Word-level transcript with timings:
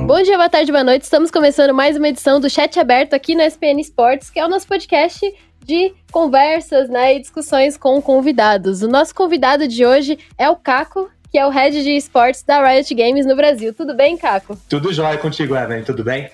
Bom 0.00 0.22
dia, 0.22 0.36
boa 0.36 0.48
tarde, 0.48 0.72
boa 0.72 0.82
noite. 0.82 1.02
Estamos 1.02 1.30
começando 1.30 1.74
mais 1.74 1.96
uma 1.96 2.08
edição 2.08 2.40
do 2.40 2.48
Chat 2.48 2.78
Aberto 2.80 3.14
aqui 3.14 3.34
no 3.34 3.42
SPN 3.42 3.80
Esportes, 3.80 4.30
que 4.30 4.40
é 4.40 4.44
o 4.44 4.48
nosso 4.48 4.66
podcast 4.66 5.20
de 5.64 5.94
conversas 6.10 6.88
né, 6.88 7.14
e 7.14 7.20
discussões 7.20 7.76
com 7.76 8.00
convidados. 8.00 8.82
O 8.82 8.88
nosso 8.88 9.14
convidado 9.14 9.68
de 9.68 9.84
hoje 9.84 10.18
é 10.38 10.48
o 10.48 10.56
Caco, 10.56 11.10
que 11.30 11.38
é 11.38 11.46
o 11.46 11.50
head 11.50 11.82
de 11.82 11.96
esportes 11.96 12.42
da 12.42 12.66
Riot 12.66 12.94
Games 12.94 13.26
no 13.26 13.36
Brasil. 13.36 13.72
Tudo 13.72 13.94
bem, 13.94 14.16
Caco? 14.16 14.58
Tudo 14.68 14.92
jóia 14.92 15.18
contigo, 15.18 15.54
Evan. 15.54 15.82
Tudo 15.82 16.02
bem? 16.02 16.30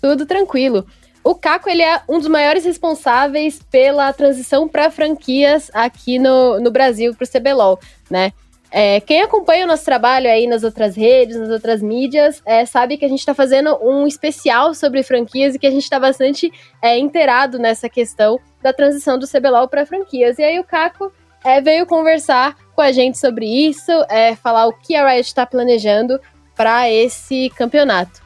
Tudo 0.00 0.26
tranquilo. 0.26 0.86
O 1.22 1.34
Caco 1.34 1.68
ele 1.68 1.82
é 1.82 2.00
um 2.08 2.18
dos 2.18 2.28
maiores 2.28 2.64
responsáveis 2.64 3.60
pela 3.70 4.12
transição 4.12 4.66
para 4.66 4.90
franquias 4.90 5.70
aqui 5.74 6.18
no, 6.18 6.60
no 6.60 6.70
Brasil 6.70 7.14
para 7.14 7.24
o 7.24 7.28
CBLOL, 7.28 7.78
né? 8.10 8.32
É, 8.72 9.00
quem 9.00 9.20
acompanha 9.20 9.64
o 9.64 9.68
nosso 9.68 9.84
trabalho 9.84 10.30
aí 10.30 10.46
nas 10.46 10.62
outras 10.62 10.94
redes, 10.94 11.36
nas 11.36 11.50
outras 11.50 11.82
mídias, 11.82 12.40
é, 12.46 12.64
sabe 12.64 12.96
que 12.96 13.04
a 13.04 13.08
gente 13.08 13.18
está 13.18 13.34
fazendo 13.34 13.76
um 13.82 14.06
especial 14.06 14.74
sobre 14.74 15.02
franquias 15.02 15.54
e 15.54 15.58
que 15.58 15.66
a 15.66 15.70
gente 15.70 15.82
está 15.82 15.98
bastante 15.98 16.52
é, 16.80 16.96
inteirado 16.96 17.58
nessa 17.58 17.88
questão 17.88 18.38
da 18.62 18.72
transição 18.72 19.18
do 19.18 19.26
CBLOL 19.26 19.66
para 19.66 19.84
franquias. 19.84 20.38
E 20.38 20.44
aí 20.44 20.60
o 20.60 20.64
Caco 20.64 21.12
é, 21.44 21.60
veio 21.60 21.84
conversar 21.84 22.56
com 22.74 22.80
a 22.80 22.92
gente 22.92 23.18
sobre 23.18 23.46
isso, 23.46 23.90
é, 24.08 24.36
falar 24.36 24.66
o 24.66 24.72
que 24.72 24.94
a 24.94 25.08
Riot 25.08 25.26
está 25.26 25.44
planejando 25.44 26.20
para 26.54 26.88
esse 26.88 27.50
campeonato. 27.56 28.20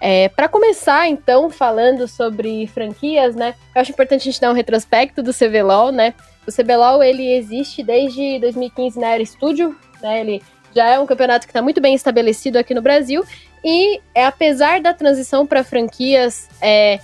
É, 0.00 0.28
para 0.28 0.48
começar, 0.48 1.08
então, 1.08 1.50
falando 1.50 2.06
sobre 2.06 2.66
franquias, 2.68 3.34
né? 3.34 3.54
Eu 3.74 3.80
acho 3.80 3.90
importante 3.90 4.20
a 4.20 4.24
gente 4.24 4.40
dar 4.40 4.50
um 4.50 4.54
retrospecto 4.54 5.22
do 5.22 5.34
CBLOL, 5.34 5.90
né? 5.90 6.14
O 6.48 6.50
CBLOL, 6.50 7.02
ele 7.02 7.30
existe 7.34 7.82
desde 7.82 8.38
2015 8.38 8.98
na 8.98 9.08
Era 9.08 9.24
Studio, 9.24 9.76
né? 10.00 10.20
Ele 10.20 10.42
já 10.74 10.88
é 10.88 10.98
um 10.98 11.04
campeonato 11.04 11.46
que 11.46 11.50
está 11.50 11.60
muito 11.60 11.78
bem 11.78 11.94
estabelecido 11.94 12.56
aqui 12.56 12.72
no 12.72 12.80
Brasil. 12.80 13.22
E 13.62 14.00
é, 14.14 14.24
apesar 14.24 14.80
da 14.80 14.94
transição 14.94 15.46
para 15.46 15.62
franquias 15.62 16.48
é, 16.62 17.00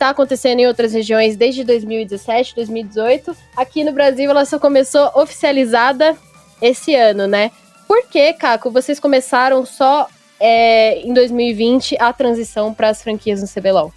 acontecendo 0.00 0.58
em 0.58 0.66
outras 0.66 0.92
regiões 0.92 1.36
desde 1.36 1.62
2017, 1.62 2.56
2018, 2.56 3.36
aqui 3.56 3.84
no 3.84 3.92
Brasil 3.92 4.28
ela 4.28 4.44
só 4.44 4.58
começou 4.58 5.12
oficializada 5.14 6.16
esse 6.60 6.96
ano, 6.96 7.28
né? 7.28 7.52
Por 7.86 8.08
que, 8.08 8.32
Caco, 8.32 8.68
vocês 8.68 8.98
começaram 8.98 9.64
só 9.64 10.08
é, 10.40 10.98
em 11.02 11.12
2020 11.12 11.96
a 12.00 12.12
transição 12.12 12.74
para 12.74 12.88
as 12.88 13.00
franquias 13.00 13.40
no 13.40 13.48
CBLOL? 13.48 13.92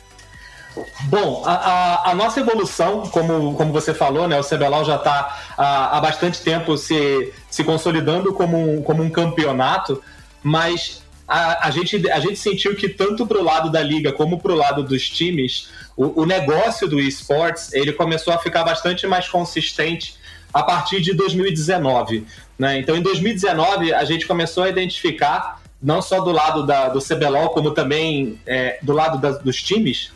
Bom, 1.03 1.43
a, 1.45 1.53
a, 1.53 2.11
a, 2.11 2.15
nossa 2.15 2.39
evolução, 2.39 3.03
como, 3.07 3.55
como 3.55 3.71
você 3.71 3.93
falou, 3.93 4.27
né, 4.27 4.39
o 4.39 4.43
CBLOL 4.43 4.83
já 4.83 4.95
está 4.95 5.37
há, 5.57 5.99
bastante 5.99 6.41
tempo 6.41 6.77
se, 6.77 7.33
se 7.49 7.63
consolidando 7.63 8.33
como 8.33 8.57
um, 8.57 8.81
como 8.81 9.03
um 9.03 9.09
campeonato, 9.09 10.01
mas 10.43 11.03
a, 11.27 11.67
a, 11.67 11.71
gente, 11.71 12.09
a 12.09 12.19
gente 12.19 12.37
sentiu 12.37 12.75
que 12.75 12.89
tanto 12.89 13.25
para 13.25 13.39
o 13.39 13.43
lado 13.43 13.71
da 13.71 13.81
liga 13.81 14.11
como 14.11 14.39
para 14.39 14.51
o 14.51 14.55
lado 14.55 14.83
dos 14.83 15.09
times, 15.09 15.69
o, 15.95 16.21
o 16.21 16.25
negócio 16.25 16.87
do 16.87 16.99
esportes 16.99 17.73
ele 17.73 17.93
começou 17.93 18.33
a 18.33 18.37
ficar 18.37 18.63
bastante 18.63 19.07
mais 19.07 19.27
consistente 19.27 20.17
a 20.53 20.63
partir 20.63 21.01
de 21.01 21.13
2019. 21.13 22.25
Né? 22.57 22.79
Então, 22.79 22.95
em 22.95 23.01
2019, 23.01 23.93
a 23.93 24.05
gente 24.05 24.25
começou 24.25 24.63
a 24.63 24.69
identificar 24.69 25.61
não 25.81 26.01
só 26.01 26.21
do 26.21 26.31
lado 26.31 26.65
da, 26.65 26.89
do 26.89 26.99
CBLOL, 26.99 27.49
como 27.49 27.71
também 27.71 28.39
é, 28.45 28.79
do 28.81 28.93
lado 28.93 29.19
da, 29.19 29.31
dos 29.31 29.61
times, 29.61 30.11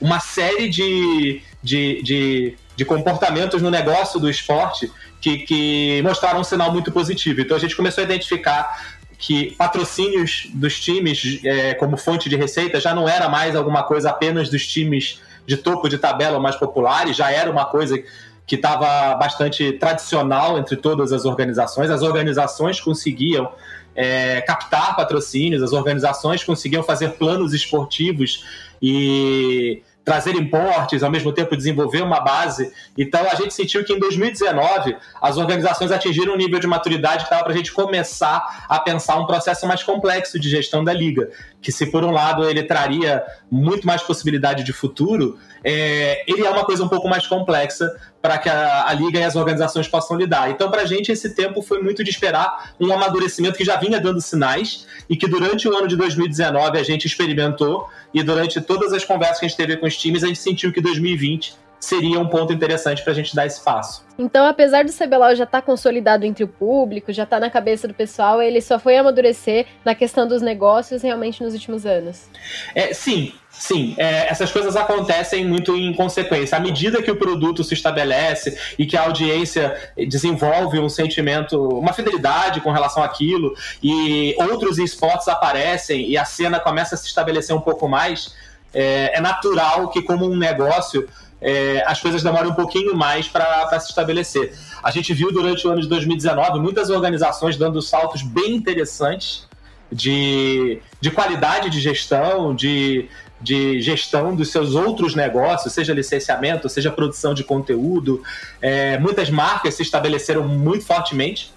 uma 0.00 0.20
série 0.20 0.68
de, 0.68 1.42
de, 1.62 2.02
de, 2.02 2.56
de, 2.76 2.84
comportamentos 2.84 3.62
no 3.62 3.70
negócio 3.70 4.20
do 4.20 4.28
esporte 4.28 4.90
que, 5.20 5.38
que 5.38 6.02
mostraram 6.02 6.40
um 6.40 6.44
sinal 6.44 6.72
muito 6.72 6.92
positivo. 6.92 7.40
Então 7.40 7.56
a 7.56 7.60
gente 7.60 7.74
começou 7.74 8.02
a 8.02 8.04
identificar 8.04 8.96
que 9.18 9.52
patrocínios 9.56 10.48
dos 10.52 10.78
times 10.78 11.40
é, 11.44 11.74
como 11.74 11.96
fonte 11.96 12.28
de 12.28 12.36
receita 12.36 12.78
já 12.78 12.94
não 12.94 13.08
era 13.08 13.28
mais 13.28 13.56
alguma 13.56 13.82
coisa 13.82 14.10
apenas 14.10 14.50
dos 14.50 14.66
times 14.66 15.20
de 15.46 15.56
topo 15.56 15.88
de 15.88 15.96
tabela 15.96 16.38
mais 16.38 16.56
populares, 16.56 17.16
já 17.16 17.30
era 17.30 17.50
uma 17.50 17.64
coisa 17.64 18.02
que 18.46 18.56
estava 18.56 19.14
bastante 19.16 19.72
tradicional 19.72 20.58
entre 20.58 20.76
todas 20.76 21.12
as 21.12 21.24
organizações. 21.24 21.90
As 21.90 22.02
organizações 22.02 22.80
conseguiam 22.80 23.50
é, 23.94 24.40
captar 24.42 24.94
patrocínios, 24.94 25.62
as 25.62 25.72
organizações 25.72 26.44
conseguiam 26.44 26.82
fazer 26.82 27.12
planos 27.12 27.54
esportivos 27.54 28.44
e 28.80 29.82
trazer 30.06 30.36
importes, 30.36 31.02
ao 31.02 31.10
mesmo 31.10 31.32
tempo 31.32 31.56
desenvolver 31.56 32.00
uma 32.00 32.20
base. 32.20 32.72
Então 32.96 33.28
a 33.28 33.34
gente 33.34 33.52
sentiu 33.52 33.84
que 33.84 33.92
em 33.92 33.98
2019 33.98 34.96
as 35.20 35.36
organizações 35.36 35.90
atingiram 35.90 36.34
um 36.34 36.36
nível 36.36 36.60
de 36.60 36.66
maturidade 36.68 37.18
que 37.18 37.22
estava 37.24 37.42
para 37.42 37.52
a 37.52 37.56
gente 37.56 37.72
começar 37.72 38.66
a 38.68 38.78
pensar 38.78 39.16
um 39.16 39.26
processo 39.26 39.66
mais 39.66 39.82
complexo 39.82 40.38
de 40.38 40.48
gestão 40.48 40.84
da 40.84 40.92
liga, 40.92 41.28
que 41.60 41.72
se 41.72 41.86
por 41.86 42.04
um 42.04 42.12
lado 42.12 42.48
ele 42.48 42.62
traria 42.62 43.20
muito 43.50 43.84
mais 43.84 44.00
possibilidade 44.00 44.62
de 44.62 44.72
futuro, 44.72 45.40
é, 45.64 46.22
ele 46.30 46.46
é 46.46 46.50
uma 46.50 46.64
coisa 46.64 46.84
um 46.84 46.88
pouco 46.88 47.08
mais 47.08 47.26
complexa 47.26 47.90
para 48.26 48.38
que 48.38 48.48
a, 48.48 48.88
a, 48.88 48.92
liga 48.92 49.20
e 49.20 49.22
as 49.22 49.36
organizações 49.36 49.86
possam 49.86 50.16
lidar. 50.16 50.50
Então, 50.50 50.68
para 50.68 50.82
a 50.82 50.84
gente, 50.84 51.12
esse 51.12 51.32
tempo 51.32 51.62
foi 51.62 51.80
muito 51.80 52.02
de 52.02 52.10
esperar 52.10 52.74
um 52.80 52.92
amadurecimento 52.92 53.56
que 53.56 53.64
já 53.64 53.76
vinha 53.76 54.00
dando 54.00 54.20
sinais 54.20 54.84
e 55.08 55.16
que 55.16 55.28
durante 55.28 55.68
o 55.68 55.76
ano 55.76 55.86
de 55.86 55.96
2019 55.96 56.76
a 56.76 56.82
gente 56.82 57.06
experimentou 57.06 57.88
e 58.12 58.24
durante 58.24 58.60
todas 58.60 58.92
as 58.92 59.04
conversas 59.04 59.38
que 59.38 59.46
a 59.46 59.48
gente 59.48 59.56
teve 59.56 59.76
com 59.76 59.86
os 59.86 59.96
times, 59.96 60.24
a 60.24 60.26
gente 60.26 60.40
sentiu 60.40 60.72
que 60.72 60.80
2020 60.80 61.54
seria 61.78 62.18
um 62.18 62.26
ponto 62.26 62.52
interessante 62.52 63.00
para 63.02 63.12
a 63.12 63.14
gente 63.14 63.34
dar 63.36 63.46
espaço. 63.46 64.04
Então, 64.18 64.44
apesar 64.44 64.84
do 64.84 64.92
CBLOL 64.92 65.36
já 65.36 65.44
estar 65.44 65.60
tá 65.60 65.62
consolidado 65.62 66.24
entre 66.24 66.42
o 66.42 66.48
público, 66.48 67.12
já 67.12 67.22
está 67.22 67.38
na 67.38 67.48
cabeça 67.48 67.86
do 67.86 67.94
pessoal, 67.94 68.42
ele 68.42 68.60
só 68.60 68.78
foi 68.78 68.96
amadurecer 68.96 69.66
na 69.84 69.94
questão 69.94 70.26
dos 70.26 70.42
negócios 70.42 71.02
realmente 71.02 71.42
nos 71.44 71.52
últimos 71.52 71.86
anos. 71.86 72.28
É, 72.74 72.92
sim, 72.92 73.32
sim. 73.58 73.94
É, 73.96 74.30
essas 74.30 74.50
coisas 74.50 74.76
acontecem 74.76 75.44
muito 75.44 75.76
em 75.76 75.92
consequência. 75.94 76.56
À 76.56 76.60
medida 76.60 77.02
que 77.02 77.10
o 77.10 77.16
produto 77.16 77.62
se 77.64 77.74
estabelece 77.74 78.58
e 78.78 78.86
que 78.86 78.96
a 78.96 79.02
audiência 79.02 79.92
desenvolve 80.08 80.78
um 80.78 80.88
sentimento, 80.88 81.60
uma 81.78 81.92
fidelidade 81.92 82.60
com 82.60 82.70
relação 82.70 83.02
àquilo, 83.02 83.54
e 83.82 84.34
outros 84.50 84.78
esportes 84.78 85.28
aparecem 85.28 86.08
e 86.08 86.16
a 86.16 86.24
cena 86.24 86.60
começa 86.60 86.94
a 86.94 86.98
se 86.98 87.06
estabelecer 87.06 87.54
um 87.54 87.60
pouco 87.60 87.88
mais, 87.88 88.34
é, 88.72 89.16
é 89.16 89.20
natural 89.20 89.88
que, 89.88 90.02
como 90.02 90.26
um 90.26 90.36
negócio, 90.36 91.08
é, 91.40 91.82
as 91.86 92.00
coisas 92.00 92.22
demoram 92.22 92.50
um 92.50 92.54
pouquinho 92.54 92.96
mais 92.96 93.28
para 93.28 93.78
se 93.80 93.90
estabelecer. 93.90 94.54
A 94.82 94.90
gente 94.90 95.12
viu 95.12 95.32
durante 95.32 95.66
o 95.66 95.70
ano 95.70 95.80
de 95.80 95.88
2019 95.88 96.60
muitas 96.60 96.90
organizações 96.90 97.56
dando 97.56 97.80
saltos 97.82 98.22
bem 98.22 98.54
interessantes 98.54 99.46
de, 99.92 100.80
de 101.00 101.10
qualidade 101.10 101.70
de 101.70 101.80
gestão, 101.80 102.54
de, 102.54 103.08
de 103.40 103.80
gestão 103.80 104.34
dos 104.34 104.50
seus 104.50 104.74
outros 104.74 105.14
negócios, 105.14 105.72
seja 105.72 105.92
licenciamento, 105.92 106.68
seja 106.68 106.90
produção 106.90 107.34
de 107.34 107.44
conteúdo. 107.44 108.22
É, 108.60 108.98
muitas 108.98 109.28
marcas 109.30 109.74
se 109.74 109.82
estabeleceram 109.82 110.46
muito 110.48 110.84
fortemente. 110.84 111.52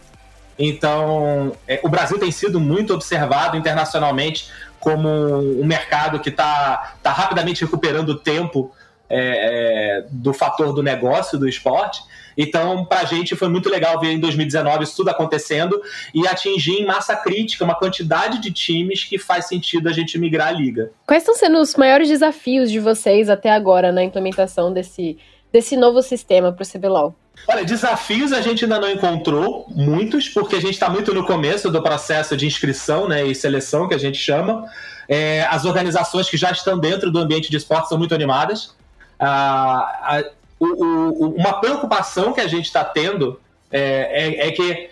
Então, 0.58 1.56
é, 1.68 1.80
o 1.84 1.90
Brasil 1.90 2.20
tem 2.20 2.32
sido 2.32 2.60
muito 2.60 2.94
observado 2.94 3.56
internacionalmente 3.56 4.52
como 4.80 5.08
um 5.08 5.66
mercado 5.66 6.20
que 6.20 6.30
está 6.30 6.96
tá 7.02 7.12
rapidamente 7.12 7.64
recuperando 7.64 8.16
tempo 8.16 8.74
é, 9.10 10.00
é, 10.00 10.06
do 10.12 10.34
fator 10.34 10.74
do 10.74 10.84
negócio 10.84 11.38
do 11.38 11.48
esporte. 11.48 12.02
Então, 12.42 12.86
para 12.86 13.02
a 13.02 13.04
gente 13.04 13.36
foi 13.36 13.50
muito 13.50 13.70
legal 13.70 14.00
ver 14.00 14.14
em 14.14 14.20
2019 14.20 14.86
isso 14.86 14.96
tudo 14.96 15.10
acontecendo 15.10 15.82
e 16.16 16.26
atingir 16.26 16.72
em 16.72 16.86
massa 16.86 17.14
crítica 17.14 17.66
uma 17.66 17.76
quantidade 17.76 18.40
de 18.40 18.50
times 18.50 19.04
que 19.04 19.20
faz 19.20 19.50
sentido 19.50 19.90
a 19.90 19.92
gente 19.92 20.18
migrar 20.18 20.48
a 20.48 20.52
liga. 20.52 20.90
Quais 21.06 21.22
estão 21.22 21.36
sendo 21.36 21.60
os 21.60 21.76
maiores 21.76 22.08
desafios 22.08 22.72
de 22.72 22.80
vocês 22.80 23.30
até 23.30 23.52
agora 23.52 23.92
na 23.92 24.02
implementação 24.02 24.72
desse, 24.72 25.18
desse 25.52 25.76
novo 25.76 26.02
sistema 26.02 26.54
para 26.54 26.64
o 26.64 26.66
CBLOL? 26.66 27.14
Olha, 27.46 27.66
desafios 27.66 28.32
a 28.32 28.40
gente 28.40 28.64
ainda 28.64 28.80
não 28.80 28.90
encontrou 28.90 29.66
muitos, 29.76 30.30
porque 30.30 30.56
a 30.56 30.62
gente 30.62 30.76
está 30.76 30.90
muito 30.90 31.14
no 31.14 31.26
começo 31.26 31.70
do 31.70 31.84
processo 31.84 32.38
de 32.38 32.48
inscrição 32.48 33.06
né, 33.10 33.26
e 33.26 33.36
seleção, 33.36 33.86
que 33.86 33.96
a 33.96 34.00
gente 34.00 34.18
chama. 34.18 34.66
É, 35.10 35.46
as 35.50 35.66
organizações 35.66 36.30
que 36.30 36.38
já 36.38 36.52
estão 36.52 36.80
dentro 36.80 37.12
do 37.12 37.20
ambiente 37.20 37.52
de 37.52 37.58
esporte 37.58 37.90
são 37.90 37.98
muito 37.98 38.16
animadas 38.16 38.80
a, 39.20 40.18
a, 40.18 40.24
o, 40.60 40.66
o, 40.66 41.36
uma 41.36 41.54
preocupação 41.62 42.34
que 42.34 42.42
a 42.42 42.48
gente 42.48 42.66
está 42.66 42.84
tendo 42.84 43.40
é, 43.72 43.80
é, 43.80 44.48
é, 44.48 44.52
que, 44.52 44.90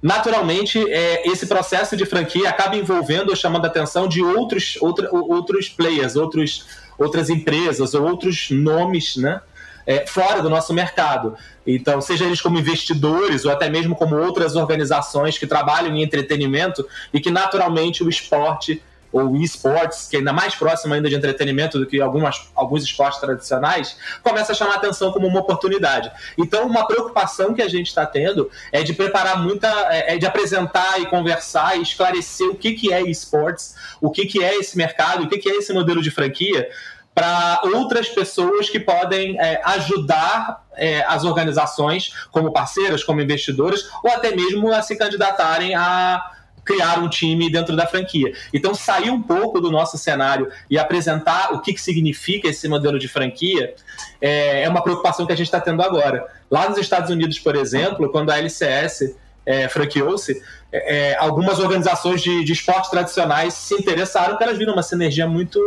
naturalmente, 0.00 0.78
é, 0.90 1.28
esse 1.28 1.46
processo 1.46 1.96
de 1.96 2.06
franquia 2.06 2.48
acaba 2.48 2.76
envolvendo 2.76 3.30
ou 3.30 3.36
chamando 3.36 3.64
a 3.64 3.68
atenção 3.68 4.06
de 4.06 4.22
outros, 4.22 4.78
outra, 4.80 5.08
outros 5.12 5.68
players, 5.68 6.14
outros, 6.14 6.66
outras 6.96 7.28
empresas 7.28 7.94
ou 7.94 8.06
outros 8.06 8.50
nomes, 8.50 9.16
né? 9.16 9.40
É, 9.86 10.06
fora 10.06 10.42
do 10.42 10.50
nosso 10.50 10.74
mercado. 10.74 11.34
Então, 11.66 11.98
seja 12.02 12.26
eles 12.26 12.42
como 12.42 12.58
investidores 12.58 13.46
ou 13.46 13.50
até 13.50 13.70
mesmo 13.70 13.96
como 13.96 14.16
outras 14.16 14.54
organizações 14.54 15.38
que 15.38 15.46
trabalham 15.46 15.96
em 15.96 16.02
entretenimento 16.02 16.86
e 17.10 17.18
que 17.18 17.30
naturalmente 17.30 18.04
o 18.04 18.10
esporte 18.10 18.82
ou 19.12 19.36
esportes, 19.36 20.08
que 20.08 20.16
é 20.16 20.18
ainda 20.18 20.32
mais 20.32 20.54
próximo 20.54 20.94
ainda 20.94 21.08
de 21.08 21.14
entretenimento 21.14 21.78
do 21.78 21.86
que 21.86 22.00
algumas, 22.00 22.48
alguns 22.54 22.82
esportes 22.84 23.18
tradicionais, 23.20 23.96
começa 24.22 24.52
a 24.52 24.54
chamar 24.54 24.76
atenção 24.76 25.12
como 25.12 25.26
uma 25.26 25.40
oportunidade. 25.40 26.10
Então, 26.36 26.66
uma 26.66 26.86
preocupação 26.86 27.54
que 27.54 27.62
a 27.62 27.68
gente 27.68 27.86
está 27.86 28.04
tendo 28.04 28.50
é 28.72 28.82
de 28.82 28.92
preparar 28.92 29.42
muita, 29.42 29.68
é, 29.90 30.14
é 30.14 30.18
de 30.18 30.26
apresentar 30.26 31.00
e 31.00 31.06
conversar 31.06 31.78
e 31.78 31.82
esclarecer 31.82 32.48
o 32.48 32.54
que, 32.54 32.72
que 32.72 32.92
é 32.92 33.02
esportes, 33.02 33.74
o 34.00 34.10
que, 34.10 34.26
que 34.26 34.42
é 34.42 34.56
esse 34.56 34.76
mercado, 34.76 35.24
o 35.24 35.28
que, 35.28 35.38
que 35.38 35.48
é 35.48 35.56
esse 35.56 35.72
modelo 35.72 36.02
de 36.02 36.10
franquia, 36.10 36.68
para 37.14 37.60
outras 37.64 38.08
pessoas 38.08 38.70
que 38.70 38.78
podem 38.78 39.40
é, 39.40 39.60
ajudar 39.64 40.64
é, 40.76 41.02
as 41.02 41.24
organizações 41.24 42.12
como 42.30 42.52
parceiras, 42.52 43.02
como 43.02 43.20
investidoras, 43.20 43.90
ou 44.04 44.10
até 44.12 44.34
mesmo 44.36 44.72
a 44.72 44.82
se 44.82 44.96
candidatarem 44.96 45.74
a 45.74 46.37
criar 46.68 46.98
um 46.98 47.08
time 47.08 47.50
dentro 47.50 47.74
da 47.74 47.86
franquia. 47.86 48.30
Então, 48.52 48.74
sair 48.74 49.08
um 49.08 49.22
pouco 49.22 49.58
do 49.58 49.70
nosso 49.70 49.96
cenário 49.96 50.52
e 50.68 50.78
apresentar 50.78 51.54
o 51.54 51.62
que, 51.62 51.72
que 51.72 51.80
significa 51.80 52.46
esse 52.46 52.68
modelo 52.68 52.98
de 52.98 53.08
franquia 53.08 53.74
é, 54.20 54.64
é 54.64 54.68
uma 54.68 54.82
preocupação 54.82 55.24
que 55.24 55.32
a 55.32 55.36
gente 55.36 55.46
está 55.46 55.58
tendo 55.58 55.82
agora. 55.82 56.26
Lá 56.50 56.68
nos 56.68 56.76
Estados 56.76 57.10
Unidos, 57.10 57.38
por 57.38 57.56
exemplo, 57.56 58.10
quando 58.10 58.30
a 58.30 58.36
LCS 58.36 59.16
é, 59.46 59.66
franqueou-se, 59.66 60.42
é, 60.70 61.12
é, 61.12 61.16
algumas 61.16 61.58
organizações 61.58 62.20
de, 62.20 62.44
de 62.44 62.52
esportes 62.52 62.90
tradicionais 62.90 63.54
se 63.54 63.74
interessaram 63.74 64.30
porque 64.30 64.44
elas 64.44 64.58
viram 64.58 64.74
uma 64.74 64.82
sinergia 64.82 65.26
muito, 65.26 65.58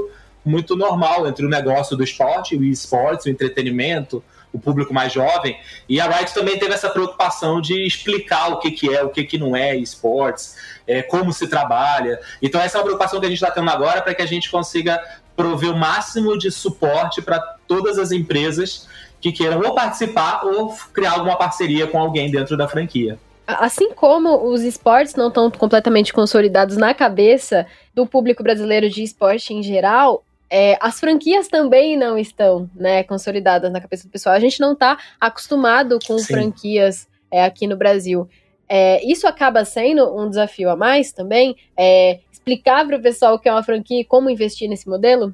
muito 0.43 0.75
normal 0.75 1.27
entre 1.27 1.45
o 1.45 1.49
negócio 1.49 1.95
do 1.95 2.03
esporte, 2.03 2.55
o 2.55 2.63
esportes, 2.63 3.25
o 3.25 3.29
entretenimento, 3.29 4.23
o 4.53 4.59
público 4.59 4.93
mais 4.93 5.13
jovem. 5.13 5.57
E 5.87 5.99
a 5.99 6.07
Riot 6.07 6.33
também 6.33 6.57
teve 6.57 6.73
essa 6.73 6.89
preocupação 6.89 7.61
de 7.61 7.85
explicar 7.85 8.49
o 8.49 8.59
que, 8.59 8.71
que 8.71 8.93
é, 8.93 9.03
o 9.03 9.09
que, 9.09 9.23
que 9.23 9.37
não 9.37 9.55
é 9.55 9.75
esportes, 9.75 10.55
é, 10.85 11.01
como 11.01 11.31
se 11.31 11.47
trabalha. 11.47 12.19
Então, 12.41 12.59
essa 12.59 12.77
é 12.77 12.79
uma 12.79 12.85
preocupação 12.85 13.19
que 13.19 13.25
a 13.25 13.29
gente 13.29 13.41
está 13.41 13.51
tendo 13.51 13.69
agora 13.69 14.01
para 14.01 14.13
que 14.13 14.21
a 14.21 14.25
gente 14.25 14.49
consiga 14.51 15.01
prover 15.35 15.71
o 15.71 15.77
máximo 15.77 16.37
de 16.37 16.51
suporte 16.51 17.21
para 17.21 17.39
todas 17.67 17.97
as 17.97 18.11
empresas 18.11 18.87
que 19.19 19.31
queiram 19.31 19.61
ou 19.61 19.73
participar 19.73 20.43
ou 20.43 20.75
criar 20.93 21.13
alguma 21.13 21.37
parceria 21.37 21.87
com 21.87 21.99
alguém 21.99 22.29
dentro 22.29 22.57
da 22.57 22.67
franquia. 22.67 23.17
Assim 23.47 23.91
como 23.91 24.49
os 24.49 24.61
esportes 24.61 25.15
não 25.15 25.27
estão 25.27 25.49
completamente 25.51 26.13
consolidados 26.13 26.77
na 26.77 26.93
cabeça 26.93 27.65
do 27.93 28.05
público 28.05 28.43
brasileiro 28.43 28.89
de 28.89 29.03
esporte 29.03 29.53
em 29.53 29.61
geral, 29.61 30.23
é, 30.51 30.77
as 30.81 30.99
franquias 30.99 31.47
também 31.47 31.97
não 31.97 32.17
estão 32.17 32.69
né, 32.75 33.03
consolidadas 33.03 33.71
na 33.71 33.79
cabeça 33.79 34.03
do 34.03 34.11
pessoal. 34.11 34.35
A 34.35 34.39
gente 34.39 34.59
não 34.59 34.73
está 34.73 34.97
acostumado 35.17 35.97
com 36.05 36.19
Sim. 36.19 36.33
franquias 36.33 37.07
é, 37.31 37.45
aqui 37.45 37.65
no 37.65 37.77
Brasil. 37.77 38.27
É, 38.67 39.01
isso 39.09 39.25
acaba 39.25 39.63
sendo 39.63 40.13
um 40.13 40.29
desafio 40.29 40.69
a 40.69 40.75
mais 40.75 41.13
também? 41.13 41.55
É, 41.77 42.19
explicar 42.29 42.85
para 42.85 42.97
o 42.97 43.01
pessoal 43.01 43.35
o 43.35 43.39
que 43.39 43.47
é 43.47 43.51
uma 43.51 43.63
franquia 43.63 44.01
e 44.01 44.05
como 44.05 44.29
investir 44.29 44.67
nesse 44.67 44.89
modelo? 44.89 45.33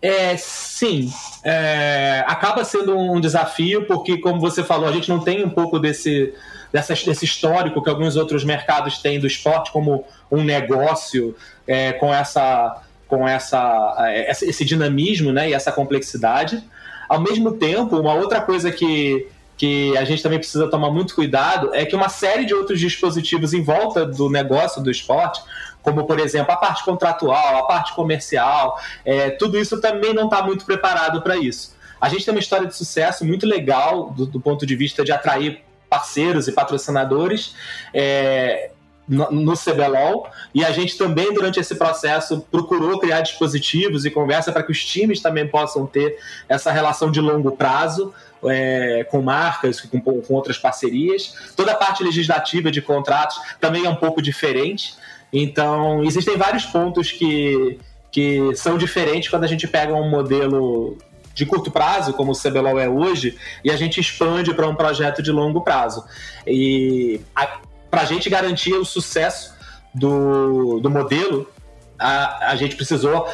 É, 0.00 0.34
sim, 0.38 1.10
é, 1.44 2.24
acaba 2.26 2.64
sendo 2.64 2.96
um 2.96 3.20
desafio, 3.20 3.86
porque, 3.86 4.18
como 4.18 4.40
você 4.40 4.62
falou, 4.62 4.88
a 4.88 4.92
gente 4.92 5.08
não 5.08 5.20
tem 5.22 5.44
um 5.44 5.50
pouco 5.50 5.78
desse, 5.78 6.34
dessa, 6.72 6.94
desse 6.94 7.24
histórico 7.24 7.82
que 7.82 7.90
alguns 7.90 8.16
outros 8.16 8.44
mercados 8.44 8.98
têm 8.98 9.18
do 9.18 9.26
esporte 9.26 9.70
como 9.72 10.04
um 10.30 10.42
negócio 10.42 11.34
é, 11.66 11.92
com 11.92 12.12
essa 12.12 12.82
com 13.14 13.28
essa, 13.28 13.96
esse 14.42 14.64
dinamismo 14.64 15.32
né, 15.32 15.50
e 15.50 15.52
essa 15.52 15.70
complexidade. 15.70 16.62
Ao 17.08 17.20
mesmo 17.20 17.52
tempo, 17.52 17.96
uma 17.96 18.14
outra 18.14 18.40
coisa 18.40 18.72
que, 18.72 19.28
que 19.56 19.96
a 19.96 20.04
gente 20.04 20.20
também 20.20 20.38
precisa 20.38 20.68
tomar 20.68 20.90
muito 20.90 21.14
cuidado 21.14 21.72
é 21.72 21.84
que 21.84 21.94
uma 21.94 22.08
série 22.08 22.44
de 22.44 22.52
outros 22.52 22.80
dispositivos 22.80 23.54
em 23.54 23.62
volta 23.62 24.04
do 24.04 24.28
negócio 24.28 24.82
do 24.82 24.90
esporte, 24.90 25.40
como 25.80 26.04
por 26.04 26.18
exemplo 26.18 26.52
a 26.52 26.56
parte 26.56 26.84
contratual, 26.84 27.58
a 27.58 27.62
parte 27.68 27.94
comercial, 27.94 28.80
é, 29.04 29.30
tudo 29.30 29.56
isso 29.56 29.80
também 29.80 30.12
não 30.12 30.24
está 30.24 30.42
muito 30.42 30.64
preparado 30.64 31.22
para 31.22 31.36
isso. 31.36 31.76
A 32.00 32.08
gente 32.08 32.24
tem 32.24 32.34
uma 32.34 32.40
história 32.40 32.66
de 32.66 32.74
sucesso 32.74 33.24
muito 33.24 33.46
legal 33.46 34.10
do, 34.10 34.26
do 34.26 34.40
ponto 34.40 34.66
de 34.66 34.74
vista 34.74 35.04
de 35.04 35.12
atrair 35.12 35.62
parceiros 35.88 36.48
e 36.48 36.52
patrocinadores. 36.52 37.54
É, 37.94 38.70
no, 39.06 39.54
CBLOL 39.54 40.28
e 40.54 40.64
a 40.64 40.70
gente 40.70 40.96
também 40.96 41.32
durante 41.32 41.60
esse 41.60 41.74
processo 41.74 42.40
procurou 42.50 42.98
criar 42.98 43.20
dispositivos 43.20 44.04
e 44.04 44.10
conversa 44.10 44.50
para 44.50 44.62
que 44.62 44.72
os 44.72 44.84
times 44.84 45.20
também 45.20 45.46
possam 45.46 45.86
ter 45.86 46.18
essa 46.48 46.72
relação 46.72 47.10
de 47.10 47.20
longo 47.20 47.52
prazo 47.52 48.14
é, 48.46 49.04
com 49.10 49.20
marcas, 49.20 49.80
com, 49.80 50.00
com 50.00 50.34
outras 50.34 50.58
parcerias. 50.58 51.34
Toda 51.54 51.72
a 51.72 51.74
parte 51.74 52.02
legislativa 52.02 52.70
de 52.70 52.80
contratos 52.80 53.38
também 53.60 53.84
é 53.84 53.88
um 53.88 53.96
pouco 53.96 54.22
diferente. 54.22 54.94
Então, 55.32 56.02
existem 56.04 56.36
vários 56.36 56.64
pontos 56.64 57.12
que, 57.12 57.78
que 58.10 58.54
são 58.54 58.78
diferentes 58.78 59.28
quando 59.28 59.44
a 59.44 59.48
gente 59.48 59.66
pega 59.66 59.92
um 59.92 60.08
modelo 60.08 60.96
de 61.34 61.44
curto 61.44 61.70
prazo, 61.70 62.12
como 62.12 62.32
o 62.32 62.36
CBLOL 62.36 62.78
é 62.78 62.88
hoje, 62.88 63.36
e 63.64 63.70
a 63.70 63.76
gente 63.76 64.00
expande 64.00 64.54
para 64.54 64.68
um 64.68 64.74
projeto 64.74 65.20
de 65.20 65.32
longo 65.32 65.62
prazo. 65.62 66.04
E 66.46 67.20
a, 67.34 67.58
para 67.94 68.02
a 68.02 68.06
gente 68.06 68.28
garantir 68.28 68.74
o 68.74 68.84
sucesso 68.84 69.54
do, 69.94 70.80
do 70.80 70.90
modelo, 70.90 71.48
a, 71.96 72.50
a 72.50 72.56
gente 72.56 72.74
precisou 72.74 73.24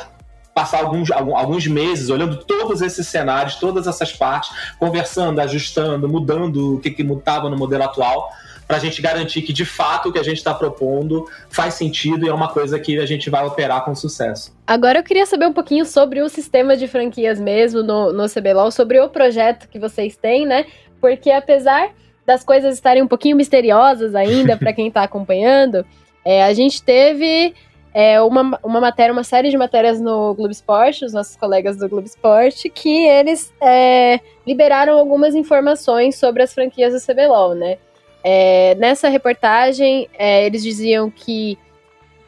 passar 0.55 0.81
alguns, 0.81 1.11
alguns 1.11 1.67
meses 1.67 2.11
olhando 2.11 2.37
todos 2.45 2.83
esses 2.83 3.09
cenários, 3.09 3.55
todas 3.55 3.87
essas 3.87 4.13
partes, 4.13 4.51
conversando, 4.79 5.41
ajustando, 5.41 6.07
mudando 6.07 6.75
o 6.75 6.79
que, 6.79 6.91
que 6.91 7.03
mudava 7.03 7.49
no 7.49 7.57
modelo 7.57 7.85
atual, 7.85 8.31
para 8.69 8.77
a 8.77 8.81
gente 8.81 9.01
garantir 9.01 9.41
que 9.41 9.53
de 9.55 9.65
fato 9.65 10.11
o 10.11 10.13
que 10.13 10.19
a 10.19 10.23
gente 10.23 10.37
está 10.37 10.53
propondo 10.53 11.27
faz 11.49 11.73
sentido 11.73 12.27
e 12.27 12.29
é 12.29 12.35
uma 12.35 12.49
coisa 12.49 12.79
que 12.79 12.99
a 12.99 13.07
gente 13.07 13.31
vai 13.31 13.47
operar 13.47 13.83
com 13.83 13.95
sucesso. 13.95 14.55
Agora 14.67 14.99
eu 14.99 15.03
queria 15.03 15.25
saber 15.25 15.47
um 15.47 15.55
pouquinho 15.55 15.87
sobre 15.87 16.21
o 16.21 16.29
sistema 16.29 16.77
de 16.77 16.87
franquias 16.87 17.41
mesmo 17.41 17.83
no, 17.83 18.13
no 18.13 18.29
CBLOL, 18.29 18.71
sobre 18.71 19.01
o 19.01 19.09
projeto 19.09 19.71
que 19.71 19.79
vocês 19.79 20.19
têm, 20.19 20.45
né? 20.45 20.67
Porque 21.01 21.31
apesar 21.31 21.95
das 22.31 22.45
coisas 22.45 22.75
estarem 22.75 23.03
um 23.03 23.09
pouquinho 23.09 23.37
misteriosas 23.37 24.15
ainda 24.15 24.57
para 24.57 24.73
quem 24.73 24.87
está 24.87 25.03
acompanhando, 25.03 25.85
é, 26.25 26.45
a 26.45 26.53
gente 26.53 26.81
teve 26.81 27.53
é, 27.93 28.21
uma, 28.21 28.57
uma 28.63 28.81
matéria, 28.81 29.13
uma 29.13 29.25
série 29.25 29.51
de 29.51 29.59
matérias 29.59 30.01
no 30.01 30.33
Globo 30.35 30.53
Esporte, 30.53 31.05
os 31.05 31.13
nossos 31.13 31.35
colegas 31.35 31.77
do 31.77 31.89
Globo 31.89 32.07
Esporte, 32.07 32.71
que 32.71 33.05
eles 33.05 33.53
é, 33.61 34.21
liberaram 34.47 34.97
algumas 34.97 35.35
informações 35.35 36.15
sobre 36.17 36.45
as 36.45 36.55
franquias 36.55 36.93
do 36.93 37.05
CBLOL, 37.05 37.57
né? 37.57 37.79
É, 38.23 38.77
nessa 38.77 39.09
reportagem, 39.09 40.09
é, 40.17 40.47
eles 40.47 40.63
diziam 40.63 41.11
que 41.11 41.59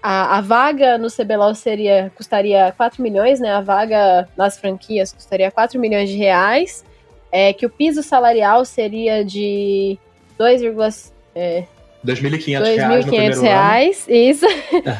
a, 0.02 0.38
a, 0.38 0.40
vaga 0.40 0.98
no 0.98 1.08
CBLOL 1.08 1.54
seria, 1.54 2.10
custaria 2.16 2.74
4 2.76 3.00
milhões, 3.00 3.38
né? 3.38 3.52
A 3.52 3.60
vaga 3.60 4.28
nas 4.36 4.58
franquias 4.58 5.12
custaria 5.12 5.48
4 5.48 5.78
milhões 5.78 6.08
de 6.08 6.16
reais 6.16 6.84
é, 7.32 7.52
que 7.52 7.64
o 7.64 7.70
piso 7.70 8.02
salarial 8.02 8.64
seria 8.64 9.24
de 9.24 9.98
2,5 10.38 11.10
é, 11.34 11.64
2.500 12.04 13.40
reais, 13.40 14.06
isso. 14.08 14.46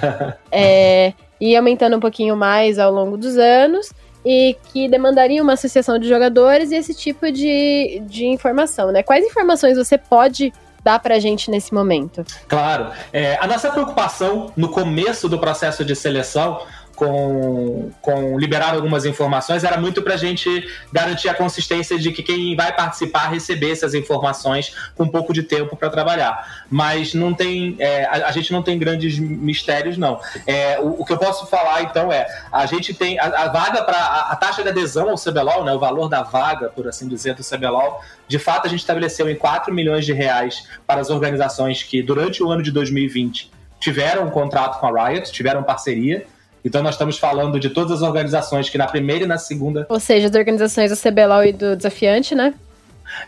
é, 0.50 1.12
e 1.40 1.56
aumentando 1.56 1.96
um 1.96 2.00
pouquinho 2.00 2.36
mais 2.36 2.78
ao 2.78 2.92
longo 2.92 3.16
dos 3.16 3.36
anos 3.36 3.92
e 4.24 4.56
que 4.72 4.88
demandaria 4.88 5.42
uma 5.42 5.54
associação 5.54 5.98
de 5.98 6.08
jogadores 6.08 6.70
e 6.70 6.76
esse 6.76 6.94
tipo 6.94 7.30
de, 7.32 8.00
de 8.06 8.24
informação, 8.26 8.92
né? 8.92 9.02
Quais 9.02 9.24
informações 9.24 9.76
você 9.76 9.98
pode 9.98 10.52
dar 10.84 11.00
para 11.00 11.16
a 11.16 11.18
gente 11.18 11.50
nesse 11.50 11.74
momento? 11.74 12.24
Claro. 12.48 12.92
É, 13.12 13.36
a 13.40 13.46
nossa 13.46 13.70
preocupação 13.70 14.52
no 14.56 14.68
começo 14.68 15.28
do 15.28 15.38
processo 15.38 15.84
de 15.84 15.96
seleção 15.96 16.60
com, 17.02 17.90
com 18.00 18.38
liberar 18.38 18.74
algumas 18.74 19.04
informações 19.04 19.64
era 19.64 19.76
muito 19.76 20.02
para 20.02 20.14
a 20.14 20.16
gente 20.16 20.68
garantir 20.92 21.28
a 21.28 21.34
consistência 21.34 21.98
de 21.98 22.12
que 22.12 22.22
quem 22.22 22.54
vai 22.54 22.72
participar 22.72 23.28
recebesse 23.28 23.84
essas 23.84 23.94
informações 23.94 24.72
com 24.94 25.02
um 25.02 25.08
pouco 25.08 25.32
de 25.32 25.42
tempo 25.42 25.74
para 25.74 25.90
trabalhar. 25.90 26.64
Mas 26.70 27.12
não 27.12 27.34
tem, 27.34 27.74
é, 27.80 28.04
a, 28.04 28.28
a, 28.28 28.30
gente 28.30 28.52
não 28.52 28.62
tem 28.62 28.78
grandes 28.78 29.18
mistérios, 29.18 29.98
não. 29.98 30.20
É, 30.46 30.78
o, 30.78 31.00
o, 31.00 31.04
que 31.04 31.12
eu 31.12 31.18
posso 31.18 31.44
falar, 31.46 31.82
então, 31.82 32.12
é 32.12 32.24
a 32.52 32.66
gente 32.66 32.94
tem 32.94 33.18
a, 33.18 33.24
a 33.24 33.48
vaga 33.48 33.82
para 33.82 33.96
a, 33.96 34.32
a, 34.32 34.36
taxa 34.36 34.62
de 34.62 34.68
adesão 34.68 35.10
ao 35.10 35.16
CBLOL, 35.16 35.64
né, 35.64 35.72
o 35.72 35.80
valor 35.80 36.08
da 36.08 36.22
vaga, 36.22 36.68
por 36.68 36.86
assim 36.86 37.08
dizer, 37.08 37.34
do 37.34 37.42
CBLOL, 37.42 38.00
de 38.28 38.38
fato 38.38 38.66
a 38.66 38.70
gente 38.70 38.80
estabeleceu 38.80 39.28
em 39.28 39.34
4 39.34 39.74
milhões 39.74 40.06
de 40.06 40.12
reais 40.12 40.68
para 40.86 41.00
as 41.00 41.10
organizações 41.10 41.82
que, 41.82 42.00
durante 42.00 42.44
o 42.44 42.50
ano 42.50 42.62
de 42.62 42.70
2020, 42.70 43.50
tiveram 43.80 44.24
um 44.24 44.30
contrato 44.30 44.78
com 44.78 44.86
a 44.86 45.08
Riot, 45.08 45.32
tiveram 45.32 45.64
parceria, 45.64 46.24
então 46.64 46.82
nós 46.82 46.94
estamos 46.94 47.18
falando 47.18 47.58
de 47.58 47.70
todas 47.70 47.92
as 47.92 48.02
organizações 48.02 48.70
que 48.70 48.78
na 48.78 48.86
primeira 48.86 49.24
e 49.24 49.26
na 49.26 49.38
segunda. 49.38 49.86
Ou 49.88 49.98
seja, 49.98 50.28
as 50.28 50.34
organizações 50.34 50.90
do 50.90 50.96
CBLOL 50.96 51.44
e 51.44 51.52
do 51.52 51.76
Desafiante, 51.76 52.34
né? 52.34 52.54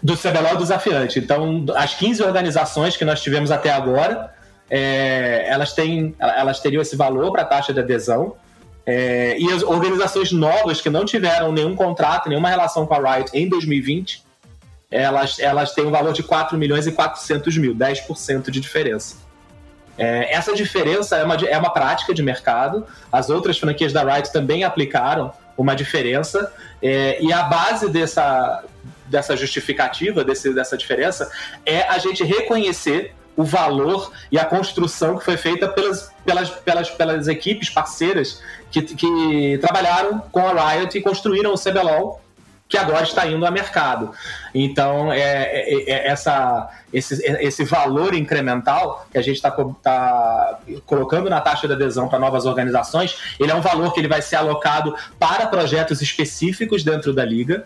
Do 0.02 0.16
CBLOL 0.16 0.52
e 0.52 0.56
do 0.56 0.58
Desafiante. 0.58 1.18
Então, 1.18 1.64
as 1.74 1.94
15 1.94 2.22
organizações 2.22 2.96
que 2.96 3.04
nós 3.04 3.20
tivemos 3.20 3.50
até 3.50 3.70
agora, 3.70 4.32
é, 4.70 5.46
elas, 5.48 5.72
têm, 5.72 6.14
elas 6.18 6.60
teriam 6.60 6.80
esse 6.80 6.96
valor 6.96 7.32
para 7.32 7.42
a 7.42 7.44
taxa 7.44 7.72
de 7.72 7.80
adesão. 7.80 8.36
É, 8.86 9.36
e 9.38 9.50
as 9.50 9.62
organizações 9.62 10.30
novas 10.30 10.80
que 10.80 10.90
não 10.90 11.04
tiveram 11.04 11.52
nenhum 11.52 11.74
contrato, 11.74 12.28
nenhuma 12.28 12.50
relação 12.50 12.86
com 12.86 12.94
a 12.94 13.16
Riot 13.16 13.30
em 13.32 13.48
2020, 13.48 14.22
elas, 14.90 15.38
elas 15.38 15.72
têm 15.72 15.86
um 15.86 15.90
valor 15.90 16.12
de 16.12 16.22
4 16.22 16.56
milhões 16.56 16.86
e 16.86 16.92
400 16.92 17.56
mil, 17.56 17.74
10% 17.74 18.50
de 18.50 18.60
diferença. 18.60 19.23
É, 19.96 20.34
essa 20.34 20.54
diferença 20.54 21.16
é 21.16 21.24
uma, 21.24 21.34
é 21.34 21.58
uma 21.58 21.70
prática 21.70 22.12
de 22.12 22.22
mercado. 22.22 22.86
As 23.12 23.30
outras 23.30 23.58
franquias 23.58 23.92
da 23.92 24.02
Riot 24.02 24.32
também 24.32 24.64
aplicaram 24.64 25.32
uma 25.56 25.74
diferença. 25.74 26.52
É, 26.82 27.22
e 27.22 27.32
a 27.32 27.44
base 27.44 27.88
dessa, 27.90 28.64
dessa 29.06 29.36
justificativa, 29.36 30.24
desse, 30.24 30.52
dessa 30.52 30.76
diferença, 30.76 31.30
é 31.64 31.82
a 31.82 31.98
gente 31.98 32.24
reconhecer 32.24 33.14
o 33.36 33.42
valor 33.42 34.12
e 34.30 34.38
a 34.38 34.44
construção 34.44 35.18
que 35.18 35.24
foi 35.24 35.36
feita 35.36 35.66
pelas, 35.68 36.10
pelas, 36.24 36.50
pelas, 36.50 36.90
pelas 36.90 37.28
equipes 37.28 37.68
parceiras 37.68 38.40
que, 38.70 38.82
que 38.82 39.58
trabalharam 39.60 40.20
com 40.30 40.46
a 40.46 40.72
Riot 40.72 40.96
e 40.96 41.02
construíram 41.02 41.52
o 41.52 41.58
CBLOL 41.58 42.23
que 42.74 42.78
agora 42.78 43.04
está 43.04 43.24
indo 43.24 43.46
a 43.46 43.52
mercado. 43.52 44.10
Então, 44.52 45.12
é, 45.12 45.44
é, 45.44 45.90
é 45.90 46.08
essa, 46.08 46.68
esse, 46.92 47.24
esse 47.40 47.64
valor 47.64 48.14
incremental 48.14 49.06
que 49.12 49.16
a 49.16 49.22
gente 49.22 49.36
está 49.36 49.52
tá 49.80 50.58
colocando 50.84 51.30
na 51.30 51.40
taxa 51.40 51.68
de 51.68 51.72
adesão 51.72 52.08
para 52.08 52.18
novas 52.18 52.46
organizações, 52.46 53.16
ele 53.38 53.52
é 53.52 53.54
um 53.54 53.60
valor 53.60 53.92
que 53.92 54.00
ele 54.00 54.08
vai 54.08 54.20
ser 54.20 54.36
alocado 54.36 54.92
para 55.20 55.46
projetos 55.46 56.02
específicos 56.02 56.82
dentro 56.82 57.12
da 57.12 57.24
liga. 57.24 57.64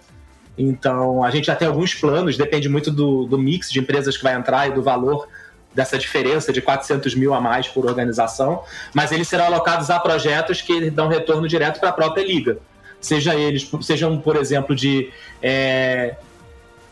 Então, 0.58 1.24
a 1.24 1.30
gente 1.30 1.46
já 1.46 1.56
tem 1.56 1.66
alguns 1.66 1.94
planos, 1.94 2.36
depende 2.36 2.68
muito 2.68 2.90
do, 2.90 3.24
do 3.24 3.38
mix 3.38 3.70
de 3.70 3.80
empresas 3.80 4.14
que 4.14 4.22
vai 4.22 4.34
entrar 4.34 4.68
e 4.68 4.72
do 4.72 4.82
valor 4.82 5.26
dessa 5.74 5.96
diferença 5.96 6.52
de 6.52 6.60
400 6.60 7.14
mil 7.14 7.32
a 7.32 7.40
mais 7.40 7.66
por 7.66 7.86
organização, 7.86 8.62
mas 8.92 9.10
eles 9.10 9.26
serão 9.26 9.46
alocados 9.46 9.88
a 9.88 9.98
projetos 9.98 10.60
que 10.60 10.90
dão 10.90 11.08
retorno 11.08 11.48
direto 11.48 11.80
para 11.80 11.88
a 11.88 11.92
própria 11.92 12.26
liga 12.26 12.58
seja 13.00 13.34
eles, 13.34 13.70
sejam, 13.82 14.18
por 14.18 14.36
exemplo, 14.36 14.74
de 14.74 15.10
é, 15.42 16.16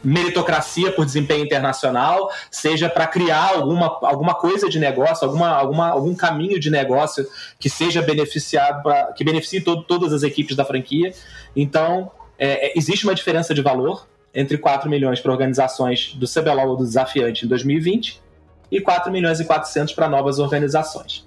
meritocracia 0.02 0.92
por 0.92 1.04
desempenho 1.04 1.44
internacional, 1.44 2.30
seja 2.50 2.88
para 2.88 3.06
criar 3.06 3.54
alguma, 3.56 3.86
alguma 4.02 4.34
coisa 4.34 4.68
de 4.68 4.78
negócio, 4.78 5.26
alguma, 5.26 5.48
alguma, 5.48 5.88
algum 5.88 6.14
caminho 6.14 6.60
de 6.60 6.70
negócio 6.70 7.26
que 7.58 7.68
seja 7.68 8.00
beneficiado, 8.02 8.82
pra, 8.82 9.12
que 9.12 9.24
beneficie 9.24 9.60
todo, 9.60 9.82
todas 9.82 10.12
as 10.12 10.22
equipes 10.22 10.54
da 10.54 10.64
franquia. 10.64 11.12
Então, 11.54 12.10
é, 12.38 12.68
é 12.68 12.78
existe 12.78 13.04
uma 13.04 13.14
diferença 13.14 13.52
de 13.52 13.62
valor 13.62 14.06
entre 14.32 14.58
4 14.58 14.88
milhões 14.88 15.18
para 15.18 15.32
organizações 15.32 16.12
do 16.14 16.26
CBLOL 16.28 16.68
ou 16.68 16.76
do 16.76 16.84
Desafiante 16.84 17.46
em 17.46 17.48
2020 17.48 18.20
e 18.70 18.80
4 18.80 19.10
milhões 19.10 19.40
e 19.40 19.44
400 19.44 19.94
para 19.94 20.08
novas 20.08 20.38
organizações. 20.38 21.26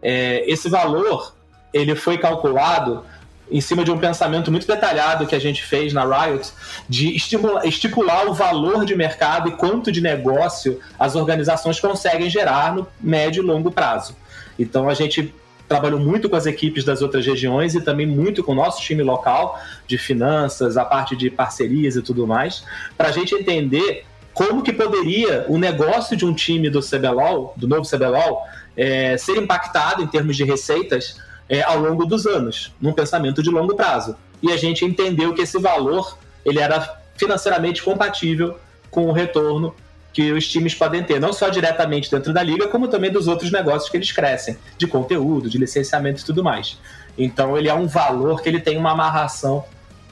É, 0.00 0.48
esse 0.50 0.68
valor 0.68 1.34
ele 1.72 1.96
foi 1.96 2.16
calculado 2.16 3.04
em 3.50 3.60
cima 3.60 3.84
de 3.84 3.90
um 3.90 3.98
pensamento 3.98 4.50
muito 4.50 4.66
detalhado 4.66 5.26
que 5.26 5.34
a 5.34 5.38
gente 5.38 5.62
fez 5.62 5.92
na 5.92 6.04
Riot, 6.04 6.50
de 6.88 7.14
estipular 7.14 8.26
o 8.26 8.34
valor 8.34 8.84
de 8.84 8.96
mercado 8.96 9.48
e 9.48 9.52
quanto 9.52 9.92
de 9.92 10.00
negócio 10.00 10.80
as 10.98 11.14
organizações 11.14 11.78
conseguem 11.78 12.30
gerar 12.30 12.74
no 12.74 12.86
médio 13.00 13.42
e 13.42 13.46
longo 13.46 13.70
prazo. 13.70 14.16
Então 14.58 14.88
a 14.88 14.94
gente 14.94 15.34
trabalhou 15.68 15.98
muito 15.98 16.28
com 16.28 16.36
as 16.36 16.46
equipes 16.46 16.84
das 16.84 17.00
outras 17.00 17.24
regiões 17.26 17.74
e 17.74 17.80
também 17.80 18.06
muito 18.06 18.42
com 18.42 18.52
o 18.52 18.54
nosso 18.54 18.82
time 18.82 19.02
local 19.02 19.58
de 19.86 19.96
finanças, 19.96 20.76
a 20.76 20.84
parte 20.84 21.16
de 21.16 21.30
parcerias 21.30 21.96
e 21.96 22.02
tudo 22.02 22.26
mais, 22.26 22.64
para 22.96 23.08
a 23.08 23.12
gente 23.12 23.34
entender 23.34 24.04
como 24.32 24.62
que 24.62 24.72
poderia 24.72 25.46
o 25.48 25.56
negócio 25.56 26.16
de 26.16 26.26
um 26.26 26.34
time 26.34 26.68
do 26.68 26.80
CBLOL, 26.80 27.54
do 27.56 27.68
novo 27.68 27.88
CBLOL, 27.88 28.42
é, 28.76 29.16
ser 29.16 29.36
impactado 29.36 30.02
em 30.02 30.06
termos 30.06 30.36
de 30.36 30.44
receitas 30.44 31.20
é, 31.48 31.62
ao 31.62 31.78
longo 31.78 32.06
dos 32.06 32.26
anos, 32.26 32.72
num 32.80 32.92
pensamento 32.92 33.42
de 33.42 33.50
longo 33.50 33.74
prazo. 33.74 34.16
E 34.42 34.52
a 34.52 34.56
gente 34.56 34.84
entendeu 34.84 35.34
que 35.34 35.42
esse 35.42 35.58
valor 35.58 36.18
ele 36.44 36.58
era 36.58 37.00
financeiramente 37.16 37.82
compatível 37.82 38.58
com 38.90 39.06
o 39.06 39.12
retorno 39.12 39.74
que 40.12 40.30
os 40.30 40.46
times 40.46 40.74
podem 40.74 41.02
ter, 41.02 41.20
não 41.20 41.32
só 41.32 41.48
diretamente 41.48 42.08
dentro 42.08 42.32
da 42.32 42.42
liga, 42.42 42.68
como 42.68 42.86
também 42.86 43.10
dos 43.10 43.26
outros 43.26 43.50
negócios 43.50 43.90
que 43.90 43.96
eles 43.96 44.12
crescem, 44.12 44.56
de 44.78 44.86
conteúdo, 44.86 45.50
de 45.50 45.58
licenciamento 45.58 46.22
e 46.22 46.24
tudo 46.24 46.44
mais. 46.44 46.78
Então 47.18 47.58
ele 47.58 47.68
é 47.68 47.74
um 47.74 47.88
valor 47.88 48.40
que 48.40 48.48
ele 48.48 48.60
tem 48.60 48.76
uma 48.76 48.92
amarração 48.92 49.64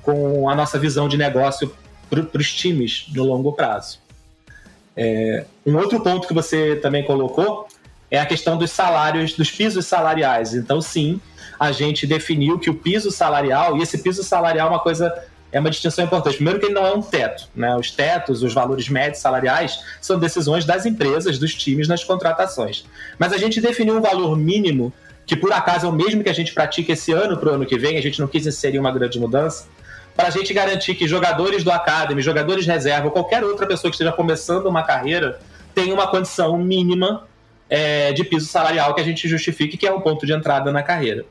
com 0.03 0.49
a 0.49 0.55
nossa 0.57 0.79
visão 0.79 1.09
de 1.09 1.17
negócio 1.17 1.73
para 2.11 2.41
os 2.41 2.53
times 2.53 3.07
no 3.15 3.23
longo 3.23 3.53
prazo. 3.53 4.01
É, 4.97 5.47
um 5.65 5.77
outro 5.77 6.01
ponto 6.01 6.27
que 6.27 6.35
você 6.35 6.77
também 6.77 7.05
colocou 7.05 7.67
é 8.13 8.19
a 8.19 8.27
questão 8.27 8.59
dos 8.59 8.71
salários, 8.71 9.33
dos 9.33 9.51
pisos 9.51 9.87
salariais. 9.87 10.53
Então, 10.53 10.83
sim, 10.83 11.19
a 11.59 11.73
gente 11.73 12.07
definiu 12.07 12.59
que 12.59 12.69
o 12.69 12.75
piso 12.75 13.11
salarial, 13.11 13.79
e 13.79 13.83
esse 13.83 13.97
piso 13.97 14.23
salarial 14.23 14.69
é 14.69 14.71
uma 14.71 14.81
coisa, 14.81 15.11
é 15.51 15.59
uma 15.59 15.71
distinção 15.71 16.05
importante. 16.05 16.37
Primeiro 16.37 16.61
que 16.61 16.67
ele 16.67 16.75
não 16.75 16.87
é 16.87 16.93
um 16.93 17.01
teto, 17.01 17.49
né? 17.57 17.75
Os 17.75 17.91
tetos, 17.91 18.43
os 18.43 18.53
valores 18.53 18.87
médios 18.91 19.23
salariais, 19.23 19.81
são 19.99 20.19
decisões 20.19 20.67
das 20.67 20.85
empresas, 20.85 21.39
dos 21.39 21.55
times 21.55 21.89
nas 21.89 22.05
contratações. 22.05 22.85
Mas 23.19 23.33
a 23.33 23.39
gente 23.39 23.63
definiu 23.63 23.97
um 23.97 24.03
valor 24.03 24.37
mínimo, 24.37 24.93
que 25.25 25.35
por 25.35 25.51
acaso 25.51 25.87
é 25.87 25.89
o 25.89 25.93
mesmo 25.93 26.23
que 26.23 26.29
a 26.29 26.35
gente 26.35 26.53
pratica 26.53 26.93
esse 26.93 27.13
ano 27.13 27.39
para 27.39 27.51
o 27.51 27.55
ano 27.55 27.65
que 27.65 27.79
vem, 27.79 27.97
a 27.97 28.03
gente 28.03 28.21
não 28.21 28.29
quis 28.29 28.47
inserir 28.47 28.79
uma 28.79 28.93
grande 28.93 29.19
mudança, 29.19 29.69
para 30.15 30.29
a 30.29 30.31
gente 30.31 30.53
garantir 30.53 30.97
que 30.97 31.09
jogadores 31.09 31.65
do 31.65 31.71
Academy, 31.71 32.21
jogadores 32.21 32.67
de 32.67 32.71
reserva, 32.71 33.07
ou 33.07 33.11
qualquer 33.11 33.43
outra 33.43 33.67
pessoa 33.67 33.91
que 33.91 33.95
esteja 33.95 34.13
começando 34.13 34.67
uma 34.67 34.83
carreira, 34.83 35.41
tenha 35.75 35.95
uma 35.95 36.07
condição 36.07 36.59
mínima 36.59 37.27
é, 37.75 38.13
de 38.13 38.23
piso 38.23 38.45
salarial 38.45 38.95
que 38.95 39.01
a 39.01 39.05
gente 39.05 39.27
justifique 39.27 39.79
que 39.79 39.87
é 39.87 39.91
um 39.91 40.03
ponto 40.03 40.27
de 40.27 40.33
entrada 40.35 40.71
na 40.71 40.83
carreira. 40.83 41.25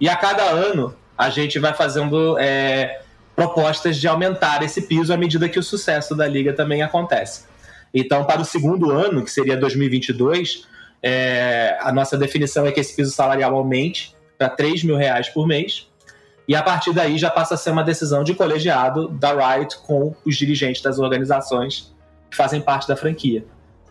E 0.00 0.08
a 0.08 0.14
cada 0.14 0.44
ano 0.44 0.94
a 1.18 1.28
gente 1.30 1.58
vai 1.58 1.74
fazendo 1.74 2.38
é, 2.38 3.00
propostas 3.34 3.96
de 3.96 4.06
aumentar 4.06 4.62
esse 4.62 4.82
piso 4.82 5.12
à 5.12 5.16
medida 5.16 5.48
que 5.48 5.58
o 5.58 5.62
sucesso 5.64 6.14
da 6.14 6.28
liga 6.28 6.52
também 6.52 6.80
acontece. 6.80 7.46
Então, 7.92 8.24
para 8.24 8.40
o 8.40 8.44
segundo 8.44 8.92
ano, 8.92 9.24
que 9.24 9.30
seria 9.32 9.56
2022, 9.56 10.64
é, 11.02 11.76
a 11.80 11.90
nossa 11.90 12.16
definição 12.16 12.64
é 12.64 12.70
que 12.70 12.78
esse 12.78 12.94
piso 12.94 13.10
salarial 13.10 13.56
aumente 13.56 14.14
para 14.38 14.50
3 14.50 14.84
mil 14.84 14.96
reais 14.96 15.28
por 15.28 15.44
mês. 15.44 15.88
E 16.46 16.54
a 16.54 16.62
partir 16.62 16.92
daí 16.92 17.18
já 17.18 17.30
passa 17.30 17.54
a 17.54 17.56
ser 17.56 17.70
uma 17.70 17.82
decisão 17.82 18.22
de 18.22 18.32
colegiado 18.32 19.08
da 19.08 19.32
Riot 19.32 19.78
com 19.78 20.14
os 20.24 20.36
dirigentes 20.36 20.82
das 20.82 21.00
organizações 21.00 21.92
que 22.30 22.36
fazem 22.36 22.60
parte 22.60 22.86
da 22.86 22.94
franquia. 22.94 23.44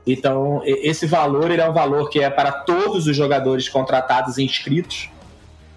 Então, 0.06 0.62
esse 0.66 1.06
valor 1.06 1.50
ele 1.50 1.62
é 1.62 1.70
um 1.70 1.74
valor 1.74 2.10
que 2.10 2.22
é 2.22 2.30
para 2.30 2.52
todos 2.52 3.08
os 3.08 3.16
jogadores 3.16 3.70
contratados 3.70 4.38
e 4.38 4.44
inscritos, 4.44 5.10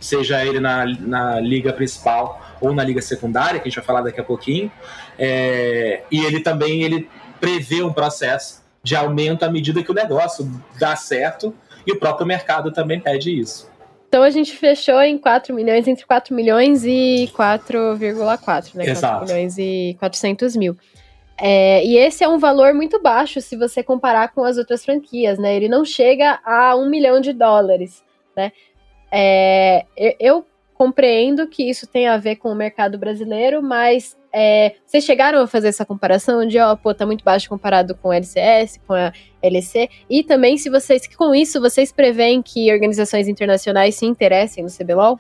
seja 0.01 0.45
ele 0.45 0.59
na, 0.59 0.85
na 0.85 1.41
liga 1.41 1.73
principal 1.73 2.41
ou 2.61 2.75
na 2.75 2.83
liga 2.83 3.01
secundária, 3.01 3.61
que 3.61 3.69
a 3.69 3.71
gente 3.71 3.77
vai 3.77 3.85
falar 3.85 4.03
daqui 4.03 4.21
a 4.21 4.25
pouquinho. 4.25 4.71
É, 5.19 6.03
e 6.11 6.25
ele 6.25 6.41
também 6.41 6.83
ele 6.83 7.09
prevê 7.41 7.83
um 7.83 7.93
processo 7.93 8.65
de 8.83 8.97
aumento 8.97 9.45
à 9.45 9.51
medida 9.51 9.83
que 9.83 9.91
o 9.91 9.95
negócio 9.95 10.51
dá 10.79 10.97
certo 10.97 11.55
e 11.87 11.93
o 11.93 11.99
próprio 11.99 12.27
mercado 12.27 12.73
também 12.73 13.01
pede 13.01 13.39
isso. 13.39 13.71
Então 14.09 14.23
a 14.23 14.31
gente 14.31 14.57
fechou 14.57 15.01
em 15.03 15.19
4 15.19 15.55
milhões, 15.55 15.87
entre 15.87 16.07
4 16.07 16.35
milhões 16.35 16.85
e 16.85 17.31
4,4, 17.37 18.75
né? 18.75 18.87
Exato. 18.87 19.19
4 19.19 19.27
milhões 19.27 19.59
e 19.59 19.97
400 19.99 20.57
mil. 20.57 20.77
É, 21.39 21.85
e 21.85 21.97
esse 21.99 22.25
é 22.25 22.29
um 22.29 22.39
valor 22.39 22.73
muito 22.73 23.01
baixo 23.01 23.41
se 23.41 23.57
você 23.57 23.83
comparar 23.83 24.29
com 24.29 24.43
as 24.43 24.57
outras 24.57 24.85
franquias, 24.85 25.39
né? 25.39 25.55
Ele 25.55 25.69
não 25.69 25.85
chega 25.85 26.41
a 26.45 26.75
um 26.75 26.89
milhão 26.89 27.21
de 27.21 27.33
dólares, 27.33 28.03
né? 28.35 28.53
É, 29.13 29.85
eu 30.19 30.47
compreendo 30.75 31.47
que 31.47 31.69
isso 31.69 31.87
tem 31.87 32.07
a 32.07 32.17
ver 32.17 32.37
com 32.37 32.51
o 32.51 32.55
mercado 32.55 32.99
brasileiro, 32.99 33.63
mas 33.63 34.17
é, 34.39 34.75
vocês 34.85 35.03
chegaram 35.03 35.41
a 35.41 35.47
fazer 35.47 35.69
essa 35.69 35.83
comparação 35.83 36.47
de, 36.47 36.59
ó, 36.59 36.77
pô, 36.77 36.93
tá 36.93 37.07
muito 37.07 37.25
baixo 37.25 37.49
comparado 37.49 37.95
com 37.95 38.11
o 38.11 38.13
LCS, 38.13 38.79
com 38.87 38.93
a 38.93 39.11
LEC, 39.43 39.89
e 40.11 40.23
também 40.23 40.59
se 40.59 40.69
vocês, 40.69 41.07
com 41.17 41.35
isso, 41.35 41.59
vocês 41.59 41.91
preveem 41.91 42.43
que 42.43 42.71
organizações 42.71 43.29
internacionais 43.29 43.95
se 43.95 44.05
interessem 44.05 44.63
no 44.63 44.71
CBLOL? 44.71 45.19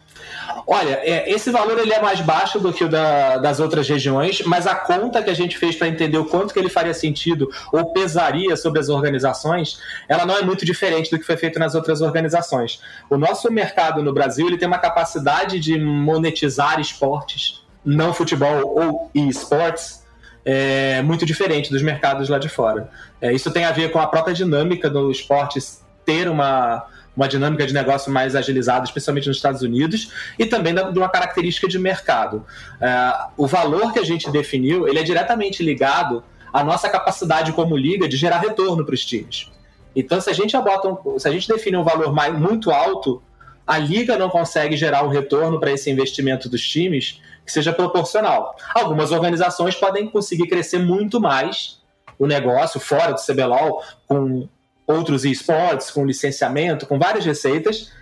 Olha, 0.66 1.00
é, 1.02 1.32
esse 1.32 1.50
valor 1.50 1.78
ele 1.78 1.94
é 1.94 2.02
mais 2.02 2.20
baixo 2.20 2.61
do 2.61 2.75
que 2.75 2.85
o 2.85 2.90
da, 2.90 3.38
das 3.38 3.58
outras 3.58 3.88
regiões, 3.88 4.42
mas 4.42 4.66
a 4.66 4.75
conta 4.75 5.23
que 5.23 5.30
a 5.30 5.35
gente 5.35 5.56
fez 5.56 5.76
para 5.76 5.88
entender 5.88 6.18
o 6.18 6.26
quanto 6.26 6.52
que 6.52 6.61
ele 6.61 6.68
faria 6.68 6.92
sentido 6.92 7.49
ou 7.73 7.94
pesaria 7.94 8.54
sobre 8.54 8.80
as 8.80 8.90
organizações, 8.90 9.80
ela 10.11 10.26
não 10.26 10.37
é 10.37 10.42
muito 10.42 10.66
diferente 10.66 11.11
do 11.11 11.18
que 11.18 11.25
foi 11.25 11.38
feito 11.38 11.58
nas 11.58 11.75
outras 11.75 12.02
organizações. 12.02 12.82
O 13.08 13.16
nosso 13.16 13.50
mercado 13.50 14.02
no 14.02 14.12
Brasil 14.12 14.46
ele 14.46 14.58
tem 14.58 14.68
uma 14.68 14.78
capacidade 14.78 15.58
de 15.58 15.78
monetizar 15.78 16.78
esportes 16.78 17.64
não 17.87 18.12
futebol 18.12 18.75
ou 18.76 19.11
esportes 19.14 20.05
é 20.45 21.02
muito 21.02 21.25
diferente 21.25 21.71
dos 21.71 21.83
mercados 21.83 22.28
lá 22.28 22.38
de 22.38 22.49
fora. 22.49 22.88
É, 23.21 23.33
isso 23.33 23.50
tem 23.50 23.64
a 23.64 23.73
ver 23.73 23.90
com 23.90 23.99
a 23.99 24.07
própria 24.07 24.35
dinâmica 24.35 24.88
do 24.88 25.11
esporte 25.11 25.59
ter 26.05 26.28
uma, 26.28 26.87
uma 27.16 27.26
dinâmica 27.26 27.66
de 27.66 27.75
negócio 27.75 28.12
mais 28.12 28.37
agilizada, 28.37 28.85
especialmente 28.85 29.26
nos 29.26 29.38
Estados 29.38 29.62
Unidos, 29.62 30.12
e 30.38 30.47
também 30.47 30.73
de 30.73 30.99
uma 30.99 31.09
característica 31.09 31.66
de 31.66 31.78
mercado. 31.78 32.45
É, 32.81 33.12
o 33.37 33.47
valor 33.47 33.93
que 33.93 33.99
a 33.99 34.05
gente 34.05 34.31
definiu, 34.31 34.87
ele 34.87 35.00
é 35.00 35.02
diretamente 35.02 35.64
ligado 35.64 36.23
à 36.52 36.62
nossa 36.62 36.88
capacidade 36.88 37.52
como 37.52 37.76
liga 37.76 38.09
de 38.09 38.16
gerar 38.16 38.38
retorno 38.38 38.85
para 38.85 38.95
os 38.95 39.05
times. 39.05 39.50
Então, 39.97 40.21
se 40.21 40.31
a 40.31 40.33
gente 40.33 40.57
bota 40.59 40.88
um, 40.88 41.19
se 41.19 41.26
a 41.26 41.33
gente 41.33 41.49
define 41.49 41.76
um 41.76 41.83
valor 41.83 42.12
mais, 42.12 42.38
muito 42.38 42.71
alto, 42.71 43.21
a 43.66 43.78
liga 43.78 44.16
não 44.16 44.31
consegue 44.31 44.76
gerar 44.76 45.02
um 45.02 45.09
retorno 45.09 45.59
para 45.59 45.73
esse 45.73 45.90
investimento 45.90 46.49
dos 46.49 46.62
times 46.62 47.21
que 47.47 47.53
seja 47.53 47.73
proporcional. 47.73 48.57
Algumas 48.75 49.12
organizações 49.12 49.76
podem 49.76 50.11
conseguir 50.11 50.49
crescer 50.49 50.81
muito 50.81 51.21
mais 51.21 51.81
o 52.19 52.26
negócio 52.26 52.81
fora 52.81 53.12
do 53.12 53.21
CBLOL 53.21 53.83
com 54.07 54.49
outros 54.87 55.25
esportes, 55.25 55.91
com 55.91 56.05
licenciamento, 56.05 56.87
com 56.87 56.99
várias 56.99 57.25
receitas, 57.25 57.93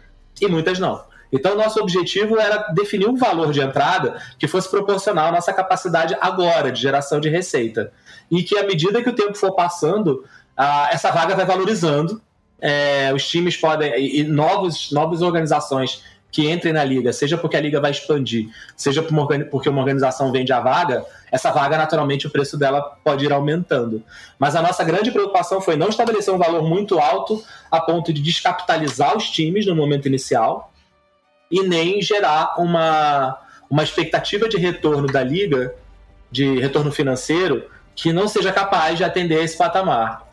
e 0.41 0.49
muitas 0.49 0.79
não. 0.79 1.05
Então, 1.33 1.57
nosso 1.57 1.81
objetivo 1.81 2.39
era 2.39 2.69
definir 2.73 3.09
um 3.09 3.17
valor 3.17 3.53
de 3.53 3.61
entrada 3.61 4.21
que 4.39 4.47
fosse 4.47 4.71
proporcional 4.71 5.29
à 5.29 5.33
nossa 5.33 5.53
capacidade 5.53 6.17
agora 6.21 6.71
de 6.71 6.81
geração 6.81 7.21
de 7.21 7.29
receita. 7.29 7.93
E 8.31 8.43
que, 8.43 8.57
à 8.57 8.65
medida 8.65 9.03
que 9.03 9.09
o 9.09 9.15
tempo 9.15 9.35
for 9.35 9.53
passando, 9.53 10.25
essa 10.91 11.11
vaga 11.11 11.35
vai 11.35 11.45
valorizando. 11.45 12.23
É, 12.61 13.13
os 13.13 13.27
times 13.27 13.57
podem. 13.57 13.93
E, 13.99 14.23
novos, 14.23 14.93
novas 14.93 15.23
organizações 15.23 16.05
que 16.35 16.51
entrem 16.51 16.73
na 16.73 16.83
liga, 16.83 17.13
seja 17.13 17.39
porque 17.39 17.57
a 17.57 17.61
liga 17.61 17.81
vai 17.81 17.93
expandir, 17.93 18.49
seja 18.77 19.01
porque 19.05 19.69
uma 19.69 19.79
organização 19.79 20.33
vende 20.33 20.53
a 20.53 20.59
vaga, 20.59 21.07
essa 21.31 21.53
vaga, 21.53 21.79
naturalmente, 21.79 22.27
o 22.27 22.31
preço 22.31 22.59
dela 22.59 22.83
pode 23.05 23.25
ir 23.25 23.33
aumentando. 23.33 24.03
Mas 24.37 24.57
a 24.57 24.61
nossa 24.61 24.83
grande 24.83 25.13
preocupação 25.13 25.61
foi 25.61 25.77
não 25.77 25.89
estabelecer 25.89 26.35
um 26.35 26.39
valor 26.39 26.65
muito 26.65 26.99
alto 26.99 27.41
a 27.71 27.81
ponto 27.81 28.13
de 28.13 28.21
descapitalizar 28.21 29.17
os 29.17 29.31
times 29.31 29.65
no 29.65 29.77
momento 29.77 30.09
inicial 30.09 30.73
e 31.49 31.63
nem 31.63 32.03
gerar 32.03 32.57
uma, 32.59 33.39
uma 33.71 33.85
expectativa 33.85 34.49
de 34.49 34.57
retorno 34.57 35.07
da 35.07 35.23
liga, 35.23 35.73
de 36.33 36.59
retorno 36.59 36.91
financeiro, 36.91 37.71
que 37.95 38.13
não 38.13 38.27
seja 38.27 38.51
capaz 38.51 38.99
de 38.99 39.05
atender 39.05 39.41
esse 39.41 39.57
patamar. 39.57 40.27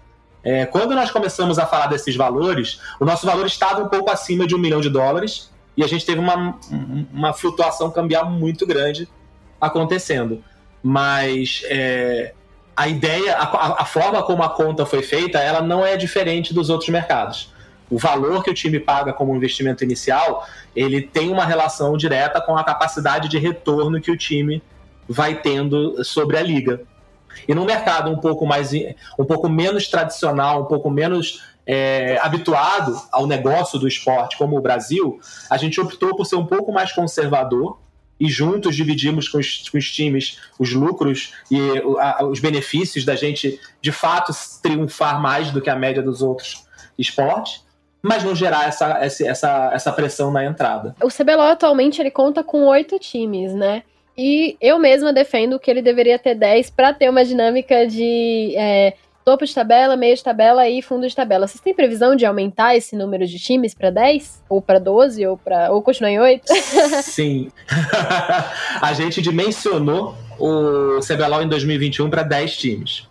É, 0.43 0.65
quando 0.65 0.95
nós 0.95 1.11
começamos 1.11 1.59
a 1.59 1.67
falar 1.67 1.85
desses 1.85 2.15
valores, 2.15 2.81
o 2.99 3.05
nosso 3.05 3.23
valor 3.27 3.45
estava 3.45 3.83
um 3.83 3.87
pouco 3.87 4.09
acima 4.09 4.47
de 4.47 4.55
um 4.55 4.57
milhão 4.57 4.81
de 4.81 4.89
dólares 4.89 5.50
e 5.75 5.83
a 5.83 5.87
gente 5.87 6.05
teve 6.05 6.19
uma, 6.19 6.59
uma 7.13 7.33
flutuação 7.33 7.89
cambial 7.91 8.29
muito 8.29 8.65
grande 8.65 9.07
acontecendo. 9.59 10.43
Mas 10.83 11.61
é, 11.65 12.33
a 12.75 12.87
ideia, 12.87 13.35
a, 13.35 13.81
a, 13.81 13.85
forma 13.85 14.23
como 14.23 14.43
a 14.43 14.49
conta 14.49 14.85
foi 14.85 15.01
feita, 15.01 15.39
ela 15.39 15.61
não 15.61 15.85
é 15.85 15.95
diferente 15.95 16.53
dos 16.53 16.69
outros 16.69 16.89
mercados. 16.89 17.53
O 17.89 17.97
valor 17.97 18.43
que 18.43 18.49
o 18.49 18.53
time 18.53 18.79
paga 18.79 19.13
como 19.13 19.35
investimento 19.35 19.83
inicial, 19.83 20.47
ele 20.75 21.01
tem 21.01 21.29
uma 21.29 21.45
relação 21.45 21.95
direta 21.97 22.41
com 22.41 22.57
a 22.57 22.63
capacidade 22.63 23.27
de 23.29 23.37
retorno 23.37 24.01
que 24.01 24.11
o 24.11 24.17
time 24.17 24.63
vai 25.07 25.35
tendo 25.35 26.03
sobre 26.03 26.37
a 26.37 26.41
liga. 26.41 26.81
E 27.47 27.53
num 27.53 27.65
mercado 27.65 28.09
um 28.09 28.17
pouco 28.17 28.45
mais 28.45 28.71
um 29.17 29.25
pouco 29.25 29.49
menos 29.49 29.87
tradicional, 29.87 30.63
um 30.63 30.65
pouco 30.65 30.89
menos 30.89 31.43
é, 31.65 32.17
habituado 32.21 32.99
ao 33.11 33.27
negócio 33.27 33.79
do 33.79 33.87
esporte, 33.87 34.37
como 34.37 34.57
o 34.57 34.61
Brasil, 34.61 35.19
a 35.49 35.57
gente 35.57 35.79
optou 35.79 36.15
por 36.15 36.25
ser 36.25 36.35
um 36.35 36.45
pouco 36.45 36.71
mais 36.71 36.91
conservador 36.91 37.79
e 38.19 38.27
juntos 38.27 38.75
dividimos 38.75 39.27
com 39.27 39.39
os, 39.39 39.67
com 39.69 39.77
os 39.77 39.91
times 39.91 40.39
os 40.59 40.73
lucros 40.73 41.33
e 41.49 41.59
a, 41.99 42.23
os 42.25 42.39
benefícios 42.39 43.03
da 43.03 43.15
gente 43.15 43.59
de 43.81 43.91
fato 43.91 44.31
triunfar 44.61 45.19
mais 45.19 45.49
do 45.51 45.61
que 45.61 45.69
a 45.69 45.75
média 45.75 46.03
dos 46.03 46.21
outros 46.21 46.67
esportes 46.97 47.63
mas 48.01 48.23
não 48.23 48.33
gerar 48.35 48.67
essa, 48.67 48.97
essa, 48.99 49.71
essa 49.73 49.91
pressão 49.91 50.31
na 50.31 50.43
entrada. 50.43 50.95
O 51.03 51.07
CBLOL 51.07 51.51
atualmente 51.51 52.01
ele 52.01 52.09
conta 52.09 52.43
com 52.43 52.65
oito 52.65 52.97
times, 52.97 53.53
né? 53.53 53.83
E 54.17 54.57
eu 54.59 54.79
mesma 54.79 55.13
defendo 55.13 55.59
que 55.59 55.69
ele 55.69 55.81
deveria 55.81 56.17
ter 56.17 56.35
10 56.35 56.71
para 56.71 56.93
ter 56.93 57.09
uma 57.09 57.23
dinâmica 57.23 57.85
de 57.85 58.55
é, 58.57 58.93
topo 59.23 59.45
de 59.45 59.53
tabela, 59.53 59.95
meio 59.95 60.15
de 60.15 60.23
tabela 60.23 60.67
e 60.67 60.81
fundo 60.81 61.07
de 61.07 61.15
tabela. 61.15 61.47
Vocês 61.47 61.61
têm 61.61 61.73
previsão 61.73 62.15
de 62.15 62.25
aumentar 62.25 62.75
esse 62.75 62.95
número 62.95 63.25
de 63.25 63.37
times 63.39 63.73
para 63.73 63.89
10? 63.89 64.43
Ou 64.49 64.61
para 64.61 64.79
12? 64.79 65.25
Ou, 65.27 65.37
pra, 65.37 65.71
ou 65.71 65.81
continuar 65.81 66.11
em 66.11 66.19
8? 66.19 66.45
Sim. 67.03 67.51
a 68.81 68.93
gente 68.93 69.21
dimensionou 69.21 70.15
o 70.39 70.99
CBLOL 70.99 71.43
em 71.43 71.47
2021 71.47 72.09
para 72.09 72.23
10 72.23 72.57
times. 72.57 73.07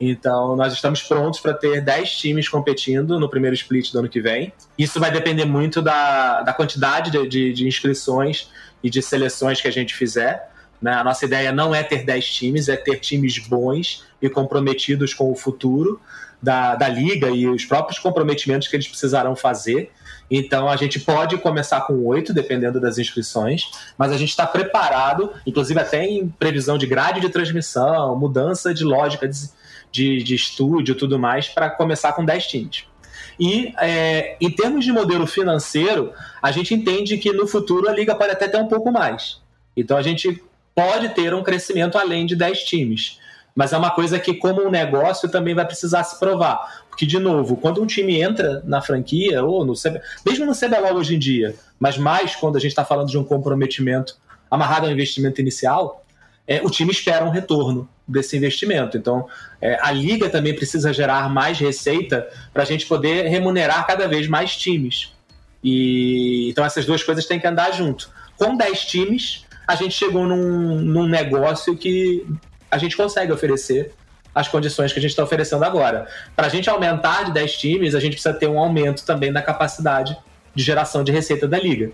Então, 0.00 0.56
nós 0.56 0.72
estamos 0.72 1.02
prontos 1.02 1.40
para 1.40 1.54
ter 1.54 1.80
10 1.80 2.16
times 2.16 2.48
competindo 2.48 3.18
no 3.18 3.28
primeiro 3.28 3.54
split 3.54 3.92
do 3.92 4.00
ano 4.00 4.08
que 4.08 4.20
vem. 4.20 4.52
Isso 4.76 4.98
vai 4.98 5.10
depender 5.10 5.44
muito 5.44 5.80
da, 5.80 6.42
da 6.42 6.52
quantidade 6.52 7.10
de, 7.10 7.28
de, 7.28 7.52
de 7.52 7.68
inscrições 7.68 8.50
e 8.82 8.90
de 8.90 9.00
seleções 9.00 9.60
que 9.60 9.68
a 9.68 9.70
gente 9.70 9.94
fizer. 9.94 10.50
Né? 10.80 10.92
A 10.92 11.04
nossa 11.04 11.24
ideia 11.24 11.52
não 11.52 11.74
é 11.74 11.82
ter 11.82 12.04
10 12.04 12.26
times, 12.26 12.68
é 12.68 12.76
ter 12.76 12.98
times 12.98 13.38
bons 13.38 14.04
e 14.20 14.28
comprometidos 14.28 15.14
com 15.14 15.30
o 15.30 15.34
futuro 15.34 16.00
da, 16.42 16.74
da 16.74 16.88
liga 16.88 17.30
e 17.30 17.46
os 17.46 17.64
próprios 17.64 17.98
comprometimentos 17.98 18.68
que 18.68 18.76
eles 18.76 18.86
precisarão 18.86 19.34
fazer. 19.34 19.90
Então 20.30 20.68
a 20.68 20.76
gente 20.76 21.00
pode 21.00 21.36
começar 21.38 21.82
com 21.82 21.94
oito, 22.06 22.32
dependendo 22.32 22.80
das 22.80 22.98
inscrições, 22.98 23.70
mas 23.96 24.12
a 24.12 24.16
gente 24.16 24.30
está 24.30 24.46
preparado, 24.46 25.32
inclusive 25.46 25.78
até 25.80 26.04
em 26.04 26.28
previsão 26.28 26.76
de 26.76 26.86
grade 26.86 27.20
de 27.20 27.28
transmissão, 27.28 28.16
mudança 28.18 28.72
de 28.72 28.84
lógica 28.84 29.28
de, 29.28 29.48
de, 29.90 30.22
de 30.22 30.34
estúdio 30.34 30.94
tudo 30.94 31.18
mais, 31.18 31.48
para 31.48 31.70
começar 31.70 32.12
com 32.12 32.24
10 32.24 32.46
times. 32.46 32.84
E 33.38 33.74
é, 33.80 34.36
em 34.40 34.50
termos 34.50 34.84
de 34.84 34.92
modelo 34.92 35.26
financeiro, 35.26 36.12
a 36.42 36.50
gente 36.52 36.74
entende 36.74 37.18
que 37.18 37.32
no 37.32 37.46
futuro 37.46 37.88
a 37.88 37.92
liga 37.92 38.14
pode 38.14 38.32
até 38.32 38.48
ter 38.48 38.58
um 38.58 38.68
pouco 38.68 38.92
mais. 38.92 39.42
Então 39.76 39.96
a 39.96 40.02
gente 40.02 40.42
pode 40.74 41.10
ter 41.10 41.34
um 41.34 41.42
crescimento 41.42 41.96
além 41.96 42.26
de 42.26 42.34
10 42.34 42.64
times. 42.64 43.18
Mas 43.54 43.72
é 43.72 43.78
uma 43.78 43.90
coisa 43.90 44.18
que, 44.18 44.34
como 44.34 44.66
um 44.66 44.70
negócio, 44.70 45.28
também 45.28 45.54
vai 45.54 45.64
precisar 45.64 46.02
se 46.02 46.18
provar. 46.18 46.82
Porque, 46.88 47.06
de 47.06 47.18
novo, 47.18 47.56
quando 47.56 47.80
um 47.80 47.86
time 47.86 48.20
entra 48.20 48.60
na 48.64 48.82
franquia, 48.82 49.44
ou 49.44 49.64
no 49.64 49.74
CB, 49.74 50.00
mesmo 50.26 50.44
no 50.44 50.54
CBLOL 50.54 50.96
hoje 50.96 51.14
em 51.14 51.18
dia, 51.18 51.54
mas 51.78 51.96
mais 51.96 52.34
quando 52.34 52.56
a 52.56 52.60
gente 52.60 52.70
está 52.70 52.84
falando 52.84 53.08
de 53.08 53.18
um 53.18 53.22
comprometimento 53.22 54.16
amarrado 54.50 54.86
ao 54.86 54.92
investimento 54.92 55.40
inicial, 55.40 56.04
é, 56.46 56.60
o 56.62 56.70
time 56.70 56.90
espera 56.90 57.24
um 57.24 57.30
retorno 57.30 57.88
desse 58.06 58.36
investimento. 58.36 58.96
Então, 58.96 59.28
é, 59.60 59.78
a 59.80 59.90
liga 59.92 60.28
também 60.28 60.54
precisa 60.54 60.92
gerar 60.92 61.28
mais 61.28 61.58
receita 61.58 62.28
para 62.52 62.62
a 62.62 62.66
gente 62.66 62.86
poder 62.86 63.28
remunerar 63.28 63.86
cada 63.86 64.06
vez 64.06 64.26
mais 64.26 64.56
times. 64.56 65.12
E 65.62 66.50
então 66.50 66.64
essas 66.64 66.84
duas 66.84 67.02
coisas 67.02 67.24
têm 67.24 67.40
que 67.40 67.46
andar 67.46 67.72
junto. 67.72 68.10
Com 68.36 68.56
10 68.56 68.84
times, 68.84 69.43
a 69.66 69.74
gente 69.74 69.94
chegou 69.94 70.26
num, 70.26 70.80
num 70.80 71.06
negócio 71.06 71.76
que 71.76 72.26
a 72.70 72.78
gente 72.78 72.96
consegue 72.96 73.32
oferecer 73.32 73.92
as 74.34 74.48
condições 74.48 74.92
que 74.92 74.98
a 74.98 75.02
gente 75.02 75.12
está 75.12 75.22
oferecendo 75.22 75.64
agora. 75.64 76.08
Para 76.34 76.48
a 76.48 76.50
gente 76.50 76.68
aumentar 76.68 77.24
de 77.24 77.32
10 77.32 77.56
times, 77.56 77.94
a 77.94 78.00
gente 78.00 78.14
precisa 78.14 78.34
ter 78.34 78.48
um 78.48 78.58
aumento 78.58 79.04
também 79.04 79.32
da 79.32 79.40
capacidade 79.40 80.16
de 80.54 80.62
geração 80.62 81.04
de 81.04 81.12
receita 81.12 81.46
da 81.46 81.58
liga. 81.58 81.92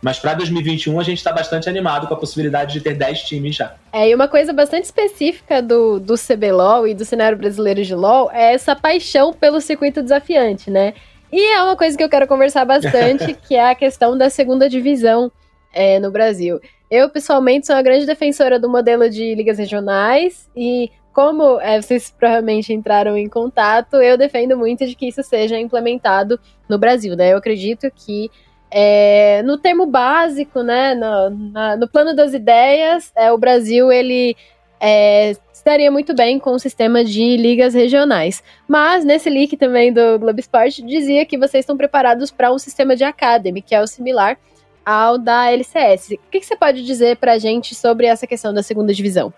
Mas 0.00 0.18
para 0.18 0.34
2021 0.34 0.98
a 0.98 1.04
gente 1.04 1.18
está 1.18 1.32
bastante 1.32 1.68
animado 1.68 2.08
com 2.08 2.14
a 2.14 2.16
possibilidade 2.16 2.72
de 2.72 2.80
ter 2.80 2.94
10 2.94 3.22
times 3.22 3.54
já. 3.54 3.76
É, 3.92 4.08
e 4.08 4.14
uma 4.14 4.26
coisa 4.26 4.52
bastante 4.52 4.84
específica 4.84 5.62
do, 5.62 6.00
do 6.00 6.14
CBLOL 6.14 6.88
e 6.88 6.94
do 6.94 7.04
cenário 7.04 7.38
brasileiro 7.38 7.84
de 7.84 7.94
LOL 7.94 8.28
é 8.32 8.52
essa 8.52 8.74
paixão 8.74 9.32
pelo 9.32 9.60
circuito 9.60 10.02
desafiante, 10.02 10.70
né? 10.70 10.94
E 11.30 11.54
é 11.54 11.62
uma 11.62 11.76
coisa 11.76 11.96
que 11.96 12.02
eu 12.02 12.08
quero 12.08 12.26
conversar 12.26 12.64
bastante, 12.64 13.32
que 13.46 13.54
é 13.54 13.70
a 13.70 13.74
questão 13.76 14.18
da 14.18 14.28
segunda 14.28 14.68
divisão 14.68 15.30
é, 15.72 15.98
no 15.98 16.10
Brasil. 16.10 16.60
Eu, 16.90 17.08
pessoalmente, 17.08 17.66
sou 17.66 17.76
uma 17.76 17.82
grande 17.82 18.04
defensora 18.04 18.58
do 18.58 18.68
modelo 18.68 19.08
de 19.08 19.34
ligas 19.34 19.58
regionais 19.58 20.50
e 20.54 20.90
como 21.12 21.60
é, 21.60 21.80
vocês 21.80 22.10
provavelmente 22.10 22.72
entraram 22.72 23.16
em 23.16 23.28
contato, 23.28 23.96
eu 23.96 24.16
defendo 24.16 24.56
muito 24.56 24.86
de 24.86 24.94
que 24.94 25.08
isso 25.08 25.22
seja 25.22 25.58
implementado 25.58 26.40
no 26.68 26.78
Brasil, 26.78 27.14
né? 27.16 27.32
Eu 27.32 27.38
acredito 27.38 27.90
que 27.94 28.30
é, 28.70 29.42
no 29.42 29.58
termo 29.58 29.84
básico, 29.84 30.62
né, 30.62 30.94
no, 30.94 31.30
na, 31.30 31.76
no 31.76 31.86
plano 31.86 32.16
das 32.16 32.32
ideias, 32.32 33.12
é, 33.14 33.30
o 33.30 33.36
Brasil 33.36 33.92
ele 33.92 34.34
é, 34.80 35.32
estaria 35.52 35.90
muito 35.90 36.14
bem 36.14 36.38
com 36.38 36.52
o 36.52 36.58
sistema 36.58 37.04
de 37.04 37.36
ligas 37.36 37.74
regionais. 37.74 38.42
Mas 38.66 39.04
nesse 39.04 39.28
link 39.28 39.56
também 39.56 39.92
do 39.92 40.18
Globo 40.18 40.40
Esporte 40.40 40.82
dizia 40.82 41.26
que 41.26 41.36
vocês 41.36 41.62
estão 41.62 41.76
preparados 41.76 42.30
para 42.30 42.52
um 42.52 42.58
sistema 42.58 42.96
de 42.96 43.04
academy, 43.04 43.60
que 43.60 43.74
é 43.74 43.80
o 43.82 43.86
similar 43.86 44.38
ao 44.84 45.18
da 45.18 45.50
LCS. 45.50 46.12
O 46.12 46.30
que, 46.30 46.40
que 46.40 46.46
você 46.46 46.56
pode 46.56 46.84
dizer 46.84 47.16
para 47.16 47.32
a 47.32 47.38
gente 47.38 47.74
sobre 47.74 48.06
essa 48.06 48.26
questão 48.26 48.52
da 48.52 48.62
segunda 48.62 48.92
divisão? 48.92 49.32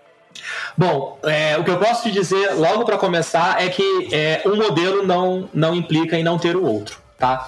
Bom, 0.77 1.17
é, 1.23 1.57
o 1.57 1.63
que 1.63 1.71
eu 1.71 1.79
posso 1.79 2.03
te 2.03 2.11
dizer 2.11 2.53
logo 2.55 2.83
para 2.83 2.97
começar 2.97 3.61
é 3.61 3.69
que 3.69 4.09
é, 4.13 4.41
um 4.45 4.55
modelo 4.57 5.05
não, 5.05 5.49
não 5.53 5.73
implica 5.73 6.17
em 6.17 6.23
não 6.23 6.37
ter 6.37 6.55
o 6.57 6.65
outro, 6.65 6.99
tá? 7.17 7.47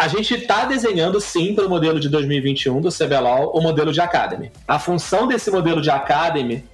a 0.00 0.08
gente 0.08 0.32
está 0.32 0.64
desenhando 0.64 1.20
sim 1.20 1.54
para 1.54 1.66
o 1.66 1.68
modelo 1.68 2.00
de 2.00 2.08
2021 2.08 2.80
do 2.80 2.88
CBLOL 2.88 3.52
o 3.54 3.60
modelo 3.60 3.92
de 3.92 4.00
Academy. 4.00 4.50
A 4.66 4.78
função 4.78 5.28
desse 5.28 5.50
modelo 5.50 5.82
de 5.82 5.90
Academy 5.90 6.64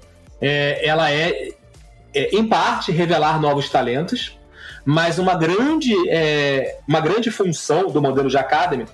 é, 0.41 0.87
ela 0.87 1.11
é, 1.11 1.49
é, 2.15 2.37
em 2.37 2.47
parte, 2.47 2.93
revelar 2.93 3.41
novos 3.41 3.69
talentos, 3.69 4.39
mas 4.85 5.19
uma 5.19 5.35
grande, 5.35 5.93
é, 6.09 6.79
uma 6.87 7.01
grande 7.01 7.33
função 7.33 7.89
do 7.89 8.01
modelo 8.01 8.31
de 8.31 8.39
Academy 8.39 8.87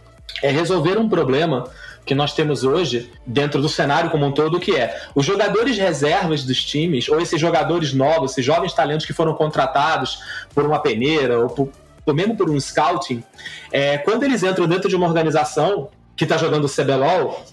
é 0.42 0.50
resolver 0.50 0.98
um 0.98 1.08
problema 1.08 1.64
que 2.04 2.14
nós 2.14 2.34
temos 2.34 2.64
hoje 2.64 3.12
dentro 3.24 3.60
do 3.60 3.68
cenário 3.68 4.10
como 4.10 4.26
um 4.26 4.32
todo, 4.32 4.58
que 4.58 4.76
é 4.76 5.00
os 5.14 5.24
jogadores 5.24 5.78
reservas 5.78 6.44
dos 6.44 6.62
times, 6.64 7.08
ou 7.08 7.20
esses 7.20 7.40
jogadores 7.40 7.92
novos, 7.92 8.32
esses 8.32 8.44
jovens 8.44 8.72
talentos 8.72 9.06
que 9.06 9.12
foram 9.12 9.34
contratados 9.34 10.20
por 10.54 10.66
uma 10.66 10.80
peneira 10.80 11.38
ou 11.38 11.48
por, 11.48 11.68
ou 12.04 12.14
mesmo 12.14 12.36
por 12.36 12.50
um 12.50 12.58
scouting, 12.58 13.22
é, 13.70 13.98
quando 13.98 14.24
eles 14.24 14.42
entram 14.42 14.66
dentro 14.66 14.88
de 14.88 14.96
uma 14.96 15.06
organização 15.06 15.90
que 16.16 16.24
está 16.24 16.36
jogando 16.36 16.64
o 16.64 16.68
CBLOL, 16.68 17.44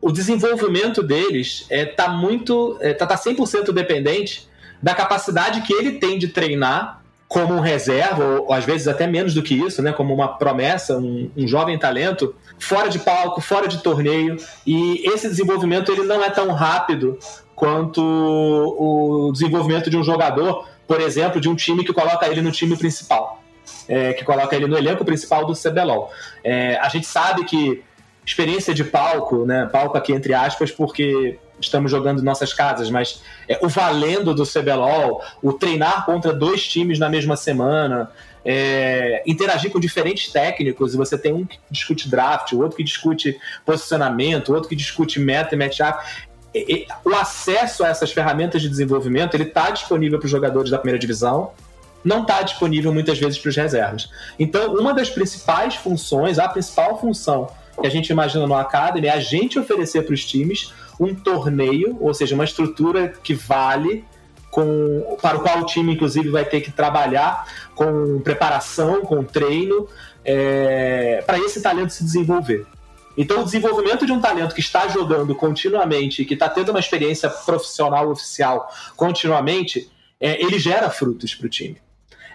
o 0.00 0.10
desenvolvimento 0.10 1.02
deles 1.02 1.66
está 1.70 1.74
é, 1.74 1.84
tá 1.84 2.08
muito. 2.08 2.78
está 2.80 3.04
é, 3.04 3.08
tá 3.08 3.16
100% 3.16 3.66
tá 3.66 3.72
dependente 3.72 4.48
da 4.80 4.94
capacidade 4.94 5.62
que 5.62 5.72
ele 5.72 5.92
tem 5.92 6.18
de 6.18 6.28
treinar 6.28 6.97
como 7.28 7.54
um 7.54 7.60
reserva, 7.60 8.24
ou 8.24 8.52
às 8.52 8.64
vezes 8.64 8.88
até 8.88 9.06
menos 9.06 9.34
do 9.34 9.42
que 9.42 9.54
isso, 9.54 9.82
né, 9.82 9.92
como 9.92 10.14
uma 10.14 10.28
promessa, 10.28 10.96
um, 10.96 11.30
um, 11.36 11.46
jovem 11.46 11.78
talento, 11.78 12.34
fora 12.58 12.88
de 12.88 12.98
palco, 12.98 13.42
fora 13.42 13.68
de 13.68 13.82
torneio, 13.82 14.36
e 14.66 15.06
esse 15.06 15.28
desenvolvimento 15.28 15.92
ele 15.92 16.04
não 16.04 16.24
é 16.24 16.30
tão 16.30 16.50
rápido 16.52 17.18
quanto 17.54 18.00
o 18.00 19.30
desenvolvimento 19.32 19.90
de 19.90 19.96
um 19.96 20.02
jogador, 20.02 20.66
por 20.86 21.02
exemplo, 21.02 21.38
de 21.38 21.50
um 21.50 21.54
time 21.54 21.84
que 21.84 21.92
coloca 21.92 22.26
ele 22.26 22.40
no 22.40 22.50
time 22.50 22.74
principal, 22.76 23.42
é, 23.86 24.14
que 24.14 24.24
coloca 24.24 24.56
ele 24.56 24.66
no 24.66 24.78
elenco 24.78 25.04
principal 25.04 25.44
do 25.44 25.52
CBLOL. 25.52 26.10
É, 26.42 26.78
a 26.80 26.88
gente 26.88 27.06
sabe 27.06 27.44
que 27.44 27.84
experiência 28.24 28.72
de 28.72 28.84
palco, 28.84 29.44
né, 29.44 29.68
palco 29.70 29.98
aqui 29.98 30.14
entre 30.14 30.32
aspas, 30.32 30.70
porque 30.70 31.38
estamos 31.60 31.90
jogando 31.90 32.20
em 32.20 32.24
nossas 32.24 32.52
casas, 32.52 32.90
mas 32.90 33.22
é, 33.48 33.58
o 33.62 33.68
valendo 33.68 34.34
do 34.34 34.44
CBLOL, 34.44 35.22
o 35.42 35.52
treinar 35.52 36.04
contra 36.04 36.32
dois 36.32 36.66
times 36.66 36.98
na 36.98 37.08
mesma 37.08 37.36
semana, 37.36 38.10
é, 38.44 39.22
interagir 39.26 39.70
com 39.70 39.80
diferentes 39.80 40.32
técnicos, 40.32 40.94
e 40.94 40.96
você 40.96 41.18
tem 41.18 41.32
um 41.32 41.44
que 41.44 41.58
discute 41.70 42.08
draft, 42.08 42.52
o 42.52 42.60
outro 42.60 42.76
que 42.76 42.84
discute 42.84 43.38
posicionamento, 43.64 44.50
o 44.50 44.54
outro 44.54 44.68
que 44.68 44.76
discute 44.76 45.20
meta 45.20 45.54
e 45.54 45.58
matchup. 45.58 46.02
o 47.04 47.14
acesso 47.14 47.84
a 47.84 47.88
essas 47.88 48.12
ferramentas 48.12 48.62
de 48.62 48.68
desenvolvimento 48.68 49.34
ele 49.34 49.44
está 49.44 49.70
disponível 49.70 50.18
para 50.18 50.26
os 50.26 50.30
jogadores 50.30 50.70
da 50.70 50.78
primeira 50.78 50.98
divisão, 50.98 51.52
não 52.04 52.22
está 52.22 52.42
disponível 52.42 52.92
muitas 52.92 53.18
vezes 53.18 53.38
para 53.38 53.48
os 53.48 53.56
reservas. 53.56 54.08
Então, 54.38 54.74
uma 54.74 54.94
das 54.94 55.10
principais 55.10 55.74
funções, 55.74 56.38
a 56.38 56.48
principal 56.48 56.98
função 56.98 57.50
que 57.80 57.86
a 57.86 57.90
gente 57.90 58.10
imagina 58.10 58.46
no 58.46 58.54
Academy 58.54 59.06
é 59.06 59.12
a 59.12 59.20
gente 59.20 59.58
oferecer 59.58 60.02
para 60.02 60.14
os 60.14 60.24
times 60.24 60.72
um 60.98 61.14
torneio, 61.14 61.96
ou 62.00 62.12
seja, 62.12 62.34
uma 62.34 62.44
estrutura 62.44 63.12
que 63.22 63.34
vale 63.34 64.04
com, 64.50 65.16
para 65.20 65.38
o 65.38 65.40
qual 65.40 65.60
o 65.60 65.66
time, 65.66 65.94
inclusive, 65.94 66.30
vai 66.30 66.44
ter 66.44 66.60
que 66.60 66.72
trabalhar 66.72 67.46
com 67.74 68.20
preparação, 68.20 69.02
com 69.02 69.22
treino, 69.22 69.86
é, 70.24 71.22
para 71.26 71.38
esse 71.38 71.62
talento 71.62 71.92
se 71.92 72.02
desenvolver. 72.02 72.66
Então, 73.16 73.40
o 73.40 73.44
desenvolvimento 73.44 74.06
de 74.06 74.12
um 74.12 74.20
talento 74.20 74.54
que 74.54 74.60
está 74.60 74.86
jogando 74.88 75.34
continuamente, 75.34 76.24
que 76.24 76.34
está 76.34 76.48
tendo 76.48 76.70
uma 76.70 76.80
experiência 76.80 77.28
profissional 77.28 78.10
oficial 78.10 78.72
continuamente, 78.96 79.90
é, 80.20 80.40
ele 80.42 80.58
gera 80.58 80.88
frutos 80.90 81.34
para 81.34 81.46
o 81.46 81.50
time 81.50 81.80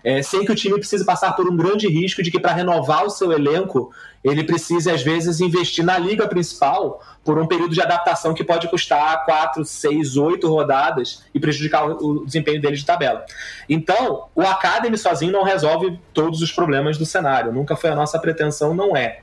é, 0.03 0.21
sem 0.21 0.43
que 0.43 0.51
o 0.51 0.55
time 0.55 0.77
precise 0.77 1.05
passar 1.05 1.33
por 1.33 1.47
um 1.47 1.55
grande 1.55 1.87
risco 1.87 2.21
de 2.21 2.29
que 2.29 2.39
para 2.39 2.53
renovar 2.53 3.05
o 3.05 3.09
seu 3.09 3.31
elenco 3.31 3.91
ele 4.23 4.43
precise 4.43 4.89
às 4.89 5.01
vezes 5.01 5.39
investir 5.39 5.83
na 5.83 5.97
liga 5.97 6.27
principal 6.27 7.01
por 7.23 7.39
um 7.39 7.47
período 7.47 7.73
de 7.73 7.81
adaptação 7.81 8.33
que 8.33 8.43
pode 8.43 8.67
custar 8.69 9.23
4, 9.25 9.63
6, 9.63 10.17
8 10.17 10.47
rodadas 10.47 11.23
e 11.33 11.39
prejudicar 11.39 11.85
o 11.89 12.25
desempenho 12.25 12.61
dele 12.61 12.75
de 12.75 12.85
tabela. 12.85 13.25
Então, 13.67 14.25
o 14.35 14.41
Academy 14.41 14.97
sozinho 14.97 15.31
não 15.31 15.43
resolve 15.43 15.97
todos 16.13 16.41
os 16.41 16.51
problemas 16.51 16.97
do 16.97 17.05
cenário, 17.05 17.53
nunca 17.53 17.75
foi 17.75 17.89
a 17.89 17.95
nossa 17.95 18.19
pretensão, 18.19 18.73
não 18.73 18.95
é. 18.95 19.19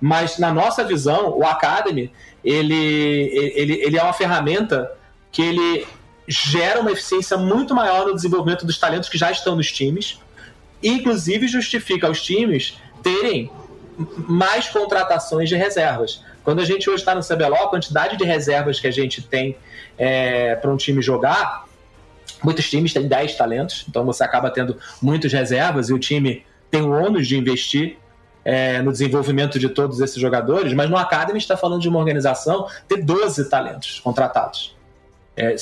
Mas 0.00 0.38
na 0.38 0.52
nossa 0.52 0.84
visão, 0.84 1.36
o 1.38 1.44
Academy 1.44 2.12
ele, 2.44 3.52
ele, 3.54 3.74
ele 3.74 3.98
é 3.98 4.02
uma 4.02 4.12
ferramenta 4.12 4.90
que 5.32 5.42
ele 5.42 5.86
gera 6.26 6.80
uma 6.80 6.92
eficiência 6.92 7.36
muito 7.36 7.74
maior 7.74 8.06
no 8.06 8.14
desenvolvimento 8.14 8.66
dos 8.66 8.78
talentos 8.78 9.08
que 9.08 9.18
já 9.18 9.30
estão 9.30 9.56
nos 9.56 9.70
times, 9.70 10.20
inclusive 10.88 11.48
justifica 11.48 12.10
os 12.10 12.22
times 12.22 12.78
terem 13.02 13.50
mais 14.28 14.68
contratações 14.68 15.48
de 15.48 15.56
reservas. 15.56 16.22
Quando 16.42 16.60
a 16.60 16.64
gente 16.64 16.88
hoje 16.90 17.00
está 17.00 17.14
no 17.14 17.22
CBLOL, 17.22 17.64
a 17.64 17.70
quantidade 17.70 18.16
de 18.16 18.24
reservas 18.24 18.78
que 18.78 18.86
a 18.86 18.90
gente 18.90 19.22
tem 19.22 19.56
é, 19.96 20.54
para 20.56 20.70
um 20.70 20.76
time 20.76 21.00
jogar, 21.00 21.64
muitos 22.42 22.68
times 22.68 22.92
têm 22.92 23.08
10 23.08 23.36
talentos, 23.36 23.86
então 23.88 24.04
você 24.04 24.22
acaba 24.22 24.50
tendo 24.50 24.76
muitas 25.00 25.32
reservas 25.32 25.88
e 25.88 25.92
o 25.92 25.98
time 25.98 26.44
tem 26.70 26.82
o 26.82 26.90
ônus 26.90 27.26
de 27.26 27.38
investir 27.38 27.96
é, 28.44 28.82
no 28.82 28.92
desenvolvimento 28.92 29.58
de 29.58 29.68
todos 29.68 30.00
esses 30.00 30.18
jogadores, 30.18 30.74
mas 30.74 30.90
no 30.90 30.96
Academy 30.98 31.38
está 31.38 31.56
falando 31.56 31.80
de 31.80 31.88
uma 31.88 31.98
organização 31.98 32.68
ter 32.86 33.02
12 33.02 33.48
talentos 33.48 34.00
contratados. 34.00 34.76
É, 35.36 35.54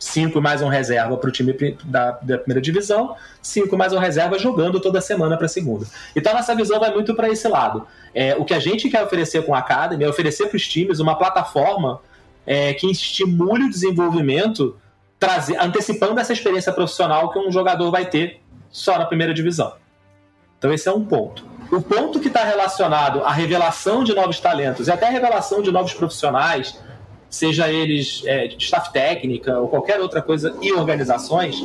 cinco 0.00 0.40
mais 0.40 0.62
um 0.62 0.68
reserva 0.68 1.14
para 1.18 1.28
o 1.28 1.32
time 1.32 1.54
da, 1.84 2.12
da, 2.22 2.38
primeira 2.38 2.60
divisão, 2.60 3.14
cinco 3.42 3.76
mais 3.76 3.92
um 3.92 3.98
reserva 3.98 4.38
jogando 4.38 4.80
toda 4.80 4.98
semana 4.98 5.36
para 5.36 5.44
a 5.44 5.48
segunda. 5.48 5.86
Então, 6.16 6.32
nossa 6.32 6.54
visão 6.54 6.80
vai 6.80 6.92
muito 6.92 7.14
para 7.14 7.28
esse 7.28 7.46
lado. 7.46 7.86
É, 8.14 8.34
o 8.34 8.44
que 8.44 8.54
a 8.54 8.58
gente 8.58 8.88
quer 8.88 9.04
oferecer 9.04 9.44
com 9.44 9.54
a 9.54 9.58
Academy 9.58 10.02
é 10.02 10.08
oferecer 10.08 10.48
para 10.48 10.56
os 10.56 10.66
times 10.66 11.00
uma 11.00 11.16
plataforma 11.16 12.00
é, 12.46 12.72
que 12.72 12.90
estimule 12.90 13.64
o 13.64 13.70
desenvolvimento, 13.70 14.74
trazer, 15.18 15.60
antecipando 15.60 16.18
essa 16.18 16.32
experiência 16.32 16.72
profissional 16.72 17.30
que 17.30 17.38
um 17.38 17.52
jogador 17.52 17.90
vai 17.90 18.06
ter 18.06 18.40
só 18.70 18.98
na 18.98 19.04
primeira 19.04 19.34
divisão. 19.34 19.74
Então, 20.58 20.72
esse 20.72 20.88
é 20.88 20.92
um 20.92 21.04
ponto. 21.04 21.44
O 21.70 21.80
ponto 21.80 22.18
que 22.18 22.28
está 22.28 22.42
relacionado 22.42 23.22
à 23.22 23.30
revelação 23.30 24.02
de 24.02 24.14
novos 24.14 24.40
talentos 24.40 24.88
e 24.88 24.90
até 24.90 25.06
a 25.06 25.10
revelação 25.10 25.60
de 25.60 25.70
novos 25.70 25.92
profissionais 25.92 26.80
seja 27.30 27.70
eles 27.70 28.22
é, 28.26 28.46
staff 28.58 28.92
técnica 28.92 29.58
ou 29.58 29.68
qualquer 29.68 30.00
outra 30.00 30.20
coisa, 30.20 30.54
e 30.60 30.72
organizações, 30.72 31.56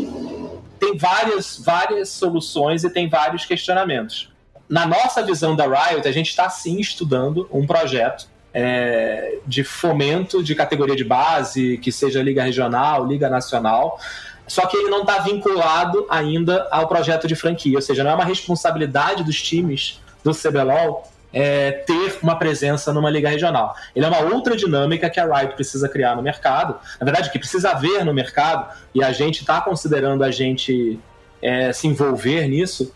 tem 0.79 0.95
várias, 0.95 1.57
várias 1.57 2.09
soluções 2.09 2.83
e 2.83 2.89
tem 2.89 3.09
vários 3.09 3.45
questionamentos. 3.45 4.31
Na 4.69 4.85
nossa 4.85 5.23
visão 5.23 5.55
da 5.55 5.65
Riot, 5.65 6.07
a 6.07 6.11
gente 6.11 6.29
está 6.29 6.49
sim 6.49 6.79
estudando 6.79 7.47
um 7.51 7.65
projeto 7.65 8.27
é, 8.53 9.39
de 9.45 9.63
fomento 9.63 10.43
de 10.43 10.55
categoria 10.55 10.95
de 10.95 11.03
base, 11.03 11.77
que 11.79 11.91
seja 11.91 12.21
liga 12.21 12.43
regional, 12.43 13.05
liga 13.05 13.29
nacional, 13.29 13.99
só 14.47 14.65
que 14.67 14.77
ele 14.77 14.89
não 14.89 15.01
está 15.01 15.19
vinculado 15.19 16.05
ainda 16.09 16.67
ao 16.71 16.87
projeto 16.87 17.27
de 17.27 17.35
franquia, 17.35 17.77
ou 17.77 17.81
seja, 17.81 18.03
não 18.03 18.11
é 18.11 18.15
uma 18.15 18.25
responsabilidade 18.25 19.23
dos 19.23 19.41
times 19.41 19.99
do 20.23 20.31
CBLOL 20.31 21.03
é, 21.35 21.71
ter 21.71 22.17
uma 22.23 22.39
presença 22.39 22.93
numa 22.93 23.09
liga 23.09 23.27
regional. 23.27 23.75
Ele 23.93 24.05
é 24.05 24.07
uma 24.07 24.21
outra 24.21 24.55
dinâmica 24.55 25.09
que 25.09 25.19
a 25.19 25.25
Riot 25.25 25.53
precisa 25.53 25.89
criar 25.89 26.15
no 26.15 26.23
mercado, 26.23 26.79
na 26.97 27.03
verdade, 27.03 27.29
que 27.29 27.37
precisa 27.37 27.71
haver 27.71 28.05
no 28.05 28.13
mercado, 28.13 28.73
e 28.93 29.03
a 29.03 29.11
gente 29.11 29.41
está 29.41 29.59
considerando 29.59 30.23
a 30.23 30.31
gente 30.31 30.97
é, 31.41 31.73
se 31.73 31.87
envolver 31.87 32.47
nisso, 32.47 32.93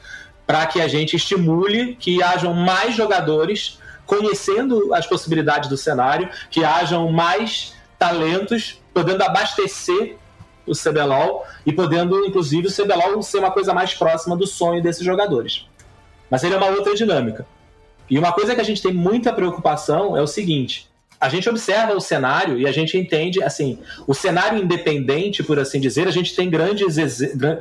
para 0.47 0.65
que 0.65 0.79
a 0.79 0.87
gente 0.87 1.17
estimule 1.17 1.95
que 1.95 2.23
hajam 2.23 2.53
mais 2.53 2.95
jogadores 2.95 3.77
conhecendo 4.05 4.93
as 4.93 5.05
possibilidades 5.05 5.69
do 5.69 5.77
cenário, 5.77 6.29
que 6.49 6.63
hajam 6.63 7.11
mais 7.11 7.75
talentos 7.99 8.81
podendo 8.93 9.21
abastecer 9.21 10.15
o 10.65 10.71
CBLOL 10.71 11.45
e 11.65 11.73
podendo, 11.73 12.25
inclusive, 12.25 12.67
o 12.67 12.71
CBLOL 12.71 13.21
ser 13.21 13.39
uma 13.39 13.51
coisa 13.51 13.73
mais 13.73 13.93
próxima 13.93 14.35
do 14.37 14.47
sonho 14.47 14.81
desses 14.81 15.03
jogadores. 15.03 15.67
Mas 16.31 16.43
ele 16.43 16.55
é 16.55 16.57
uma 16.57 16.67
outra 16.67 16.95
dinâmica. 16.95 17.45
E 18.09 18.17
uma 18.17 18.31
coisa 18.31 18.55
que 18.55 18.61
a 18.61 18.63
gente 18.63 18.81
tem 18.81 18.93
muita 18.93 19.31
preocupação 19.31 20.17
é 20.17 20.21
o 20.21 20.27
seguinte: 20.27 20.89
a 21.19 21.27
gente 21.27 21.49
observa 21.49 21.93
o 21.93 21.99
cenário 21.99 22.57
e 22.57 22.65
a 22.65 22.71
gente 22.71 22.97
entende, 22.97 23.43
assim, 23.43 23.79
o 24.07 24.13
cenário 24.13 24.57
independente, 24.57 25.43
por 25.43 25.59
assim 25.59 25.79
dizer, 25.79 26.07
a 26.07 26.11
gente 26.11 26.35
tem 26.35 26.49
grandes, 26.49 26.97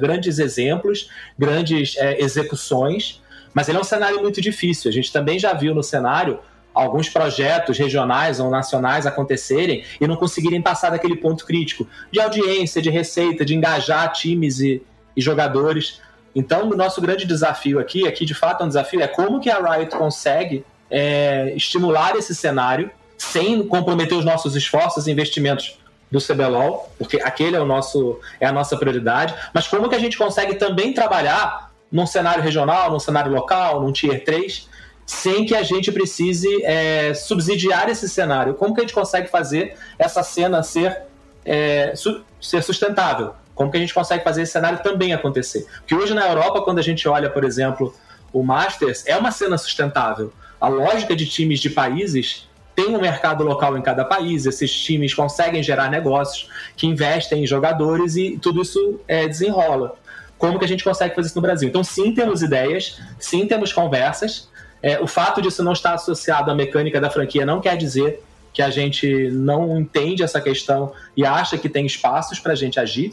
grandes 0.01 0.39
exemplos, 0.39 1.11
grandes 1.37 1.97
é, 1.97 2.23
execuções, 2.23 3.21
mas 3.53 3.69
ele 3.69 3.79
é 3.79 3.81
um 3.81 3.85
cenário 3.85 4.21
muito 4.23 4.41
difícil. 4.41 4.89
A 4.89 4.93
gente 4.93 5.13
também 5.13 5.39
já 5.39 5.53
viu 5.53 5.75
no 5.75 5.83
cenário 5.83 6.39
alguns 6.73 7.09
projetos 7.09 7.77
regionais 7.77 8.39
ou 8.39 8.49
nacionais 8.49 9.05
acontecerem 9.05 9.83
e 10.01 10.07
não 10.07 10.15
conseguirem 10.15 10.63
passar 10.63 10.91
daquele 10.91 11.17
ponto 11.17 11.45
crítico 11.45 11.89
de 12.13 12.21
audiência, 12.21 12.81
de 12.81 12.91
receita, 12.91 13.45
de 13.45 13.57
engajar 13.57 14.13
times 14.13 14.61
e, 14.61 14.81
e 15.17 15.21
jogadores. 15.21 16.01
Então, 16.39 16.71
o 16.71 16.77
nosso 16.77 17.01
grande 17.01 17.27
desafio 17.27 17.81
aqui, 17.81 18.07
aqui 18.07 18.25
de 18.25 18.33
fato 18.33 18.63
é 18.63 18.65
um 18.65 18.69
desafio, 18.69 19.03
é 19.03 19.09
como 19.09 19.41
que 19.41 19.51
a 19.51 19.59
Riot 19.59 19.97
consegue 19.97 20.65
é, 20.89 21.53
estimular 21.57 22.15
esse 22.15 22.33
cenário 22.33 22.93
sem 23.17 23.67
comprometer 23.67 24.17
os 24.17 24.25
nossos 24.25 24.55
esforços 24.55 25.09
e 25.09 25.11
investimentos 25.11 25.81
do 26.09 26.21
CBLOL, 26.21 26.93
porque 26.97 27.21
aquele 27.21 27.57
é 27.57 27.61
o 27.61 27.67
nosso 27.67 28.21
é 28.41 28.47
a 28.47 28.53
nossa 28.53 28.77
prioridade, 28.77 29.35
mas 29.53 29.67
como 29.67 29.89
que 29.89 29.97
a 29.97 29.99
gente 29.99 30.17
consegue 30.17 30.55
também 30.55 30.95
trabalhar 30.95 31.73
num 31.91 32.07
cenário 32.07 32.43
regional, 32.43 32.93
num 32.93 33.01
cenário 33.01 33.33
local, 33.33 33.83
num 33.83 33.91
tier 33.91 34.25
3, 34.25 34.69
sem 35.05 35.45
que 35.45 35.57
a 35.57 35.65
gente 35.65 35.91
precise 35.91 36.49
é, 36.65 37.15
subsidiar 37.15 37.89
esse 37.89 38.09
cenário. 38.09 38.55
Como 38.55 38.75
que 38.75 38.81
a 38.81 38.85
gente 38.85 38.95
consegue 38.95 39.29
fazer 39.29 39.77
essa 39.99 40.23
cena 40.23 40.63
ser, 40.63 41.03
é, 41.45 41.97
su 41.97 42.23
ser 42.41 42.63
sustentável? 42.63 43.33
Como 43.59 43.73
que 43.73 43.77
a 43.77 43.81
gente 43.81 43.93
consegue 43.93 44.23
fazer 44.23 44.43
esse 44.43 44.53
cenário 44.53 44.79
também 44.85 45.13
acontecer? 45.13 45.67
Porque 45.79 45.93
hoje 45.93 46.15
na 46.15 46.29
Europa, 46.29 46.63
quando 46.63 46.79
a 46.79 46.83
gente 46.83 47.09
olha, 47.09 47.29
por 47.29 47.43
exemplo, 47.43 47.93
o 48.33 48.41
Masters, 48.41 49.05
é 49.05 49.17
uma 49.17 49.33
cena 49.33 49.59
sustentável. 49.59 50.33
A 50.61 50.69
lógica 50.69 51.17
de 51.17 51.27
times 51.27 51.59
de 51.59 51.69
países 51.69 52.49
tem 52.77 52.95
um 52.95 53.01
mercado 53.01 53.43
local 53.43 53.77
em 53.77 53.83
cada 53.83 54.05
país, 54.05 54.47
esses 54.47 54.73
times 54.73 55.13
conseguem 55.13 55.61
gerar 55.61 55.91
negócios 55.91 56.49
que 56.77 56.87
investem 56.87 57.43
em 57.43 57.47
jogadores 57.49 58.15
e 58.15 58.39
tudo 58.41 58.63
isso 58.63 59.01
é, 59.09 59.27
desenrola. 59.27 59.97
Como 60.39 60.57
que 60.57 60.65
a 60.65 60.69
gente 60.69 60.85
consegue 60.85 61.17
fazer 61.17 61.27
isso 61.27 61.37
no 61.37 61.43
Brasil? 61.43 61.69
Então, 61.69 61.83
sim, 61.83 62.15
temos 62.15 62.43
ideias, 62.43 63.01
sim, 63.19 63.45
temos 63.49 63.73
conversas. 63.73 64.49
É, 64.81 65.01
o 65.01 65.09
fato 65.09 65.43
disso 65.43 65.65
não 65.65 65.73
estar 65.73 65.95
associado 65.95 66.49
à 66.49 66.55
mecânica 66.55 67.01
da 67.01 67.11
franquia 67.11 67.45
não 67.45 67.61
quer 67.61 67.77
dizer 67.77 68.23
que 68.53 68.63
a 68.63 68.71
gente 68.71 69.33
não 69.33 69.81
entende 69.81 70.23
essa 70.23 70.41
questão 70.41 70.93
e 71.17 71.27
acha 71.27 71.59
que 71.59 71.69
tem 71.69 71.85
espaços 71.85 72.39
para 72.39 72.53
a 72.53 72.57
gente 72.57 72.79
agir. 72.79 73.13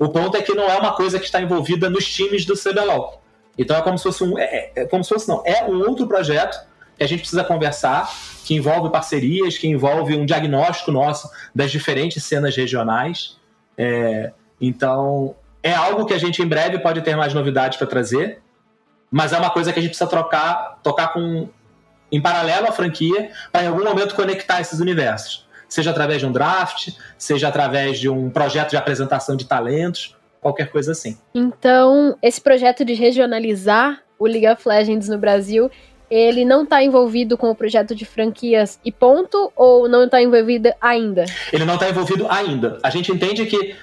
O 0.00 0.08
ponto 0.08 0.34
é 0.34 0.40
que 0.40 0.54
não 0.54 0.64
é 0.64 0.78
uma 0.78 0.94
coisa 0.94 1.18
que 1.18 1.26
está 1.26 1.42
envolvida 1.42 1.90
nos 1.90 2.10
times 2.10 2.46
do 2.46 2.54
CBLOL. 2.56 3.22
Então 3.58 3.76
é 3.76 3.82
como 3.82 3.98
se 3.98 4.04
fosse 4.04 4.24
um. 4.24 4.38
É, 4.38 4.72
é, 4.74 4.86
como 4.86 5.04
se 5.04 5.10
fosse, 5.10 5.28
não. 5.28 5.42
É 5.44 5.62
um 5.64 5.78
outro 5.80 6.06
projeto 6.06 6.58
que 6.96 7.04
a 7.04 7.06
gente 7.06 7.20
precisa 7.20 7.44
conversar, 7.44 8.10
que 8.46 8.54
envolve 8.54 8.88
parcerias, 8.90 9.58
que 9.58 9.68
envolve 9.68 10.16
um 10.16 10.24
diagnóstico 10.24 10.90
nosso 10.90 11.30
das 11.54 11.70
diferentes 11.70 12.24
cenas 12.24 12.56
regionais. 12.56 13.36
É, 13.76 14.32
então, 14.58 15.36
é 15.62 15.74
algo 15.74 16.06
que 16.06 16.14
a 16.14 16.18
gente 16.18 16.40
em 16.40 16.46
breve 16.46 16.78
pode 16.78 17.02
ter 17.02 17.14
mais 17.14 17.34
novidades 17.34 17.76
para 17.76 17.86
trazer, 17.86 18.40
mas 19.10 19.34
é 19.34 19.38
uma 19.38 19.50
coisa 19.50 19.70
que 19.70 19.78
a 19.78 19.82
gente 19.82 19.90
precisa 19.90 20.08
trocar, 20.08 20.80
tocar 20.82 21.08
com 21.08 21.46
em 22.10 22.22
paralelo 22.22 22.68
à 22.68 22.72
franquia, 22.72 23.30
para 23.52 23.64
em 23.64 23.66
algum 23.66 23.84
momento 23.84 24.14
conectar 24.14 24.62
esses 24.62 24.80
universos. 24.80 25.46
Seja 25.70 25.90
através 25.90 26.20
de 26.20 26.26
um 26.26 26.32
draft, 26.32 26.90
seja 27.16 27.48
através 27.48 27.98
de 27.98 28.10
um 28.10 28.28
projeto 28.28 28.70
de 28.70 28.76
apresentação 28.76 29.36
de 29.36 29.46
talentos, 29.46 30.16
qualquer 30.40 30.70
coisa 30.70 30.92
assim. 30.92 31.16
Então, 31.34 32.18
esse 32.20 32.40
projeto 32.40 32.84
de 32.84 32.92
regionalizar 32.92 34.02
o 34.18 34.26
League 34.26 34.46
of 34.46 34.68
Legends 34.68 35.08
no 35.08 35.16
Brasil, 35.16 35.70
ele 36.10 36.44
não 36.44 36.64
está 36.64 36.82
envolvido 36.82 37.38
com 37.38 37.50
o 37.50 37.54
projeto 37.54 37.94
de 37.94 38.04
franquias 38.04 38.80
e 38.84 38.90
ponto, 38.90 39.52
ou 39.54 39.88
não 39.88 40.04
está 40.04 40.20
envolvido 40.20 40.70
ainda? 40.80 41.24
Ele 41.52 41.64
não 41.64 41.74
está 41.74 41.88
envolvido 41.88 42.26
ainda. 42.28 42.78
A 42.82 42.90
gente 42.90 43.12
entende 43.12 43.46
que 43.46 43.76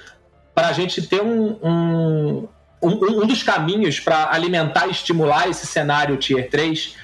para 0.54 0.68
a 0.68 0.72
gente 0.72 1.00
ter 1.06 1.22
um, 1.22 1.56
um, 1.62 2.48
um, 2.82 3.22
um 3.22 3.26
dos 3.26 3.42
caminhos 3.42 3.98
para 3.98 4.30
alimentar 4.30 4.86
e 4.88 4.90
estimular 4.90 5.48
esse 5.48 5.66
cenário 5.66 6.16
Tier 6.16 6.50
3 6.50 6.96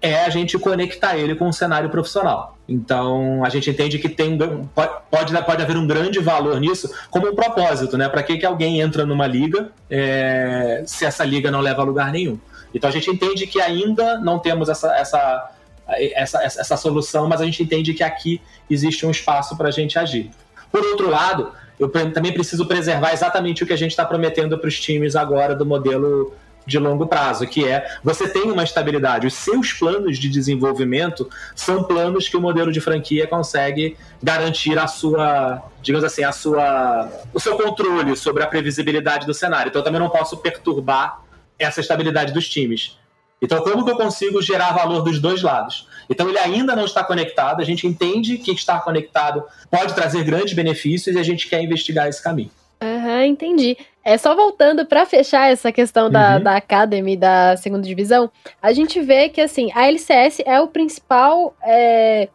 é 0.00 0.24
a 0.24 0.30
gente 0.30 0.58
conectar 0.58 1.16
ele 1.16 1.34
com 1.34 1.48
o 1.48 1.52
cenário 1.52 1.90
profissional. 1.90 2.56
Então, 2.70 3.44
a 3.44 3.48
gente 3.48 3.68
entende 3.68 3.98
que 3.98 4.08
tem 4.08 4.38
pode, 4.72 5.42
pode 5.44 5.62
haver 5.62 5.76
um 5.76 5.84
grande 5.84 6.20
valor 6.20 6.60
nisso 6.60 6.88
como 7.10 7.28
um 7.28 7.34
propósito, 7.34 7.98
né? 7.98 8.08
Para 8.08 8.22
que, 8.22 8.38
que 8.38 8.46
alguém 8.46 8.80
entra 8.80 9.04
numa 9.04 9.26
liga 9.26 9.72
é, 9.90 10.84
se 10.86 11.04
essa 11.04 11.24
liga 11.24 11.50
não 11.50 11.60
leva 11.60 11.82
a 11.82 11.84
lugar 11.84 12.12
nenhum? 12.12 12.38
Então, 12.72 12.88
a 12.88 12.92
gente 12.92 13.10
entende 13.10 13.48
que 13.48 13.60
ainda 13.60 14.20
não 14.20 14.38
temos 14.38 14.68
essa, 14.68 14.94
essa, 14.94 15.50
essa, 15.88 16.44
essa 16.44 16.76
solução, 16.76 17.26
mas 17.26 17.40
a 17.40 17.44
gente 17.44 17.60
entende 17.60 17.92
que 17.92 18.04
aqui 18.04 18.40
existe 18.70 19.04
um 19.04 19.10
espaço 19.10 19.56
para 19.56 19.66
a 19.66 19.72
gente 19.72 19.98
agir. 19.98 20.30
Por 20.70 20.84
outro 20.84 21.10
lado, 21.10 21.50
eu 21.76 21.88
também 21.88 22.32
preciso 22.32 22.66
preservar 22.66 23.12
exatamente 23.12 23.64
o 23.64 23.66
que 23.66 23.72
a 23.72 23.76
gente 23.76 23.90
está 23.90 24.04
prometendo 24.04 24.56
para 24.56 24.68
os 24.68 24.78
times 24.78 25.16
agora 25.16 25.56
do 25.56 25.66
modelo 25.66 26.32
de 26.66 26.78
longo 26.78 27.06
prazo, 27.06 27.46
que 27.46 27.66
é 27.66 27.86
você 28.02 28.28
tem 28.28 28.50
uma 28.50 28.62
estabilidade. 28.62 29.26
Os 29.26 29.34
seus 29.34 29.72
planos 29.72 30.18
de 30.18 30.28
desenvolvimento 30.28 31.28
são 31.54 31.82
planos 31.84 32.28
que 32.28 32.36
o 32.36 32.40
modelo 32.40 32.70
de 32.72 32.80
franquia 32.80 33.26
consegue 33.26 33.96
garantir 34.22 34.78
a 34.78 34.86
sua, 34.86 35.62
digamos 35.82 36.04
assim, 36.04 36.24
a 36.24 36.32
sua, 36.32 37.10
o 37.32 37.40
seu 37.40 37.56
controle 37.56 38.16
sobre 38.16 38.42
a 38.42 38.46
previsibilidade 38.46 39.26
do 39.26 39.34
cenário. 39.34 39.70
Então 39.70 39.80
eu 39.80 39.84
também 39.84 40.00
não 40.00 40.10
posso 40.10 40.36
perturbar 40.36 41.22
essa 41.58 41.80
estabilidade 41.80 42.32
dos 42.32 42.48
times. 42.48 42.98
Então, 43.42 43.62
como 43.62 43.84
que 43.84 43.90
eu 43.90 43.96
consigo 43.96 44.42
gerar 44.42 44.72
valor 44.72 45.02
dos 45.02 45.18
dois 45.18 45.42
lados? 45.42 45.88
Então, 46.10 46.28
ele 46.28 46.38
ainda 46.38 46.76
não 46.76 46.84
está 46.84 47.02
conectado, 47.02 47.62
a 47.62 47.64
gente 47.64 47.86
entende 47.86 48.36
que 48.36 48.50
estar 48.50 48.80
conectado 48.80 49.42
pode 49.70 49.94
trazer 49.94 50.24
grandes 50.24 50.52
benefícios 50.52 51.16
e 51.16 51.18
a 51.18 51.22
gente 51.22 51.48
quer 51.48 51.62
investigar 51.62 52.06
esse 52.06 52.22
caminho. 52.22 52.50
Aham, 52.82 53.18
uhum, 53.18 53.24
entendi. 53.24 53.76
É 54.04 54.16
só 54.16 54.34
voltando 54.34 54.86
para 54.86 55.04
fechar 55.04 55.50
essa 55.52 55.70
questão 55.70 56.10
da, 56.10 56.36
uhum. 56.36 56.42
da 56.42 56.56
Academy 56.56 57.16
da 57.16 57.56
segunda 57.56 57.86
divisão, 57.86 58.30
a 58.62 58.72
gente 58.72 59.00
vê 59.00 59.28
que 59.28 59.40
assim 59.40 59.70
a 59.74 59.86
LCS 59.86 60.40
é 60.46 60.58
o 60.60 60.68
principal 60.68 61.54
é, 61.62 62.28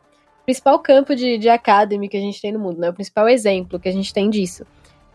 principal 0.45 0.77
campo 0.79 1.15
de, 1.15 1.37
de 1.37 1.49
Academy 1.49 2.07
que 2.07 2.17
a 2.17 2.21
gente 2.21 2.39
tem 2.39 2.51
no 2.51 2.59
mundo, 2.59 2.79
né? 2.79 2.89
O 2.89 2.93
principal 2.93 3.27
exemplo 3.27 3.79
que 3.79 3.89
a 3.89 3.91
gente 3.91 4.13
tem 4.13 4.29
disso. 4.29 4.65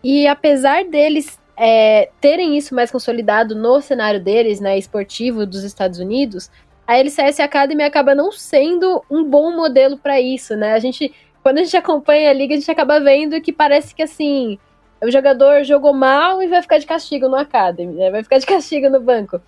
E 0.03 0.27
apesar 0.27 0.83
deles 0.83 1.39
é, 1.55 2.09
terem 2.19 2.57
isso 2.57 2.75
mais 2.75 2.91
consolidado 2.91 3.55
no 3.55 3.81
cenário 3.81 4.21
deles, 4.21 4.59
né, 4.59 4.77
esportivo 4.77 5.45
dos 5.45 5.63
Estados 5.63 5.99
Unidos, 5.99 6.49
a 6.87 6.97
LCS 6.97 7.39
Academy 7.39 7.83
acaba 7.83 8.13
não 8.13 8.31
sendo 8.31 9.03
um 9.09 9.23
bom 9.23 9.55
modelo 9.55 9.97
para 9.97 10.19
isso, 10.19 10.55
né? 10.55 10.73
A 10.73 10.79
gente, 10.79 11.13
quando 11.41 11.59
a 11.59 11.63
gente 11.63 11.77
acompanha 11.77 12.29
a 12.29 12.33
liga, 12.33 12.53
a 12.53 12.57
gente 12.57 12.71
acaba 12.71 12.99
vendo 12.99 13.39
que 13.39 13.53
parece 13.53 13.95
que 13.95 14.03
assim, 14.03 14.57
o 15.01 15.11
jogador 15.11 15.63
jogou 15.63 15.93
mal 15.93 16.41
e 16.41 16.47
vai 16.47 16.61
ficar 16.61 16.77
de 16.77 16.85
castigo 16.85 17.27
no 17.27 17.35
Academy, 17.35 17.93
né? 17.93 18.11
Vai 18.11 18.23
ficar 18.23 18.37
de 18.37 18.45
castigo 18.45 18.89
no 18.89 18.99
banco. 18.99 19.41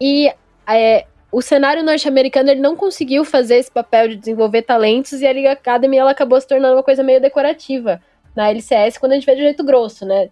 E 0.00 0.32
é, 0.66 1.06
o 1.30 1.40
cenário 1.40 1.82
norte-americano 1.82 2.50
ele 2.50 2.60
não 2.60 2.74
conseguiu 2.74 3.24
fazer 3.24 3.56
esse 3.56 3.70
papel 3.70 4.08
de 4.08 4.16
desenvolver 4.16 4.62
talentos 4.62 5.20
e 5.20 5.26
a 5.26 5.32
Liga 5.32 5.52
Academy 5.52 5.96
ela 5.96 6.10
acabou 6.10 6.40
se 6.40 6.46
tornando 6.46 6.74
uma 6.74 6.82
coisa 6.82 7.02
meio 7.02 7.20
decorativa 7.20 8.00
na 8.34 8.50
LCS 8.50 8.98
quando 8.98 9.12
a 9.12 9.14
gente 9.14 9.26
vê 9.26 9.34
de 9.34 9.42
jeito 9.42 9.64
grosso, 9.64 10.04
né? 10.04 10.30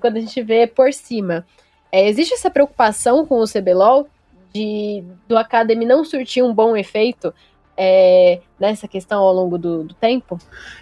quando 0.00 0.16
a 0.16 0.20
gente 0.20 0.42
vê 0.42 0.66
por 0.66 0.92
cima. 0.92 1.46
É, 1.90 2.06
existe 2.08 2.34
essa 2.34 2.50
preocupação 2.50 3.24
com 3.24 3.40
o 3.40 3.46
CBLOL 3.46 4.08
de 4.52 5.04
do 5.26 5.36
Academy 5.36 5.84
não 5.84 6.04
surtir 6.04 6.42
um 6.42 6.52
bom 6.52 6.76
efeito 6.76 7.32
é, 7.78 8.40
nessa 8.58 8.88
questão 8.88 9.22
ao 9.22 9.32
longo 9.32 9.56
do, 9.56 9.84
do 9.84 9.94
tempo? 9.94 10.38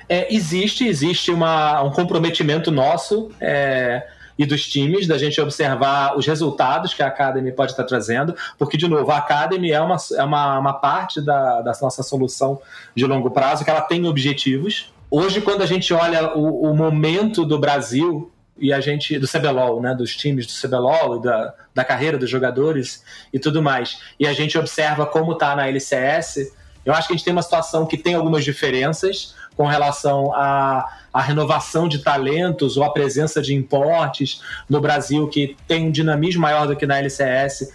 É, 0.08 0.34
existe, 0.34 0.86
existe 0.86 1.30
uma, 1.30 1.82
um 1.82 1.90
comprometimento 1.90 2.70
nosso 2.70 3.30
é, 3.38 4.06
e 4.38 4.46
dos 4.46 4.66
times 4.66 5.06
da 5.06 5.18
gente 5.18 5.40
observar 5.40 6.16
os 6.16 6.26
resultados 6.26 6.94
que 6.94 7.02
a 7.02 7.08
Academy 7.08 7.52
pode 7.52 7.72
estar 7.72 7.84
trazendo, 7.84 8.34
porque, 8.58 8.76
de 8.76 8.88
novo, 8.88 9.10
a 9.10 9.18
Academy 9.18 9.72
é 9.72 9.80
uma, 9.80 9.96
é 10.16 10.22
uma, 10.22 10.58
uma 10.58 10.72
parte 10.72 11.20
da, 11.20 11.60
da 11.60 11.72
nossa 11.80 12.02
solução 12.02 12.60
de 12.94 13.04
longo 13.06 13.30
prazo, 13.30 13.64
que 13.64 13.70
ela 13.70 13.82
tem 13.82 14.06
objetivos. 14.06 14.92
Hoje, 15.10 15.40
quando 15.40 15.62
a 15.62 15.66
gente 15.66 15.92
olha 15.92 16.34
o, 16.34 16.70
o 16.70 16.74
momento 16.74 17.44
do 17.44 17.58
Brasil 17.58 18.32
e 18.58 18.72
a 18.72 18.80
gente 18.80 19.18
do 19.18 19.28
CBLOL, 19.28 19.82
né, 19.82 19.94
dos 19.94 20.16
times 20.16 20.46
do 20.46 20.52
CBLOL 20.52 21.18
e 21.18 21.22
da, 21.22 21.54
da 21.74 21.84
carreira 21.84 22.16
dos 22.16 22.30
jogadores 22.30 23.04
e 23.32 23.38
tudo 23.38 23.62
mais. 23.62 24.00
E 24.18 24.26
a 24.26 24.32
gente 24.32 24.56
observa 24.58 25.04
como 25.04 25.32
está 25.32 25.54
na 25.54 25.68
LCS. 25.68 26.52
Eu 26.86 26.94
acho 26.94 27.08
que 27.08 27.14
a 27.14 27.16
gente 27.16 27.24
tem 27.24 27.32
uma 27.32 27.42
situação 27.42 27.84
que 27.84 27.98
tem 27.98 28.14
algumas 28.14 28.44
diferenças 28.44 29.34
com 29.56 29.66
relação 29.66 30.32
à, 30.32 30.88
à 31.12 31.20
renovação 31.20 31.88
de 31.88 31.98
talentos 31.98 32.76
ou 32.76 32.84
à 32.84 32.92
presença 32.92 33.42
de 33.42 33.52
importes 33.52 34.40
no 34.68 34.80
Brasil, 34.80 35.26
que 35.26 35.56
tem 35.66 35.88
um 35.88 35.90
dinamismo 35.90 36.42
maior 36.42 36.68
do 36.68 36.76
que 36.76 36.86
na 36.86 36.98
LCS, 36.98 37.72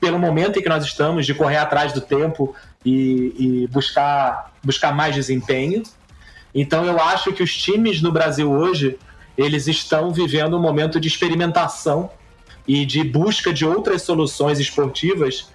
pelo 0.00 0.16
momento 0.16 0.60
em 0.60 0.62
que 0.62 0.68
nós 0.68 0.84
estamos, 0.84 1.26
de 1.26 1.34
correr 1.34 1.56
atrás 1.56 1.92
do 1.92 2.00
tempo 2.00 2.54
e, 2.84 3.34
e 3.36 3.66
buscar, 3.66 4.52
buscar 4.62 4.94
mais 4.94 5.14
desempenho. 5.14 5.82
Então 6.54 6.84
eu 6.84 7.00
acho 7.00 7.32
que 7.32 7.42
os 7.42 7.56
times 7.56 8.00
no 8.00 8.12
Brasil 8.12 8.50
hoje 8.50 8.96
eles 9.36 9.66
estão 9.66 10.12
vivendo 10.12 10.56
um 10.56 10.60
momento 10.60 11.00
de 11.00 11.08
experimentação 11.08 12.10
e 12.68 12.86
de 12.86 13.02
busca 13.02 13.52
de 13.52 13.64
outras 13.64 14.02
soluções 14.02 14.60
esportivas 14.60 15.50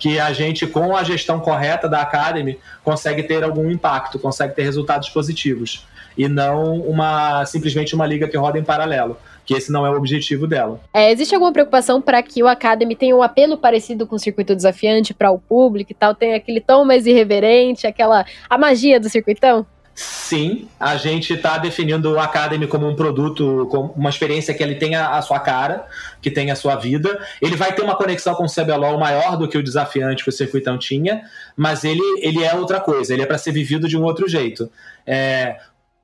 que 0.00 0.18
a 0.18 0.32
gente, 0.32 0.66
com 0.66 0.96
a 0.96 1.04
gestão 1.04 1.38
correta 1.38 1.86
da 1.86 2.00
Academy, 2.00 2.58
consegue 2.82 3.22
ter 3.22 3.44
algum 3.44 3.70
impacto, 3.70 4.18
consegue 4.18 4.54
ter 4.54 4.62
resultados 4.62 5.10
positivos. 5.10 5.86
E 6.16 6.26
não 6.26 6.80
uma 6.80 7.44
simplesmente 7.44 7.94
uma 7.94 8.06
liga 8.06 8.26
que 8.26 8.36
roda 8.36 8.58
em 8.58 8.64
paralelo. 8.64 9.16
Que 9.44 9.54
esse 9.54 9.70
não 9.70 9.84
é 9.84 9.90
o 9.90 9.96
objetivo 9.96 10.46
dela. 10.46 10.80
É, 10.92 11.12
existe 11.12 11.34
alguma 11.34 11.52
preocupação 11.52 12.00
para 12.00 12.22
que 12.22 12.42
o 12.42 12.48
Academy 12.48 12.96
tenha 12.96 13.14
um 13.14 13.22
apelo 13.22 13.58
parecido 13.58 14.06
com 14.06 14.16
o 14.16 14.18
circuito 14.18 14.56
desafiante 14.56 15.12
para 15.12 15.30
o 15.30 15.38
público 15.38 15.92
e 15.92 15.94
tal? 15.94 16.14
Tem 16.14 16.34
aquele 16.34 16.60
tom 16.60 16.84
mais 16.84 17.06
irreverente, 17.06 17.86
aquela. 17.86 18.24
a 18.48 18.58
magia 18.58 18.98
do 18.98 19.08
circuitão? 19.08 19.66
Sim, 20.02 20.66
a 20.78 20.96
gente 20.96 21.34
está 21.34 21.58
definindo 21.58 22.12
o 22.12 22.18
Academy 22.18 22.66
como 22.66 22.88
um 22.88 22.96
produto, 22.96 23.68
como 23.70 23.92
uma 23.92 24.08
experiência 24.08 24.54
que 24.54 24.62
ele 24.62 24.76
tenha 24.76 25.10
a 25.10 25.20
sua 25.20 25.38
cara, 25.38 25.84
que 26.22 26.30
tenha 26.30 26.54
a 26.54 26.56
sua 26.56 26.74
vida. 26.74 27.22
Ele 27.42 27.54
vai 27.54 27.74
ter 27.74 27.82
uma 27.82 27.94
conexão 27.94 28.34
com 28.34 28.44
o 28.44 28.48
CBLOL 28.48 28.98
maior 28.98 29.36
do 29.36 29.46
que 29.46 29.58
o 29.58 29.62
desafiante 29.62 30.24
que 30.24 30.30
o 30.30 30.32
Circuitão 30.32 30.78
tinha, 30.78 31.20
mas 31.54 31.84
ele, 31.84 32.00
ele 32.22 32.42
é 32.42 32.54
outra 32.54 32.80
coisa, 32.80 33.12
ele 33.12 33.20
é 33.20 33.26
para 33.26 33.36
ser 33.36 33.52
vivido 33.52 33.86
de 33.86 33.94
um 33.94 34.02
outro 34.02 34.26
jeito. 34.26 34.72
É, 35.06 35.58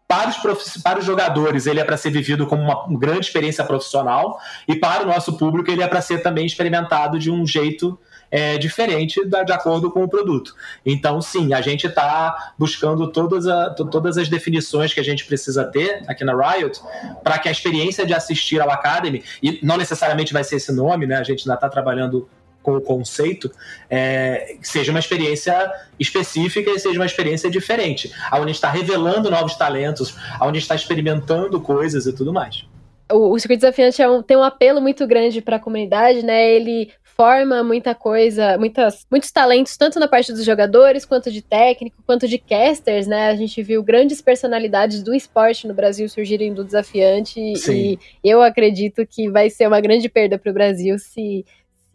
para 0.07 0.29
os, 0.29 0.83
para 0.83 0.99
os 0.99 1.05
jogadores, 1.07 1.67
ele 1.67 1.81
é 1.81 1.85
para 1.85 1.97
ser 1.97 2.11
vivido 2.11 2.47
como 2.47 2.63
uma 2.63 2.99
grande 2.99 3.25
experiência 3.25 3.65
profissional, 3.65 4.39
e 4.69 4.77
para 4.77 5.05
o 5.05 5.07
nosso 5.07 5.39
público, 5.39 5.71
ele 5.71 5.83
é 5.83 5.89
para 5.89 6.03
ser 6.03 6.19
também 6.19 6.45
experimentado 6.45 7.19
de 7.19 7.31
um 7.31 7.47
jeito 7.47 7.99
é, 8.31 8.59
diferente 8.59 9.25
da, 9.25 9.43
de 9.43 9.53
acordo 9.53 9.91
com 9.91 10.03
o 10.03 10.09
produto. 10.09 10.55
Então, 10.85 11.21
sim, 11.21 11.55
a 11.55 11.61
gente 11.61 11.87
está 11.87 12.53
buscando 12.59 13.11
todas, 13.11 13.47
a, 13.47 13.71
todas 13.71 14.19
as 14.19 14.29
definições 14.29 14.93
que 14.93 15.01
a 15.01 15.05
gente 15.05 15.25
precisa 15.25 15.65
ter 15.65 16.03
aqui 16.07 16.25
na 16.25 16.35
Riot 16.35 16.81
para 17.23 17.39
que 17.39 17.49
a 17.49 17.53
experiência 17.53 18.05
de 18.07 18.15
assistir 18.15 18.61
ao 18.61 18.71
Academy, 18.71 19.23
e 19.43 19.59
não 19.63 19.77
necessariamente 19.77 20.33
vai 20.33 20.45
ser 20.45 20.57
esse 20.57 20.73
nome, 20.73 21.07
né? 21.07 21.17
A 21.17 21.23
gente 21.23 21.43
ainda 21.43 21.55
está 21.55 21.69
trabalhando 21.69 22.29
com 22.63 22.77
o 22.77 22.81
conceito, 22.81 23.49
é, 23.89 24.57
seja 24.61 24.91
uma 24.91 24.99
experiência 24.99 25.71
específica 26.01 26.69
e 26.69 26.81
seja 26.81 26.99
uma 26.99 27.07
experiência 27.07 27.49
diferente, 27.49 28.13
onde 28.33 28.51
está 28.51 28.69
revelando 28.69 29.31
novos 29.31 29.55
talentos, 29.55 30.17
onde 30.43 30.59
está 30.59 30.75
experimentando 30.75 31.61
coisas 31.61 32.07
e 32.07 32.13
tudo 32.13 32.33
mais. 32.33 32.65
o, 33.13 33.33
o 33.33 33.39
circuito 33.39 33.61
desafiante 33.61 34.03
é 34.03 34.11
um, 34.11 34.21
tem 34.21 34.37
um 34.37 34.43
apelo 34.43 34.81
muito 34.81 35.07
grande 35.07 35.41
para 35.41 35.57
a 35.57 35.61
comunidade, 35.61 36.25
né? 36.25 36.51
Ele 36.51 36.91
forma 37.17 37.65
muita 37.65 37.95
coisa, 37.95 38.59
muitas, 38.59 39.07
muitos 39.11 39.33
talentos, 39.33 39.77
tanto 39.77 39.99
na 39.99 40.07
parte 40.07 40.33
dos 40.33 40.45
jogadores, 40.45 41.07
quanto 41.07 41.33
de 41.33 41.41
técnico, 41.41 41.97
quanto 42.07 42.29
de 42.29 42.37
casters, 42.37 43.07
né? 43.07 43.29
A 43.29 43.35
gente 43.35 43.63
viu 43.63 43.83
grandes 43.83 44.21
personalidades 44.21 45.03
do 45.03 45.15
esporte 45.15 45.67
no 45.67 45.73
Brasil 45.73 46.07
surgirem 46.11 46.53
do 46.53 46.63
desafiante 46.63 47.57
Sim. 47.57 47.99
e 48.23 48.29
eu 48.29 48.43
acredito 48.43 49.07
que 49.07 49.31
vai 49.31 49.49
ser 49.49 49.67
uma 49.67 49.81
grande 49.81 50.11
perda 50.11 50.39
para 50.39 50.51
o 50.51 50.55
Brasil 50.55 50.99
se, 50.99 51.45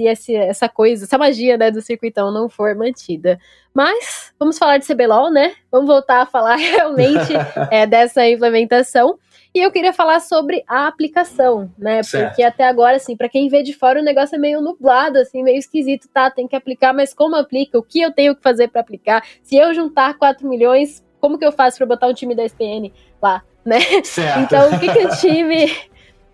se 0.01 0.07
esse, 0.07 0.35
essa 0.35 0.69
coisa, 0.69 1.05
essa 1.05 1.17
magia 1.17 1.57
né, 1.57 1.69
do 1.69 1.81
circuitão 1.81 2.31
não 2.31 2.49
for 2.49 2.73
mantida. 2.75 3.39
Mas 3.73 4.33
vamos 4.39 4.57
falar 4.57 4.77
de 4.77 4.85
CBLOL, 4.85 5.31
né? 5.31 5.53
Vamos 5.71 5.87
voltar 5.87 6.21
a 6.21 6.25
falar 6.25 6.55
realmente 6.57 7.33
é, 7.69 7.85
dessa 7.85 8.27
implementação. 8.27 9.17
E 9.53 9.59
eu 9.59 9.71
queria 9.71 9.91
falar 9.91 10.21
sobre 10.21 10.63
a 10.67 10.87
aplicação, 10.87 11.69
né? 11.77 12.01
Certo. 12.03 12.29
Porque 12.29 12.43
até 12.43 12.65
agora, 12.65 12.95
assim, 12.95 13.17
para 13.17 13.27
quem 13.27 13.49
vê 13.49 13.61
de 13.63 13.73
fora, 13.73 13.99
o 13.99 14.03
negócio 14.03 14.35
é 14.35 14.39
meio 14.39 14.61
nublado, 14.61 15.17
assim, 15.17 15.43
meio 15.43 15.57
esquisito, 15.57 16.07
tá? 16.07 16.31
Tem 16.31 16.47
que 16.47 16.55
aplicar, 16.55 16.93
mas 16.93 17.13
como 17.13 17.35
aplica? 17.35 17.77
O 17.77 17.83
que 17.83 18.01
eu 18.01 18.11
tenho 18.11 18.35
que 18.35 18.41
fazer 18.41 18.69
para 18.69 18.81
aplicar? 18.81 19.23
Se 19.43 19.57
eu 19.57 19.73
juntar 19.73 20.17
4 20.17 20.47
milhões, 20.47 21.03
como 21.19 21.37
que 21.37 21.45
eu 21.45 21.51
faço 21.51 21.77
para 21.77 21.85
botar 21.85 22.07
um 22.07 22.13
time 22.13 22.33
da 22.33 22.45
SPN 22.45 22.93
lá, 23.21 23.43
né? 23.65 23.79
Certo. 24.03 24.39
Então, 24.39 24.73
o 24.73 24.79
que, 24.79 24.91
que 24.91 25.05
o 25.05 25.09
time. 25.17 25.71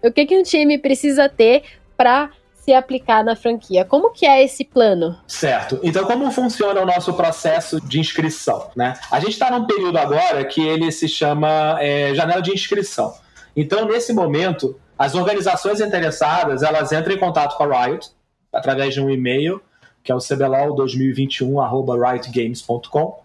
o 0.04 0.12
que, 0.12 0.26
que 0.28 0.38
um 0.38 0.44
time 0.44 0.78
precisa 0.78 1.28
ter 1.28 1.64
para 1.98 2.30
se 2.68 2.74
aplicar 2.74 3.24
na 3.24 3.34
franquia. 3.34 3.86
Como 3.86 4.12
que 4.12 4.26
é 4.26 4.44
esse 4.44 4.66
plano? 4.66 5.18
Certo. 5.26 5.80
Então, 5.82 6.04
como 6.04 6.30
funciona 6.32 6.82
o 6.82 6.86
nosso 6.86 7.14
processo 7.14 7.80
de 7.80 7.98
inscrição? 7.98 8.70
Né? 8.76 8.94
A 9.10 9.22
gente 9.22 9.32
está 9.32 9.50
num 9.50 9.66
período 9.66 9.98
agora 9.98 10.44
que 10.44 10.62
ele 10.62 10.92
se 10.92 11.08
chama 11.08 11.78
é, 11.80 12.14
janela 12.14 12.42
de 12.42 12.52
inscrição. 12.52 13.14
Então, 13.56 13.86
nesse 13.86 14.12
momento, 14.12 14.78
as 15.00 15.16
organizações 15.16 15.80
interessadas 15.80 16.62
elas 16.62 16.92
entram 16.92 17.16
em 17.16 17.18
contato 17.18 17.56
com 17.56 17.64
a 17.64 17.86
Riot 17.86 18.10
através 18.52 18.94
de 18.94 19.00
um 19.00 19.10
e-mail 19.10 19.62
que 20.04 20.12
é 20.12 20.16
o 20.16 20.20
cblol2021@riotgames.com 20.20 23.20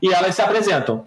e 0.00 0.12
elas 0.12 0.36
se 0.36 0.42
apresentam. 0.42 1.04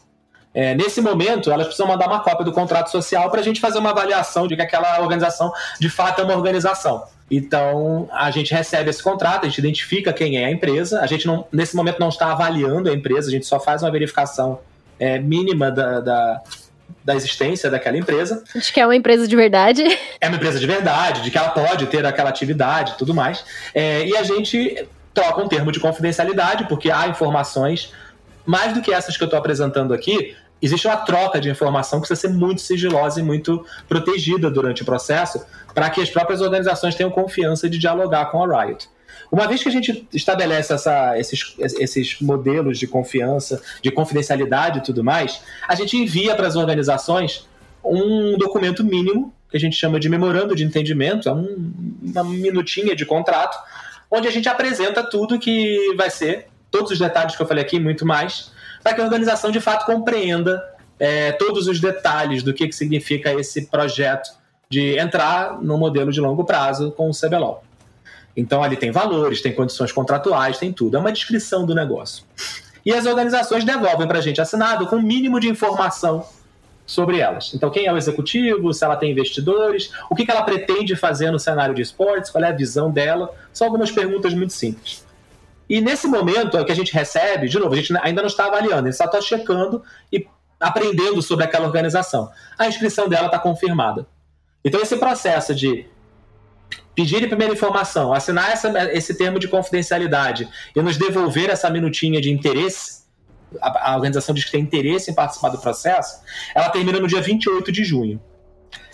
É, 0.53 0.75
nesse 0.75 0.99
momento, 1.01 1.51
elas 1.51 1.67
precisam 1.67 1.87
mandar 1.87 2.07
uma 2.07 2.19
cópia 2.19 2.43
do 2.43 2.51
contrato 2.51 2.91
social 2.91 3.29
para 3.29 3.39
a 3.39 3.43
gente 3.43 3.61
fazer 3.61 3.79
uma 3.79 3.91
avaliação 3.91 4.47
de 4.47 4.55
que 4.55 4.61
aquela 4.61 4.99
organização 4.99 5.51
de 5.79 5.89
fato 5.89 6.21
é 6.21 6.23
uma 6.23 6.35
organização. 6.35 7.03
Então, 7.29 8.09
a 8.11 8.29
gente 8.29 8.53
recebe 8.53 8.89
esse 8.89 9.01
contrato, 9.01 9.45
a 9.45 9.49
gente 9.49 9.59
identifica 9.59 10.11
quem 10.11 10.37
é 10.37 10.45
a 10.45 10.51
empresa. 10.51 10.99
A 10.99 11.07
gente, 11.07 11.25
não, 11.25 11.47
nesse 11.51 11.77
momento, 11.77 11.97
não 11.97 12.09
está 12.09 12.29
avaliando 12.33 12.89
a 12.89 12.93
empresa, 12.93 13.29
a 13.29 13.31
gente 13.31 13.45
só 13.45 13.57
faz 13.57 13.81
uma 13.81 13.89
verificação 13.89 14.59
é, 14.99 15.17
mínima 15.17 15.71
da, 15.71 16.01
da, 16.01 16.41
da, 17.05 17.15
existência 17.15 17.69
daquela 17.69 17.97
empresa. 17.97 18.43
De 18.53 18.73
que 18.73 18.81
é 18.81 18.85
uma 18.85 18.95
empresa 18.97 19.25
de 19.25 19.35
verdade. 19.35 19.83
É 20.19 20.27
uma 20.27 20.35
empresa 20.35 20.59
de 20.59 20.67
verdade, 20.67 21.23
de 21.23 21.31
que 21.31 21.37
ela 21.37 21.49
pode 21.49 21.87
ter 21.87 22.05
aquela 22.05 22.29
atividade 22.29 22.91
e 22.91 22.97
tudo 22.97 23.11
mais. 23.11 23.43
É, 23.73 24.05
e 24.05 24.15
a 24.15 24.21
gente 24.21 24.87
troca 25.13 25.41
um 25.41 25.47
termo 25.47 25.71
de 25.71 25.79
confidencialidade, 25.79 26.65
porque 26.65 26.91
há 26.91 27.07
informações, 27.07 27.91
mais 28.45 28.73
do 28.73 28.81
que 28.81 28.93
essas 28.93 29.17
que 29.17 29.23
eu 29.23 29.25
estou 29.25 29.39
apresentando 29.39 29.93
aqui, 29.93 30.35
existe 30.61 30.87
uma 30.87 30.97
troca 30.97 31.39
de 31.39 31.49
informação 31.49 31.99
que 31.99 32.07
precisa 32.07 32.27
ser 32.27 32.33
muito 32.33 32.61
sigilosa 32.61 33.19
e 33.19 33.23
muito 33.23 33.65
protegida 33.87 34.49
durante 34.49 34.83
o 34.83 34.85
processo 34.85 35.43
para 35.73 35.89
que 35.89 36.01
as 36.01 36.09
próprias 36.09 36.41
organizações 36.41 36.95
tenham 36.95 37.09
confiança 37.09 37.69
de 37.69 37.77
dialogar 37.77 38.25
com 38.25 38.43
a 38.43 38.63
Riot. 38.63 38.87
Uma 39.31 39.47
vez 39.47 39.63
que 39.63 39.69
a 39.69 39.71
gente 39.71 40.07
estabelece 40.13 40.73
essa, 40.73 41.17
esses, 41.17 41.55
esses 41.57 42.19
modelos 42.19 42.77
de 42.77 42.85
confiança, 42.85 43.61
de 43.81 43.89
confidencialidade 43.89 44.79
e 44.79 44.83
tudo 44.83 45.03
mais, 45.03 45.41
a 45.67 45.73
gente 45.73 45.95
envia 45.95 46.35
para 46.35 46.47
as 46.47 46.57
organizações 46.57 47.47
um 47.83 48.37
documento 48.37 48.83
mínimo, 48.83 49.33
que 49.49 49.57
a 49.57 49.59
gente 49.59 49.75
chama 49.75 49.99
de 49.99 50.09
memorando 50.09 50.55
de 50.55 50.63
entendimento, 50.63 51.29
é 51.29 51.33
um, 51.33 51.73
uma 52.03 52.23
minutinha 52.23 52.95
de 52.95 53.05
contrato, 53.05 53.57
onde 54.09 54.27
a 54.27 54.31
gente 54.31 54.49
apresenta 54.49 55.01
tudo 55.01 55.39
que 55.39 55.93
vai 55.95 56.09
ser, 56.09 56.47
todos 56.71 56.91
os 56.91 56.97
detalhes 56.97 57.35
que 57.35 57.41
eu 57.41 57.47
falei 57.47 57.63
aqui, 57.63 57.79
muito 57.79 58.05
mais, 58.05 58.51
para 58.81 58.93
que 58.93 59.01
a 59.01 59.03
organização 59.03 59.51
de 59.51 59.59
fato 59.59 59.85
compreenda 59.85 60.63
é, 60.97 61.33
todos 61.33 61.67
os 61.67 61.79
detalhes 61.79 62.41
do 62.41 62.53
que, 62.53 62.67
que 62.67 62.75
significa 62.75 63.33
esse 63.33 63.67
projeto 63.67 64.29
de 64.69 64.97
entrar 64.97 65.61
no 65.61 65.77
modelo 65.77 66.11
de 66.11 66.21
longo 66.21 66.45
prazo 66.45 66.91
com 66.91 67.09
o 67.09 67.11
CBLOL. 67.13 67.63
Então 68.35 68.63
ali 68.63 68.77
tem 68.77 68.91
valores, 68.91 69.41
tem 69.41 69.53
condições 69.53 69.91
contratuais, 69.91 70.57
tem 70.57 70.71
tudo. 70.71 70.95
É 70.95 70.99
uma 70.99 71.11
descrição 71.11 71.65
do 71.65 71.75
negócio. 71.75 72.23
E 72.85 72.93
as 72.93 73.05
organizações 73.05 73.63
devolvem 73.63 74.07
para 74.07 74.19
a 74.19 74.21
gente 74.21 74.39
assinado 74.39 74.87
com 74.87 74.95
o 74.95 74.99
um 74.99 75.01
mínimo 75.01 75.39
de 75.39 75.49
informação 75.49 76.25
sobre 76.85 77.19
elas. 77.19 77.53
Então, 77.53 77.69
quem 77.69 77.85
é 77.85 77.93
o 77.93 77.97
executivo, 77.97 78.73
se 78.73 78.83
ela 78.83 78.95
tem 78.95 79.11
investidores, 79.11 79.91
o 80.09 80.15
que, 80.15 80.25
que 80.25 80.31
ela 80.31 80.41
pretende 80.41 80.95
fazer 80.95 81.31
no 81.31 81.39
cenário 81.39 81.75
de 81.75 81.81
esportes, 81.81 82.29
qual 82.31 82.43
é 82.43 82.49
a 82.49 82.51
visão 82.51 82.89
dela. 82.89 83.33
São 83.53 83.67
algumas 83.67 83.91
perguntas 83.91 84.33
muito 84.33 84.53
simples. 84.53 85.05
E 85.71 85.79
nesse 85.79 86.05
momento 86.05 86.57
é 86.57 86.61
o 86.61 86.65
que 86.65 86.71
a 86.73 86.75
gente 86.75 86.93
recebe, 86.93 87.47
de 87.47 87.57
novo, 87.57 87.73
a 87.73 87.77
gente 87.77 87.97
ainda 88.01 88.21
não 88.21 88.27
está 88.27 88.47
avaliando, 88.47 88.89
a 88.89 88.91
gente 88.91 88.97
só 88.97 89.05
está 89.05 89.21
checando 89.21 89.81
e 90.11 90.27
aprendendo 90.59 91.21
sobre 91.21 91.45
aquela 91.45 91.65
organização. 91.65 92.29
A 92.59 92.67
inscrição 92.67 93.07
dela 93.07 93.27
está 93.27 93.39
confirmada. 93.39 94.05
Então, 94.65 94.81
esse 94.81 94.97
processo 94.97 95.55
de 95.55 95.87
pedir 96.93 97.23
a 97.23 97.27
primeira 97.29 97.53
informação, 97.53 98.13
assinar 98.13 98.51
essa, 98.51 98.69
esse 98.91 99.17
termo 99.17 99.39
de 99.39 99.47
confidencialidade 99.47 100.45
e 100.75 100.81
nos 100.81 100.97
devolver 100.97 101.49
essa 101.49 101.69
minutinha 101.69 102.19
de 102.19 102.29
interesse, 102.29 103.05
a, 103.61 103.91
a 103.91 103.95
organização 103.95 104.35
diz 104.35 104.43
que 104.43 104.51
tem 104.51 104.61
interesse 104.61 105.09
em 105.09 105.13
participar 105.15 105.47
do 105.51 105.57
processo, 105.57 106.21
ela 106.53 106.67
termina 106.67 106.99
no 106.99 107.07
dia 107.07 107.21
28 107.21 107.71
de 107.71 107.85
junho. 107.85 108.21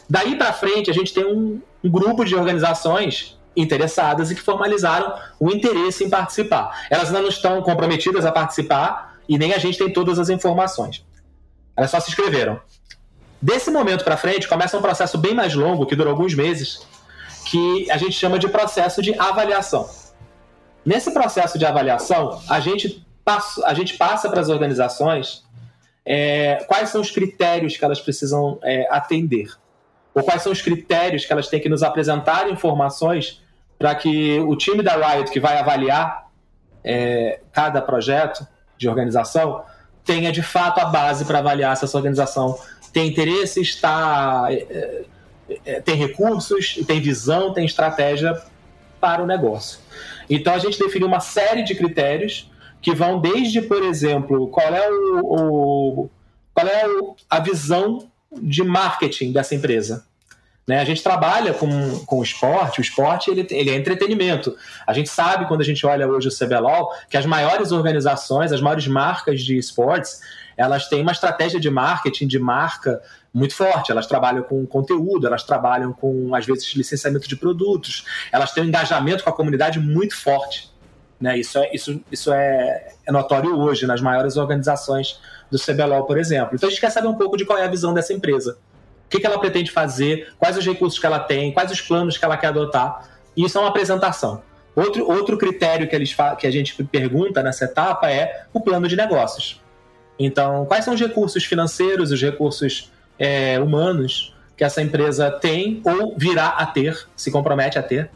Daí 0.07 0.35
para 0.35 0.53
frente, 0.53 0.91
a 0.91 0.93
gente 0.93 1.11
tem 1.11 1.25
um, 1.25 1.59
um 1.83 1.89
grupo 1.89 2.23
de 2.23 2.35
organizações 2.35 3.36
interessadas 3.57 4.31
e 4.31 4.35
que 4.35 4.41
formalizaram 4.41 5.13
o 5.39 5.49
interesse 5.49 6.03
em 6.03 6.09
participar. 6.09 6.85
Elas 6.89 7.07
ainda 7.07 7.21
não 7.21 7.29
estão 7.29 7.61
comprometidas 7.61 8.25
a 8.25 8.31
participar 8.31 9.17
e 9.27 9.37
nem 9.37 9.53
a 9.53 9.57
gente 9.57 9.77
tem 9.77 9.91
todas 9.91 10.19
as 10.19 10.29
informações. 10.29 11.05
Elas 11.75 11.91
só 11.91 11.99
se 11.99 12.09
inscreveram. 12.09 12.59
Desse 13.41 13.69
momento 13.69 14.03
para 14.03 14.17
frente, 14.17 14.47
começa 14.47 14.77
um 14.77 14.81
processo 14.81 15.17
bem 15.17 15.33
mais 15.33 15.53
longo, 15.53 15.85
que 15.85 15.95
dura 15.95 16.09
alguns 16.09 16.33
meses, 16.33 16.87
que 17.45 17.89
a 17.91 17.97
gente 17.97 18.13
chama 18.13 18.39
de 18.39 18.47
processo 18.47 19.01
de 19.01 19.17
avaliação. 19.19 19.89
Nesse 20.85 21.11
processo 21.11 21.59
de 21.59 21.65
avaliação, 21.65 22.41
a 22.49 22.59
gente 22.59 23.05
passa, 23.23 23.65
a 23.65 23.73
gente 23.73 23.95
passa 23.95 24.29
para 24.29 24.41
as 24.41 24.49
organizações 24.49 25.45
é, 26.05 26.63
quais 26.67 26.89
são 26.89 27.01
os 27.01 27.11
critérios 27.11 27.75
que 27.75 27.83
elas 27.83 27.99
precisam 27.99 28.57
é, 28.63 28.87
atender, 28.89 29.51
ou 30.13 30.23
quais 30.23 30.41
são 30.41 30.51
os 30.51 30.61
critérios 30.61 31.25
que 31.25 31.33
elas 31.33 31.47
têm 31.47 31.59
que 31.59 31.69
nos 31.69 31.83
apresentar 31.83 32.49
informações 32.49 33.43
para 33.77 33.93
que 33.95 34.39
o 34.39 34.55
time 34.55 34.81
da 34.81 34.95
Riot 34.95 35.31
que 35.31 35.39
vai 35.39 35.57
avaliar 35.57 36.27
é, 36.83 37.39
cada 37.51 37.81
projeto 37.81 38.47
de 38.77 38.87
organização 38.87 39.63
tenha 40.03 40.31
de 40.31 40.41
fato 40.41 40.79
a 40.79 40.85
base 40.85 41.25
para 41.25 41.39
avaliar 41.39 41.75
se 41.75 41.83
essa 41.83 41.97
organização 41.97 42.57
tem 42.93 43.07
interesse, 43.07 43.61
está, 43.61 44.47
é, 44.49 45.05
é, 45.65 45.81
tem 45.81 45.95
recursos, 45.95 46.79
tem 46.87 47.01
visão, 47.01 47.53
tem 47.53 47.65
estratégia 47.65 48.41
para 48.99 49.21
o 49.21 49.25
negócio. 49.25 49.79
Então 50.29 50.53
a 50.53 50.57
gente 50.57 50.79
definiu 50.79 51.07
uma 51.07 51.19
série 51.19 51.63
de 51.63 51.75
critérios 51.75 52.49
que 52.81 52.93
vão 52.93 53.19
desde, 53.19 53.61
por 53.61 53.83
exemplo, 53.83 54.47
qual 54.47 54.73
é 54.73 54.89
o, 54.89 56.03
o 56.03 56.09
qual 56.53 56.67
é 56.67 56.85
a 57.29 57.39
visão 57.39 58.09
de 58.41 58.63
marketing 58.63 59.31
dessa 59.31 59.53
empresa. 59.53 60.06
Né? 60.67 60.79
A 60.79 60.83
gente 60.83 61.01
trabalha 61.01 61.53
com, 61.53 61.99
com 62.05 62.19
o 62.19 62.23
esporte, 62.23 62.79
o 62.79 62.81
esporte 62.81 63.31
ele, 63.31 63.47
ele 63.49 63.69
é 63.69 63.75
entretenimento. 63.75 64.53
A 64.85 64.91
gente 64.91 65.09
sabe, 65.09 65.47
quando 65.47 65.61
a 65.61 65.63
gente 65.63 65.85
olha 65.85 66.05
hoje 66.05 66.27
o 66.27 66.31
CBLOL, 66.31 66.91
que 67.09 67.15
as 67.15 67.25
maiores 67.25 67.71
organizações, 67.71 68.51
as 68.51 68.59
maiores 68.59 68.85
marcas 68.85 69.41
de 69.41 69.57
esportes, 69.57 70.19
elas 70.57 70.89
têm 70.89 71.01
uma 71.01 71.13
estratégia 71.13 71.59
de 71.59 71.69
marketing, 71.69 72.27
de 72.27 72.37
marca 72.37 73.01
muito 73.33 73.55
forte. 73.55 73.91
Elas 73.91 74.07
trabalham 74.07 74.43
com 74.43 74.65
conteúdo, 74.65 75.25
elas 75.25 75.43
trabalham 75.43 75.93
com, 75.93 76.35
às 76.35 76.45
vezes, 76.45 76.75
licenciamento 76.75 77.29
de 77.29 77.37
produtos, 77.37 78.03
elas 78.31 78.51
têm 78.51 78.63
um 78.63 78.67
engajamento 78.67 79.23
com 79.23 79.29
a 79.29 79.33
comunidade 79.33 79.79
muito 79.79 80.17
forte. 80.17 80.69
Né? 81.19 81.37
Isso, 81.39 81.57
é, 81.57 81.73
isso, 81.73 82.01
isso 82.11 82.33
é, 82.33 82.93
é 83.05 83.11
notório 83.11 83.57
hoje 83.57 83.87
nas 83.87 84.01
maiores 84.01 84.35
organizações 84.35 85.19
do 85.49 85.57
CBLOL, 85.57 86.03
por 86.05 86.17
exemplo. 86.17 86.55
Então 86.55 86.67
a 86.67 86.69
gente 86.69 86.81
quer 86.81 86.91
saber 86.91 87.07
um 87.07 87.15
pouco 87.15 87.37
de 87.37 87.45
qual 87.45 87.57
é 87.57 87.63
a 87.63 87.69
visão 87.69 87.93
dessa 87.93 88.13
empresa. 88.13 88.57
O 89.07 89.09
que, 89.09 89.19
que 89.19 89.25
ela 89.25 89.39
pretende 89.39 89.71
fazer, 89.71 90.33
quais 90.37 90.57
os 90.57 90.65
recursos 90.65 90.99
que 90.99 91.05
ela 91.05 91.19
tem, 91.19 91.53
quais 91.53 91.71
os 91.71 91.79
planos 91.79 92.17
que 92.17 92.25
ela 92.25 92.35
quer 92.35 92.47
adotar. 92.47 93.09
Isso 93.37 93.57
é 93.57 93.61
uma 93.61 93.69
apresentação. 93.69 94.43
Outro, 94.75 95.09
outro 95.09 95.37
critério 95.37 95.87
que, 95.87 95.95
eles 95.95 96.15
que 96.37 96.45
a 96.45 96.51
gente 96.51 96.83
pergunta 96.83 97.41
nessa 97.41 97.65
etapa 97.65 98.11
é 98.11 98.43
o 98.53 98.59
plano 98.59 98.87
de 98.87 98.95
negócios. 98.95 99.61
Então, 100.19 100.65
quais 100.65 100.83
são 100.83 100.93
os 100.93 100.99
recursos 100.99 101.45
financeiros, 101.45 102.11
os 102.11 102.21
recursos 102.21 102.91
é, 103.17 103.59
humanos 103.59 104.35
que 104.55 104.63
essa 104.63 104.81
empresa 104.81 105.31
tem 105.31 105.81
ou 105.85 106.15
virá 106.17 106.49
a 106.49 106.65
ter, 106.65 107.07
se 107.15 107.31
compromete 107.31 107.79
a 107.79 107.83
ter, 107.83 108.11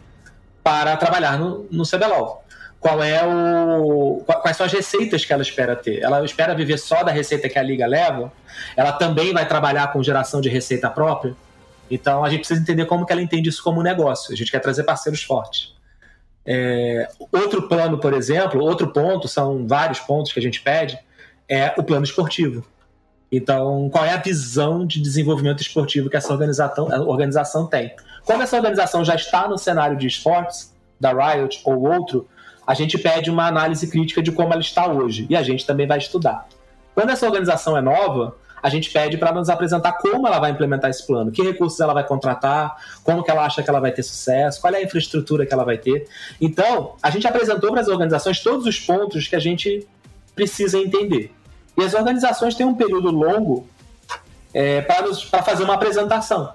para 0.63 0.97
trabalhar 0.97 1.39
no, 1.39 1.65
no 1.71 1.83
CBLOL? 1.83 2.43
Qual 2.81 3.01
é 3.03 3.23
o, 3.23 4.23
quais 4.25 4.57
são 4.57 4.65
as 4.65 4.73
receitas 4.73 5.23
que 5.23 5.31
ela 5.31 5.43
espera 5.43 5.75
ter? 5.75 6.01
Ela 6.01 6.25
espera 6.25 6.55
viver 6.55 6.79
só 6.79 7.03
da 7.03 7.11
receita 7.11 7.47
que 7.47 7.59
a 7.59 7.61
liga 7.61 7.85
leva? 7.85 8.33
Ela 8.75 8.91
também 8.91 9.31
vai 9.31 9.47
trabalhar 9.47 9.93
com 9.93 10.01
geração 10.01 10.41
de 10.41 10.49
receita 10.49 10.89
própria? 10.89 11.35
Então 11.91 12.25
a 12.25 12.29
gente 12.31 12.39
precisa 12.39 12.59
entender 12.59 12.85
como 12.85 13.05
que 13.05 13.13
ela 13.13 13.21
entende 13.21 13.49
isso 13.49 13.63
como 13.63 13.81
um 13.81 13.83
negócio. 13.83 14.33
A 14.33 14.35
gente 14.35 14.49
quer 14.49 14.57
trazer 14.57 14.83
parceiros 14.83 15.21
fortes. 15.21 15.75
É, 16.43 17.07
outro 17.31 17.67
plano, 17.67 17.99
por 17.99 18.13
exemplo, 18.13 18.63
outro 18.63 18.87
ponto, 18.87 19.27
são 19.27 19.67
vários 19.67 19.99
pontos 19.99 20.33
que 20.33 20.39
a 20.39 20.41
gente 20.41 20.59
pede, 20.59 20.97
é 21.47 21.75
o 21.77 21.83
plano 21.83 22.03
esportivo. 22.03 22.65
Então, 23.31 23.91
qual 23.91 24.03
é 24.03 24.11
a 24.11 24.17
visão 24.17 24.87
de 24.87 24.99
desenvolvimento 24.99 25.61
esportivo 25.61 26.09
que 26.09 26.17
essa 26.17 26.33
organização, 26.33 26.87
organização 27.07 27.67
tem? 27.67 27.95
Como 28.25 28.41
essa 28.41 28.57
organização 28.57 29.05
já 29.05 29.13
está 29.13 29.47
no 29.47 29.57
cenário 29.57 29.95
de 29.95 30.07
esportes, 30.07 30.73
da 30.99 31.11
Riot 31.11 31.61
ou 31.63 31.87
outro, 31.87 32.27
a 32.65 32.73
gente 32.73 32.97
pede 32.97 33.29
uma 33.29 33.47
análise 33.47 33.87
crítica 33.87 34.21
de 34.21 34.31
como 34.31 34.53
ela 34.53 34.61
está 34.61 34.87
hoje. 34.87 35.25
E 35.29 35.35
a 35.35 35.43
gente 35.43 35.65
também 35.65 35.87
vai 35.87 35.97
estudar. 35.97 36.47
Quando 36.93 37.09
essa 37.09 37.25
organização 37.25 37.77
é 37.77 37.81
nova, 37.81 38.35
a 38.61 38.69
gente 38.69 38.91
pede 38.91 39.17
para 39.17 39.31
nos 39.31 39.49
apresentar 39.49 39.93
como 39.93 40.27
ela 40.27 40.39
vai 40.39 40.51
implementar 40.51 40.89
esse 40.89 41.05
plano, 41.05 41.31
que 41.31 41.41
recursos 41.41 41.79
ela 41.79 41.93
vai 41.93 42.05
contratar, 42.05 42.75
como 43.03 43.23
que 43.23 43.31
ela 43.31 43.45
acha 43.45 43.63
que 43.63 43.69
ela 43.69 43.79
vai 43.79 43.91
ter 43.91 44.03
sucesso, 44.03 44.61
qual 44.61 44.73
é 44.73 44.77
a 44.77 44.83
infraestrutura 44.83 45.45
que 45.45 45.53
ela 45.53 45.63
vai 45.63 45.77
ter. 45.77 46.07
Então, 46.39 46.95
a 47.01 47.09
gente 47.09 47.27
apresentou 47.27 47.71
para 47.71 47.81
as 47.81 47.87
organizações 47.87 48.41
todos 48.41 48.65
os 48.65 48.79
pontos 48.79 49.27
que 49.27 49.35
a 49.35 49.39
gente 49.39 49.87
precisa 50.35 50.77
entender. 50.77 51.33
E 51.77 51.83
as 51.83 51.93
organizações 51.93 52.53
têm 52.55 52.65
um 52.65 52.75
período 52.75 53.09
longo 53.09 53.67
é, 54.53 54.81
para 54.81 55.43
fazer 55.43 55.63
uma 55.63 55.73
apresentação. 55.73 56.53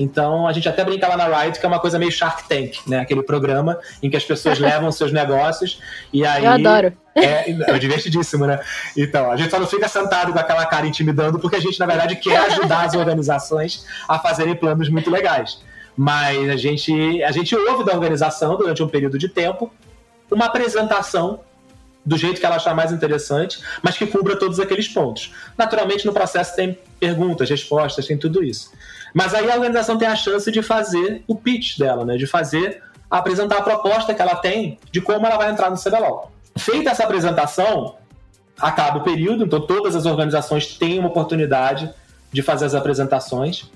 Então 0.00 0.48
a 0.48 0.52
gente 0.54 0.66
até 0.66 0.82
brinca 0.82 1.06
lá 1.06 1.14
na 1.14 1.26
Riot 1.26 1.60
que 1.60 1.66
é 1.66 1.68
uma 1.68 1.78
coisa 1.78 1.98
meio 1.98 2.10
Shark 2.10 2.48
Tank, 2.48 2.78
né? 2.86 3.00
Aquele 3.00 3.22
programa 3.22 3.78
em 4.02 4.08
que 4.08 4.16
as 4.16 4.24
pessoas 4.24 4.56
levam 4.58 4.90
seus 4.90 5.12
negócios 5.12 5.78
e 6.10 6.24
aí. 6.24 6.42
Eu 6.42 6.52
adoro. 6.52 6.92
É, 7.14 7.50
é 7.50 7.78
divertidíssimo, 7.78 8.46
né? 8.46 8.60
Então, 8.96 9.30
a 9.30 9.36
gente 9.36 9.50
só 9.50 9.58
não 9.58 9.66
fica 9.66 9.88
sentado 9.88 10.32
com 10.32 10.38
aquela 10.38 10.64
cara 10.64 10.86
intimidando, 10.86 11.38
porque 11.38 11.56
a 11.56 11.60
gente, 11.60 11.78
na 11.78 11.84
verdade, 11.84 12.16
quer 12.16 12.38
ajudar 12.46 12.86
as 12.86 12.94
organizações 12.94 13.84
a 14.08 14.18
fazerem 14.18 14.54
planos 14.54 14.88
muito 14.88 15.10
legais. 15.10 15.60
Mas 15.94 16.48
a 16.48 16.56
gente, 16.56 17.22
a 17.22 17.32
gente 17.32 17.54
ouve 17.54 17.84
da 17.84 17.92
organização 17.92 18.56
durante 18.56 18.82
um 18.82 18.88
período 18.88 19.18
de 19.18 19.28
tempo 19.28 19.70
uma 20.30 20.46
apresentação 20.46 21.40
do 22.06 22.16
jeito 22.16 22.40
que 22.40 22.46
ela 22.46 22.56
achar 22.56 22.74
mais 22.74 22.92
interessante, 22.92 23.60
mas 23.82 23.98
que 23.98 24.06
cubra 24.06 24.36
todos 24.36 24.58
aqueles 24.58 24.88
pontos. 24.88 25.34
Naturalmente, 25.58 26.06
no 26.06 26.12
processo 26.12 26.56
tem 26.56 26.78
perguntas, 26.98 27.50
respostas, 27.50 28.06
tem 28.06 28.16
tudo 28.16 28.42
isso. 28.42 28.70
Mas 29.14 29.34
aí 29.34 29.50
a 29.50 29.54
organização 29.54 29.98
tem 29.98 30.08
a 30.08 30.16
chance 30.16 30.50
de 30.50 30.62
fazer 30.62 31.22
o 31.26 31.34
pitch 31.34 31.78
dela, 31.78 32.04
né? 32.04 32.16
De 32.16 32.26
fazer, 32.26 32.82
apresentar 33.10 33.58
a 33.58 33.62
proposta 33.62 34.14
que 34.14 34.22
ela 34.22 34.36
tem 34.36 34.78
de 34.90 35.00
como 35.00 35.26
ela 35.26 35.36
vai 35.36 35.50
entrar 35.50 35.70
no 35.70 35.76
CBLOL. 35.76 36.30
Feita 36.56 36.90
essa 36.90 37.04
apresentação, 37.04 37.96
acaba 38.58 38.98
o 38.98 39.02
período, 39.02 39.44
então 39.44 39.60
todas 39.60 39.96
as 39.96 40.06
organizações 40.06 40.76
têm 40.76 40.98
uma 40.98 41.08
oportunidade 41.08 41.90
de 42.32 42.42
fazer 42.42 42.66
as 42.66 42.74
apresentações. 42.74 43.70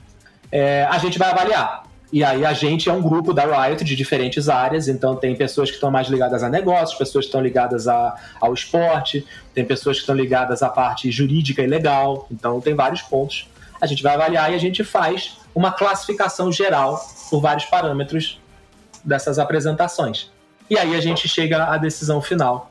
É, 0.52 0.84
a 0.84 0.98
gente 0.98 1.18
vai 1.18 1.30
avaliar. 1.30 1.84
E 2.12 2.22
aí 2.22 2.46
a 2.46 2.52
gente 2.52 2.88
é 2.88 2.92
um 2.92 3.02
grupo 3.02 3.32
da 3.32 3.44
Riot 3.44 3.82
de 3.82 3.96
diferentes 3.96 4.48
áreas, 4.48 4.86
então 4.86 5.16
tem 5.16 5.34
pessoas 5.34 5.68
que 5.68 5.74
estão 5.74 5.90
mais 5.90 6.06
ligadas 6.06 6.44
a 6.44 6.48
negócios, 6.48 6.96
pessoas 6.96 7.24
que 7.24 7.28
estão 7.28 7.40
ligadas 7.40 7.88
a, 7.88 8.14
ao 8.40 8.54
esporte, 8.54 9.26
tem 9.52 9.64
pessoas 9.64 9.96
que 9.96 10.02
estão 10.02 10.14
ligadas 10.14 10.62
à 10.62 10.68
parte 10.68 11.10
jurídica 11.10 11.60
e 11.60 11.66
legal, 11.66 12.28
então 12.30 12.60
tem 12.60 12.72
vários 12.72 13.02
pontos 13.02 13.48
a 13.84 13.86
gente 13.86 14.02
vai 14.02 14.14
avaliar 14.14 14.50
e 14.50 14.54
a 14.54 14.58
gente 14.58 14.82
faz 14.82 15.38
uma 15.54 15.70
classificação 15.70 16.50
geral 16.50 16.98
por 17.30 17.40
vários 17.40 17.66
parâmetros 17.66 18.40
dessas 19.04 19.38
apresentações. 19.38 20.30
E 20.68 20.78
aí 20.78 20.94
a 20.94 21.00
gente 21.00 21.28
chega 21.28 21.64
à 21.64 21.76
decisão 21.76 22.20
final 22.22 22.70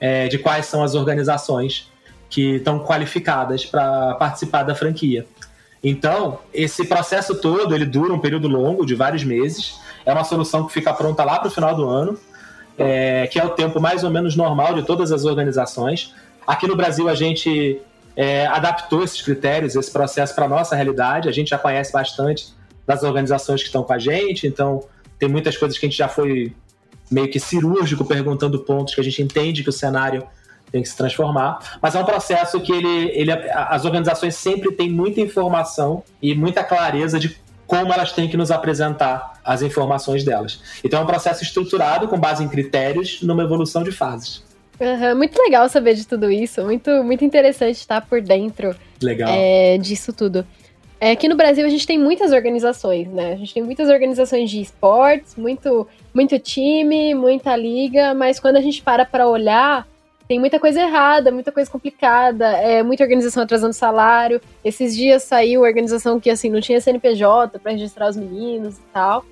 é, 0.00 0.26
de 0.28 0.38
quais 0.38 0.66
são 0.66 0.82
as 0.82 0.94
organizações 0.94 1.90
que 2.30 2.56
estão 2.56 2.78
qualificadas 2.80 3.64
para 3.64 4.14
participar 4.14 4.62
da 4.62 4.74
franquia. 4.74 5.26
Então, 5.82 6.38
esse 6.52 6.86
processo 6.86 7.34
todo 7.34 7.74
ele 7.74 7.84
dura 7.84 8.12
um 8.12 8.18
período 8.18 8.48
longo, 8.48 8.86
de 8.86 8.94
vários 8.94 9.22
meses. 9.22 9.78
É 10.06 10.12
uma 10.12 10.24
solução 10.24 10.66
que 10.66 10.72
fica 10.72 10.94
pronta 10.94 11.22
lá 11.22 11.38
para 11.38 11.48
o 11.48 11.50
final 11.50 11.76
do 11.76 11.86
ano, 11.86 12.18
é, 12.78 13.26
que 13.26 13.38
é 13.38 13.44
o 13.44 13.50
tempo 13.50 13.78
mais 13.80 14.02
ou 14.02 14.10
menos 14.10 14.34
normal 14.34 14.74
de 14.74 14.82
todas 14.82 15.12
as 15.12 15.26
organizações. 15.26 16.14
Aqui 16.46 16.66
no 16.66 16.74
Brasil, 16.74 17.06
a 17.08 17.14
gente 17.14 17.80
é, 18.16 18.46
adaptou 18.46 19.02
esses 19.02 19.20
critérios, 19.20 19.74
esse 19.74 19.90
processo 19.90 20.34
para 20.34 20.44
a 20.44 20.48
nossa 20.48 20.74
realidade. 20.74 21.28
A 21.28 21.32
gente 21.32 21.50
já 21.50 21.58
conhece 21.58 21.92
bastante 21.92 22.54
das 22.86 23.02
organizações 23.02 23.60
que 23.60 23.66
estão 23.66 23.82
com 23.82 23.92
a 23.92 23.98
gente, 23.98 24.46
então 24.46 24.84
tem 25.18 25.28
muitas 25.28 25.56
coisas 25.56 25.78
que 25.78 25.86
a 25.86 25.88
gente 25.88 25.98
já 25.98 26.08
foi 26.08 26.54
meio 27.10 27.30
que 27.30 27.40
cirúrgico 27.40 28.04
perguntando 28.04 28.58
pontos 28.60 28.94
que 28.94 29.00
a 29.00 29.04
gente 29.04 29.22
entende 29.22 29.62
que 29.62 29.68
o 29.68 29.72
cenário 29.72 30.26
tem 30.70 30.82
que 30.82 30.88
se 30.88 30.96
transformar, 30.96 31.78
mas 31.80 31.94
é 31.94 32.00
um 32.00 32.04
processo 32.04 32.60
que 32.60 32.72
ele, 32.72 33.10
ele 33.12 33.30
as 33.30 33.84
organizações 33.84 34.34
sempre 34.34 34.72
têm 34.72 34.90
muita 34.90 35.20
informação 35.20 36.02
e 36.20 36.34
muita 36.34 36.64
clareza 36.64 37.18
de 37.18 37.38
como 37.66 37.92
elas 37.92 38.12
têm 38.12 38.28
que 38.28 38.36
nos 38.36 38.50
apresentar 38.50 39.34
as 39.44 39.62
informações 39.62 40.24
delas. 40.24 40.60
Então 40.82 41.00
é 41.00 41.02
um 41.02 41.06
processo 41.06 41.42
estruturado 41.42 42.08
com 42.08 42.18
base 42.18 42.42
em 42.42 42.48
critérios 42.48 43.22
numa 43.22 43.44
evolução 43.44 43.82
de 43.82 43.92
fases. 43.92 44.42
Uhum, 44.80 45.16
muito 45.16 45.40
legal 45.40 45.68
saber 45.68 45.94
de 45.94 46.06
tudo 46.06 46.30
isso, 46.30 46.62
muito, 46.64 46.90
muito 47.04 47.24
interessante 47.24 47.76
estar 47.76 48.00
por 48.00 48.20
dentro 48.20 48.74
legal. 49.00 49.28
É, 49.32 49.78
disso 49.78 50.12
tudo. 50.12 50.44
É, 51.00 51.10
aqui 51.10 51.28
no 51.28 51.36
Brasil 51.36 51.66
a 51.66 51.68
gente 51.68 51.86
tem 51.86 51.98
muitas 51.98 52.32
organizações, 52.32 53.08
né? 53.08 53.34
A 53.34 53.36
gente 53.36 53.52
tem 53.52 53.62
muitas 53.62 53.88
organizações 53.88 54.50
de 54.50 54.60
esportes, 54.60 55.36
muito, 55.36 55.86
muito 56.14 56.38
time, 56.38 57.14
muita 57.14 57.54
liga, 57.56 58.14
mas 58.14 58.40
quando 58.40 58.56
a 58.56 58.60
gente 58.60 58.82
para 58.82 59.04
para 59.04 59.28
olhar, 59.28 59.86
tem 60.26 60.40
muita 60.40 60.58
coisa 60.58 60.80
errada, 60.80 61.30
muita 61.30 61.52
coisa 61.52 61.70
complicada, 61.70 62.46
é, 62.46 62.82
muita 62.82 63.04
organização 63.04 63.42
atrasando 63.42 63.74
salário. 63.74 64.40
Esses 64.64 64.96
dias 64.96 65.22
saiu 65.22 65.60
organização 65.62 66.18
que 66.18 66.30
assim 66.30 66.48
não 66.48 66.60
tinha 66.60 66.80
CNPJ 66.80 67.58
para 67.58 67.72
registrar 67.72 68.08
os 68.08 68.16
meninos 68.16 68.78
e 68.78 68.82
tal. 68.92 69.24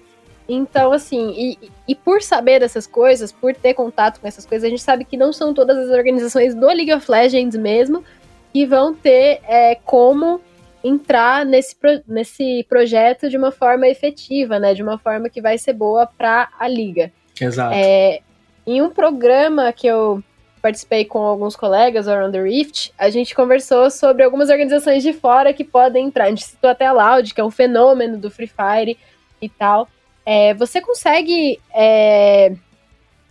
Então, 0.55 0.93
assim, 0.93 1.33
e, 1.35 1.71
e 1.89 1.95
por 1.95 2.21
saber 2.21 2.61
dessas 2.61 2.87
coisas, 2.87 3.33
por 3.33 3.55
ter 3.55 3.73
contato 3.73 4.21
com 4.21 4.29
essas 4.29 4.45
coisas, 4.45 4.67
a 4.67 4.69
gente 4.69 4.83
sabe 4.83 5.03
que 5.03 5.17
não 5.17 5.33
são 5.33 5.55
todas 5.55 5.79
as 5.79 5.91
organizações 5.91 6.55
do 6.55 6.67
League 6.67 6.93
of 6.93 7.11
Legends 7.11 7.57
mesmo 7.57 8.05
que 8.53 8.67
vão 8.67 8.95
ter 8.95 9.41
é, 9.49 9.77
como 9.77 10.43
entrar 10.85 11.47
nesse, 11.47 11.75
pro, 11.75 12.03
nesse 12.07 12.67
projeto 12.69 13.31
de 13.31 13.37
uma 13.39 13.51
forma 13.51 13.89
efetiva, 13.89 14.59
né? 14.59 14.75
De 14.75 14.83
uma 14.83 14.99
forma 14.99 15.31
que 15.31 15.41
vai 15.41 15.57
ser 15.57 15.73
boa 15.73 16.07
para 16.07 16.51
a 16.59 16.69
liga. 16.69 17.11
Exato. 17.41 17.75
É, 17.75 18.21
em 18.67 18.83
um 18.83 18.91
programa 18.91 19.73
que 19.73 19.87
eu 19.87 20.23
participei 20.61 21.07
com 21.07 21.21
alguns 21.21 21.57
colegas, 21.57 22.07
Around 22.07 22.33
the 22.33 22.43
Rift, 22.43 22.93
a 22.99 23.09
gente 23.09 23.35
conversou 23.35 23.91
sobre 23.91 24.23
algumas 24.23 24.51
organizações 24.51 25.03
de 25.03 25.15
fora 25.15 25.55
que 25.55 25.65
podem 25.65 26.09
entrar. 26.09 26.25
A 26.25 26.29
gente 26.29 26.45
citou 26.45 26.69
até 26.69 26.85
a 26.85 26.93
Loud, 26.93 27.33
que 27.33 27.41
é 27.41 27.45
um 27.45 27.51
fenômeno 27.51 28.19
do 28.19 28.31
Free 28.31 28.49
Fire 28.49 28.99
e 29.41 29.49
tal. 29.49 29.89
É, 30.25 30.55
você 30.55 30.81
consegue 30.81 31.61
é, 31.75 32.53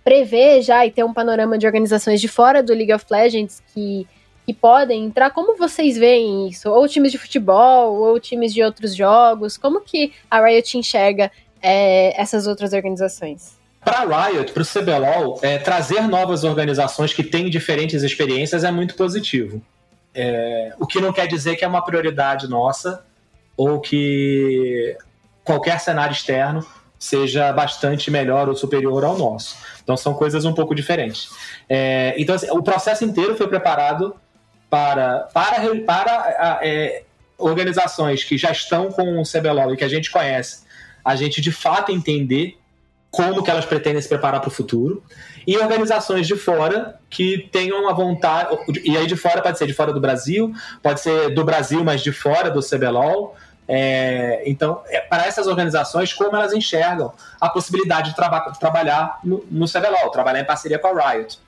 prever 0.04 0.62
já 0.62 0.86
e 0.86 0.92
ter 0.92 1.04
um 1.04 1.14
panorama 1.14 1.58
de 1.58 1.66
organizações 1.66 2.20
de 2.20 2.28
fora 2.28 2.62
do 2.62 2.74
League 2.74 2.94
of 2.94 3.06
Legends 3.10 3.62
que, 3.74 4.08
que 4.46 4.54
podem 4.54 5.06
entrar? 5.06 5.30
Como 5.32 5.58
vocês 5.58 5.98
veem 5.98 6.50
isso? 6.50 6.70
Ou 6.70 6.88
times 6.88 7.12
de 7.12 7.18
futebol, 7.18 7.96
ou 7.96 8.20
times 8.20 8.54
de 8.54 8.64
outros 8.64 8.96
jogos? 8.96 9.58
Como 9.58 9.82
que 9.82 10.12
a 10.30 10.44
Riot 10.44 10.78
enxerga 10.78 11.32
é, 11.62 12.20
essas 12.20 12.48
outras 12.48 12.74
organizações? 12.74 13.60
Para 13.84 14.00
a 14.02 14.28
Riot, 14.28 14.52
para 14.52 14.62
o 14.62 14.66
CBLOL, 14.66 15.40
é, 15.42 15.58
trazer 15.58 16.02
novas 16.02 16.44
organizações 16.44 17.14
que 17.14 17.24
têm 17.24 17.50
diferentes 17.50 18.04
experiências 18.04 18.64
é 18.64 18.72
muito 18.72 18.96
positivo. 18.96 19.62
É, 20.14 20.74
o 20.78 20.86
que 20.86 21.00
não 21.00 21.14
quer 21.14 21.26
dizer 21.26 21.56
que 21.56 21.64
é 21.64 21.68
uma 21.68 21.84
prioridade 21.84 22.48
nossa 22.48 23.06
ou 23.56 23.80
que 23.80 24.96
qualquer 25.44 25.80
cenário 25.80 26.14
externo 26.14 26.66
seja 27.02 27.52
bastante 27.52 28.12
melhor 28.12 28.48
ou 28.48 28.56
superior 28.56 29.04
ao 29.04 29.18
nosso. 29.18 29.58
Então 29.84 29.98
são 29.98 30.14
coisas 30.14 30.46
um 30.46 30.54
pouco 30.54 30.76
diferentes. 30.76 31.32
É, 31.68 32.14
então 32.16 32.36
assim, 32.36 32.48
o 32.52 32.62
processo 32.62 33.04
inteiro 33.04 33.36
foi 33.36 33.48
preparado 33.48 34.16
para, 34.70 35.22
para, 35.34 35.76
para 35.84 36.60
é, 36.62 37.04
organizações 37.40 38.24
que 38.24 38.38
já 38.38 38.52
estão 38.52 38.92
com 38.92 39.20
o 39.20 39.24
CBLOL 39.24 39.74
e 39.74 39.78
que 39.78 39.84
a 39.84 39.88
gente 39.88 40.12
conhece, 40.12 40.64
a 41.04 41.16
gente 41.16 41.42
de 41.42 41.52
fato 41.52 41.92
entender 41.92 42.60
como 43.10 43.44
que 43.44 43.50
elas 43.50 43.66
pretendem 43.66 44.02
se 44.02 44.08
preparar 44.08 44.40
para 44.40 44.48
o 44.48 44.52
futuro, 44.52 45.04
e 45.46 45.58
organizações 45.58 46.28
de 46.28 46.36
fora 46.36 46.98
que 47.10 47.50
tenham 47.52 47.90
a 47.90 47.94
vontade, 47.94 48.56
e 48.86 48.96
aí 48.96 49.06
de 49.06 49.18
fora 49.18 49.42
pode 49.42 49.58
ser 49.58 49.68
de 49.68 49.74
fora 49.74 49.92
do 49.92 50.00
Brasil, 50.00 50.54
pode 50.82 51.02
ser 51.02 51.34
do 51.34 51.44
Brasil, 51.44 51.84
mas 51.84 52.02
de 52.02 52.14
fora 52.14 52.50
do 52.50 52.62
CBLOL, 52.62 53.36
é, 53.68 54.44
então, 54.46 54.82
é, 54.88 55.00
para 55.02 55.26
essas 55.26 55.48
organizações, 55.48 56.14
como 56.14 56.36
elas 56.36 56.54
enxergam 56.54 57.14
a 57.40 57.50
possibilidade 57.50 58.10
de, 58.10 58.16
traba 58.16 58.52
trabalhar 58.60 59.20
no, 59.24 59.46
no 59.50 59.66
CBLOL, 59.66 60.10
trabalhar 60.12 60.42
em 60.42 60.46
parceria 60.46 60.80
com 60.80 60.88
a 60.88 61.12
Riot. 61.12 61.40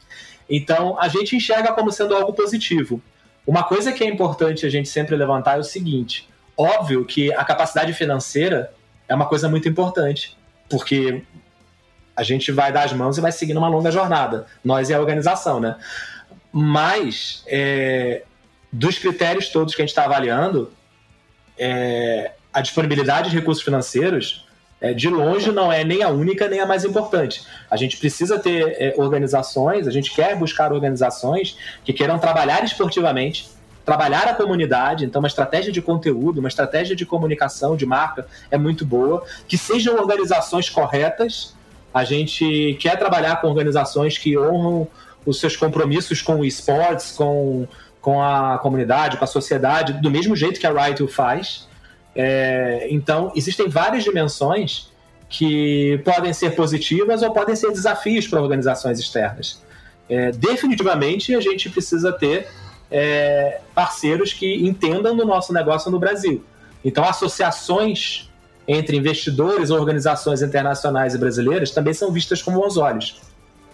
Então, 0.50 0.98
a 1.00 1.08
gente 1.08 1.36
enxerga 1.36 1.74
como 1.74 1.92
sendo 1.92 2.16
algo 2.16 2.34
positivo. 2.34 3.02
Uma 3.46 3.64
coisa 3.64 3.92
que 3.92 4.04
é 4.04 4.08
importante 4.08 4.66
a 4.66 4.70
gente 4.70 4.88
sempre 4.88 5.16
levantar 5.16 5.58
é 5.58 5.60
o 5.60 5.64
seguinte: 5.64 6.30
óbvio 6.58 7.06
que 7.06 7.34
a 7.34 7.44
capacidade 7.44 7.94
financeira 7.94 8.74
é 9.08 9.16
uma 9.16 9.26
coisa 9.26 9.50
muito 9.50 9.68
importante, 9.68 10.38
porque 10.70 11.24
a 12.16 12.24
gente 12.24 12.52
vai 12.52 12.72
dar 12.72 12.84
as 12.84 12.94
mãos 12.94 13.18
e 13.18 13.22
vai 13.22 13.32
seguir 13.32 13.58
uma 13.58 13.68
longa 13.68 13.92
jornada, 13.92 14.46
nós 14.64 14.90
e 14.90 14.94
a 14.94 15.00
organização, 15.00 15.60
né? 15.60 15.76
Mas, 16.52 17.44
é, 17.48 18.24
dos 18.72 19.00
critérios 19.00 19.50
todos 19.50 19.74
que 19.74 19.82
a 19.82 19.84
gente 19.84 19.90
está 19.90 20.06
avaliando, 20.06 20.72
é, 21.58 22.32
a 22.54 22.62
disponibilidade 22.62 23.30
de 23.30 23.36
recursos 23.36 23.64
financeiros 23.64 24.46
é, 24.84 24.94
de 24.94 25.08
longe 25.10 25.52
não 25.52 25.72
é 25.72 25.84
nem 25.84 26.04
a 26.04 26.10
única 26.10 26.48
nem 26.50 26.60
a 26.60 26.66
mais 26.66 26.84
importante. 26.84 27.44
A 27.72 27.78
gente 27.78 27.98
precisa 27.98 28.38
ter 28.38 28.76
é, 28.78 28.94
organizações, 28.98 29.88
a 29.88 29.92
gente 29.92 30.14
quer 30.14 30.36
buscar 30.36 30.74
organizações 30.74 31.58
que 31.86 31.94
queiram 31.94 32.20
trabalhar 32.20 32.64
esportivamente, 32.66 33.50
trabalhar 33.86 34.28
a 34.28 34.34
comunidade, 34.34 35.06
então 35.06 35.20
uma 35.20 35.28
estratégia 35.28 35.72
de 35.72 35.82
conteúdo, 35.82 36.40
uma 36.40 36.50
estratégia 36.50 36.96
de 36.96 37.06
comunicação, 37.06 37.76
de 37.78 37.86
marca 37.86 38.28
é 38.52 38.58
muito 38.58 38.86
boa, 38.86 39.26
que 39.48 39.58
sejam 39.58 39.96
organizações 39.96 40.70
corretas. 40.70 41.56
A 41.94 42.04
gente 42.04 42.78
quer 42.80 42.98
trabalhar 42.98 43.40
com 43.40 43.48
organizações 43.48 44.18
que 44.18 44.38
honram 44.38 44.88
os 45.26 45.40
seus 45.40 45.56
compromissos 45.56 46.22
com 46.22 46.42
o 46.42 46.46
esportes, 46.46 47.12
com, 47.12 47.68
com 48.04 48.22
a 48.22 48.58
comunidade, 48.58 49.16
com 49.16 49.24
a 49.24 49.28
sociedade, 49.28 49.94
do 49.94 50.12
mesmo 50.12 50.36
jeito 50.36 50.60
que 50.60 50.68
a 50.68 50.72
Riot 50.72 51.08
faz. 51.08 51.70
É, 52.14 52.86
então, 52.92 53.32
existem 53.34 53.70
várias 53.70 54.04
dimensões 54.04 54.92
que 55.30 56.02
podem 56.04 56.34
ser 56.34 56.54
positivas 56.54 57.24
ou 57.24 57.32
podem 57.32 57.56
ser 57.56 57.72
desafios 57.72 58.28
para 58.28 58.42
organizações 58.42 59.00
externas. 59.00 59.64
É, 60.10 60.34
definitivamente, 60.34 61.34
a 61.34 61.40
gente 61.40 61.70
precisa 61.70 62.12
ter 62.12 62.50
é, 62.92 63.62
parceiros 63.74 64.34
que 64.34 64.54
entendam 64.68 65.16
do 65.16 65.26
nosso 65.26 65.54
negócio 65.54 65.90
no 65.90 65.98
Brasil. 65.98 66.44
Então, 66.84 67.06
associações 67.06 68.30
entre 68.68 68.98
investidores 68.98 69.70
ou 69.70 69.80
organizações 69.80 70.42
internacionais 70.42 71.16
e 71.16 71.18
brasileiras 71.18 71.72
também 71.72 71.94
são 71.94 72.12
vistas 72.12 72.42
como 72.42 72.60
bons 72.60 72.76
olhos. 72.76 73.22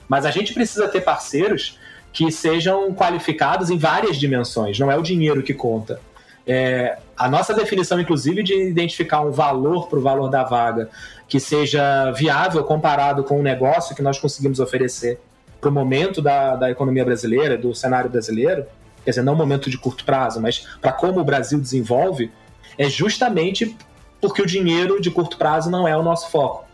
Mas 0.08 0.24
a 0.24 0.30
gente 0.30 0.54
precisa 0.54 0.88
ter 0.88 1.02
parceiros 1.02 1.80
que 2.12 2.32
sejam 2.32 2.94
qualificados 2.94 3.70
em 3.70 3.78
várias 3.78 4.18
dimensões, 4.18 4.80
não 4.80 4.92
é 4.92 4.98
o 4.98 5.02
dinheiro 5.02 5.44
que 5.44 5.54
conta. 5.54 6.00
É, 6.46 6.98
a 7.16 7.30
nossa 7.30 7.54
definição, 7.54 8.00
inclusive, 8.00 8.42
de 8.42 8.54
identificar 8.54 9.22
um 9.22 9.30
valor 9.30 9.88
para 9.88 10.00
o 10.00 10.02
valor 10.02 10.30
da 10.30 10.44
vaga 10.44 10.90
que 11.28 11.40
seja 11.40 12.12
viável 12.12 12.64
comparado 12.64 13.24
com 13.24 13.40
o 13.40 13.44
negócio 13.44 13.96
que 13.96 14.02
nós 14.02 14.18
conseguimos 14.18 14.60
oferecer 14.60 15.20
para 15.62 15.70
o 15.70 15.72
momento 15.72 16.22
da, 16.22 16.56
da 16.56 16.72
economia 16.72 17.06
brasileira, 17.06 17.58
do 17.58 17.76
cenário 17.76 18.10
brasileiro, 18.10 18.66
quer 19.04 19.12
dizer, 19.12 19.22
não 19.22 19.36
momento 19.36 19.70
de 19.70 19.78
curto 19.78 20.06
prazo, 20.06 20.42
mas 20.42 20.66
para 20.82 20.92
como 20.92 21.20
o 21.20 21.24
Brasil 21.24 21.60
desenvolve, 21.60 22.32
é 22.78 22.90
justamente 22.90 23.78
porque 24.22 24.42
o 24.42 24.46
dinheiro 24.46 25.00
de 25.00 25.12
curto 25.12 25.38
prazo 25.38 25.70
não 25.70 25.88
é 25.88 25.96
o 25.96 26.02
nosso 26.02 26.30
foco. 26.32 26.69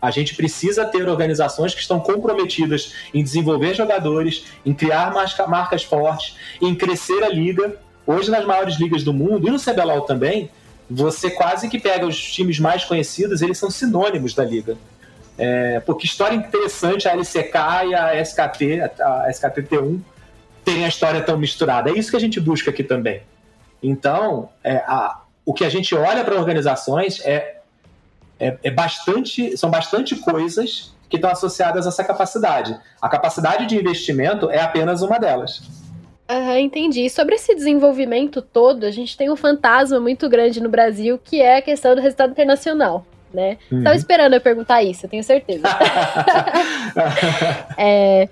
A 0.00 0.10
gente 0.10 0.34
precisa 0.36 0.84
ter 0.84 1.08
organizações 1.08 1.74
que 1.74 1.80
estão 1.80 1.98
comprometidas 1.98 2.94
em 3.12 3.22
desenvolver 3.22 3.74
jogadores, 3.74 4.44
em 4.64 4.72
criar 4.72 5.12
marcas 5.48 5.82
fortes, 5.82 6.36
em 6.62 6.74
crescer 6.74 7.22
a 7.24 7.28
liga 7.28 7.76
Hoje, 8.08 8.30
nas 8.30 8.42
maiores 8.46 8.76
ligas 8.76 9.04
do 9.04 9.12
mundo, 9.12 9.46
e 9.46 9.50
no 9.50 9.60
CBLOL 9.60 10.00
também, 10.00 10.48
você 10.88 11.30
quase 11.30 11.68
que 11.68 11.78
pega 11.78 12.06
os 12.06 12.18
times 12.32 12.58
mais 12.58 12.82
conhecidos, 12.82 13.42
eles 13.42 13.58
são 13.58 13.70
sinônimos 13.70 14.32
da 14.32 14.42
liga. 14.42 14.78
É, 15.36 15.78
porque 15.80 16.06
história 16.06 16.34
interessante 16.34 17.06
a 17.06 17.12
LCK 17.12 17.58
e 17.90 17.94
a 17.94 18.18
SKT, 18.22 18.80
a 18.98 19.28
SKT-T1, 19.28 20.00
terem 20.64 20.86
a 20.86 20.88
história 20.88 21.20
tão 21.20 21.36
misturada. 21.36 21.90
É 21.90 21.92
isso 21.92 22.10
que 22.10 22.16
a 22.16 22.20
gente 22.20 22.40
busca 22.40 22.70
aqui 22.70 22.82
também. 22.82 23.20
Então, 23.82 24.48
é, 24.64 24.76
a, 24.86 25.20
o 25.44 25.52
que 25.52 25.62
a 25.62 25.68
gente 25.68 25.94
olha 25.94 26.24
para 26.24 26.34
organizações 26.34 27.20
é, 27.26 27.57
é, 28.38 28.56
é, 28.62 28.70
bastante, 28.70 29.56
são 29.56 29.70
bastante 29.70 30.16
coisas 30.16 30.94
que 31.08 31.16
estão 31.16 31.30
associadas 31.30 31.86
a 31.86 31.88
essa 31.88 32.04
capacidade. 32.04 32.78
A 33.00 33.08
capacidade 33.08 33.66
de 33.66 33.76
investimento 33.76 34.50
é 34.50 34.60
apenas 34.60 35.02
uma 35.02 35.18
delas. 35.18 35.62
Uhum, 36.30 36.58
entendi. 36.58 37.06
E 37.06 37.10
sobre 37.10 37.36
esse 37.36 37.54
desenvolvimento 37.54 38.42
todo, 38.42 38.84
a 38.84 38.90
gente 38.90 39.16
tem 39.16 39.30
um 39.30 39.36
fantasma 39.36 39.98
muito 39.98 40.28
grande 40.28 40.60
no 40.60 40.68
Brasil, 40.68 41.18
que 41.22 41.40
é 41.40 41.56
a 41.56 41.62
questão 41.62 41.94
do 41.94 42.02
resultado 42.02 42.32
internacional, 42.32 43.06
né? 43.32 43.56
Uhum. 43.72 43.82
Tava 43.82 43.96
esperando 43.96 44.34
eu 44.34 44.40
perguntar 44.40 44.82
isso, 44.82 45.06
eu 45.06 45.10
tenho 45.10 45.24
certeza. 45.24 45.66
é, 47.78 48.28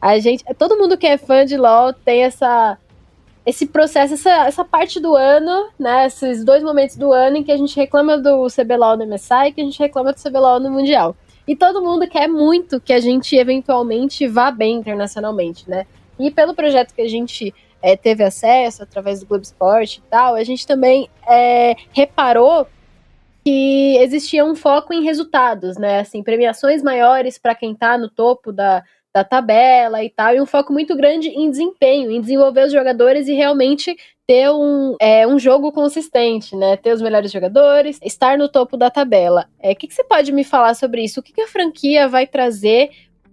a 0.00 0.18
gente, 0.18 0.44
todo 0.58 0.76
mundo 0.76 0.98
que 0.98 1.06
é 1.06 1.16
fã 1.16 1.44
de 1.46 1.56
LoL 1.56 1.92
tem 1.92 2.22
essa 2.22 2.76
esse 3.48 3.66
processo, 3.66 4.12
essa, 4.12 4.46
essa 4.46 4.62
parte 4.62 5.00
do 5.00 5.16
ano, 5.16 5.70
né? 5.78 6.04
Esses 6.04 6.44
dois 6.44 6.62
momentos 6.62 6.96
do 6.96 7.14
ano 7.14 7.38
em 7.38 7.42
que 7.42 7.50
a 7.50 7.56
gente 7.56 7.74
reclama 7.74 8.18
do 8.18 8.46
CBLOL 8.48 8.98
no 8.98 9.06
MSI 9.06 9.46
e 9.46 9.52
que 9.52 9.62
a 9.62 9.64
gente 9.64 9.78
reclama 9.78 10.12
do 10.12 10.22
CBLOL 10.22 10.60
no 10.60 10.70
Mundial. 10.70 11.16
E 11.46 11.56
todo 11.56 11.80
mundo 11.80 12.06
quer 12.06 12.28
muito 12.28 12.78
que 12.78 12.92
a 12.92 13.00
gente 13.00 13.34
eventualmente 13.34 14.26
vá 14.26 14.50
bem 14.50 14.76
internacionalmente, 14.76 15.68
né? 15.68 15.86
E 16.20 16.30
pelo 16.30 16.54
projeto 16.54 16.92
que 16.92 17.00
a 17.00 17.08
gente 17.08 17.54
é, 17.80 17.96
teve 17.96 18.22
acesso 18.22 18.82
através 18.82 19.20
do 19.20 19.26
Globo 19.26 19.44
Esporte 19.44 20.02
e 20.04 20.10
tal, 20.10 20.34
a 20.34 20.44
gente 20.44 20.66
também 20.66 21.08
é, 21.26 21.74
reparou 21.94 22.66
que 23.42 23.96
existia 23.96 24.44
um 24.44 24.54
foco 24.54 24.92
em 24.92 25.02
resultados, 25.02 25.78
né? 25.78 26.00
Assim, 26.00 26.22
premiações 26.22 26.82
maiores 26.82 27.38
para 27.38 27.54
quem 27.54 27.72
está 27.72 27.96
no 27.96 28.10
topo 28.10 28.52
da, 28.52 28.84
da 29.14 29.24
tabela 29.24 30.02
e 30.04 30.10
tal, 30.10 30.34
e 30.34 30.40
um 30.40 30.46
foco 30.46 30.72
muito 30.72 30.96
grande 30.96 31.28
em 31.28 31.50
desempenho, 31.50 32.10
em 32.10 32.20
desenvolver 32.20 32.66
os 32.66 32.72
jogadores 32.72 33.26
e 33.26 33.32
realmente 33.32 33.96
ter 34.26 34.50
um, 34.50 34.96
é, 35.00 35.26
um 35.26 35.38
jogo 35.38 35.72
consistente, 35.72 36.54
né? 36.54 36.76
Ter 36.76 36.92
os 36.92 37.00
melhores 37.00 37.32
jogadores, 37.32 37.98
estar 38.02 38.36
no 38.36 38.48
topo 38.48 38.76
da 38.76 38.90
tabela. 38.90 39.48
O 39.58 39.70
é, 39.70 39.74
que, 39.74 39.86
que 39.86 39.94
você 39.94 40.04
pode 40.04 40.30
me 40.32 40.44
falar 40.44 40.74
sobre 40.74 41.02
isso? 41.02 41.20
O 41.20 41.22
que, 41.22 41.32
que 41.32 41.40
a 41.40 41.48
franquia 41.48 42.06
vai 42.06 42.26
trazer 42.26 42.90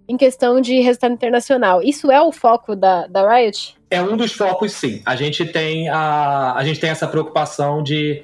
em 0.08 0.16
questão 0.16 0.60
de 0.60 0.80
resultado 0.80 1.12
internacional. 1.12 1.82
Isso 1.82 2.10
é 2.10 2.20
o 2.20 2.30
foco 2.30 2.76
da, 2.76 3.06
da 3.06 3.28
Riot? 3.28 3.76
É 3.90 4.00
um 4.00 4.16
dos 4.16 4.32
focos, 4.32 4.72
sim. 4.72 5.02
A 5.04 5.16
gente 5.16 5.44
tem 5.44 5.88
a, 5.88 6.54
a 6.54 6.64
gente 6.64 6.78
tem 6.78 6.90
essa 6.90 7.06
preocupação 7.06 7.82
de 7.82 8.22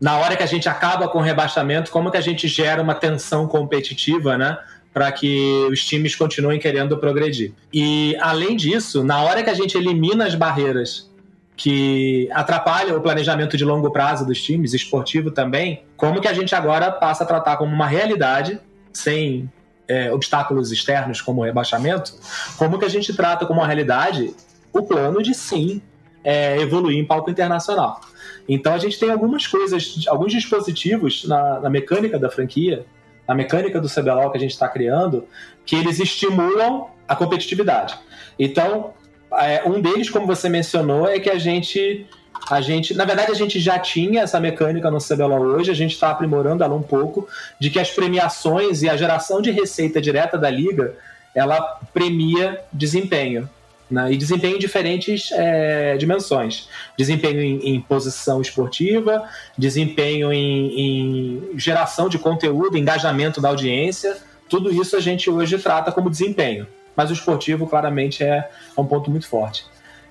na 0.00 0.18
hora 0.18 0.36
que 0.36 0.42
a 0.42 0.46
gente 0.46 0.68
acaba 0.68 1.08
com 1.08 1.18
o 1.18 1.22
rebaixamento, 1.22 1.90
como 1.90 2.10
que 2.10 2.16
a 2.16 2.20
gente 2.20 2.46
gera 2.46 2.80
uma 2.80 2.94
tensão 2.94 3.48
competitiva, 3.48 4.38
né? 4.38 4.56
Para 4.98 5.12
que 5.12 5.64
os 5.70 5.84
times 5.84 6.16
continuem 6.16 6.58
querendo 6.58 6.98
progredir. 6.98 7.52
E, 7.72 8.16
além 8.20 8.56
disso, 8.56 9.04
na 9.04 9.22
hora 9.22 9.44
que 9.44 9.48
a 9.48 9.54
gente 9.54 9.78
elimina 9.78 10.26
as 10.26 10.34
barreiras 10.34 11.08
que 11.56 12.28
atrapalham 12.32 12.96
o 12.96 13.00
planejamento 13.00 13.56
de 13.56 13.64
longo 13.64 13.92
prazo 13.92 14.26
dos 14.26 14.42
times, 14.42 14.74
esportivo 14.74 15.30
também, 15.30 15.84
como 15.96 16.20
que 16.20 16.26
a 16.26 16.32
gente 16.32 16.52
agora 16.52 16.90
passa 16.90 17.22
a 17.22 17.26
tratar 17.28 17.58
como 17.58 17.72
uma 17.72 17.86
realidade, 17.86 18.58
sem 18.92 19.48
é, 19.86 20.12
obstáculos 20.12 20.72
externos 20.72 21.20
como 21.20 21.42
o 21.42 21.44
rebaixamento, 21.44 22.12
como 22.56 22.76
que 22.76 22.84
a 22.84 22.88
gente 22.88 23.14
trata 23.14 23.46
como 23.46 23.60
uma 23.60 23.66
realidade 23.68 24.34
o 24.72 24.82
plano 24.82 25.22
de 25.22 25.32
sim 25.32 25.80
é, 26.24 26.60
evoluir 26.60 26.98
em 26.98 27.04
palco 27.04 27.30
internacional. 27.30 28.00
Então 28.48 28.74
a 28.74 28.78
gente 28.78 28.98
tem 28.98 29.12
algumas 29.12 29.46
coisas, 29.46 30.06
alguns 30.08 30.32
dispositivos 30.32 31.24
na, 31.24 31.60
na 31.60 31.70
mecânica 31.70 32.18
da 32.18 32.28
franquia, 32.28 32.84
na 33.28 33.34
mecânica 33.34 33.78
do 33.78 33.88
CBLOL 33.88 34.30
que 34.30 34.38
a 34.38 34.40
gente 34.40 34.52
está 34.52 34.66
criando, 34.66 35.28
que 35.66 35.76
eles 35.76 36.00
estimulam 36.00 36.86
a 37.06 37.14
competitividade. 37.14 37.94
Então, 38.38 38.94
é, 39.34 39.62
um 39.66 39.80
deles, 39.80 40.08
como 40.08 40.26
você 40.26 40.48
mencionou, 40.48 41.06
é 41.06 41.20
que 41.20 41.28
a 41.28 41.38
gente 41.38 42.06
a 42.50 42.60
gente, 42.62 42.94
na 42.94 43.04
verdade, 43.04 43.30
a 43.30 43.34
gente 43.34 43.58
já 43.58 43.78
tinha 43.78 44.22
essa 44.22 44.40
mecânica 44.40 44.90
no 44.90 44.98
CBLOL 44.98 45.40
hoje, 45.40 45.70
a 45.70 45.74
gente 45.74 45.92
está 45.92 46.10
aprimorando 46.10 46.64
ela 46.64 46.74
um 46.74 46.82
pouco, 46.82 47.28
de 47.60 47.68
que 47.68 47.78
as 47.78 47.90
premiações 47.90 48.82
e 48.82 48.88
a 48.88 48.96
geração 48.96 49.42
de 49.42 49.50
receita 49.50 50.00
direta 50.00 50.38
da 50.38 50.48
liga, 50.48 50.94
ela 51.34 51.60
premia 51.92 52.60
desempenho. 52.72 53.50
Né? 53.90 54.12
E 54.12 54.16
desempenho 54.16 54.56
em 54.56 54.58
diferentes 54.58 55.30
é, 55.32 55.96
dimensões. 55.96 56.68
Desempenho 56.96 57.40
em, 57.40 57.74
em, 57.74 57.80
posição 57.80 58.40
esportiva, 58.40 59.28
desempenho 59.56 60.32
em, 60.32 61.52
em 61.52 61.58
geração 61.58 62.08
de 62.08 62.18
conteúdo, 62.18 62.76
engajamento 62.76 63.40
da 63.40 63.48
audiência. 63.48 64.16
Tudo 64.48 64.70
isso 64.70 64.96
a 64.96 65.00
gente 65.00 65.30
hoje 65.30 65.58
trata 65.58 65.90
como 65.90 66.10
desempenho. 66.10 66.66
Mas 66.94 67.10
o 67.10 67.12
esportivo, 67.12 67.66
claramente, 67.66 68.22
é, 68.22 68.50
é 68.76 68.80
um 68.80 68.84
ponto 68.84 69.10
muito 69.10 69.26
forte. 69.26 69.64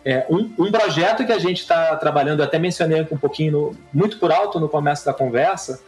É, 0.03 0.25
um, 0.30 0.49
um, 0.57 0.71
projeto 0.71 1.25
que 1.25 1.34
a 1.34 1.39
gente 1.39 1.59
está 1.59 1.95
trabalhando, 1.97 2.41
até 2.41 2.57
mencionei 2.57 3.05
um 3.11 3.17
pouquinho, 3.17 3.51
no, 3.51 3.78
muito 3.93 4.17
por 4.17 4.32
alto 4.32 4.59
no 4.59 4.69
começo 4.69 5.05
da 5.05 5.13
conversa, 5.13 5.82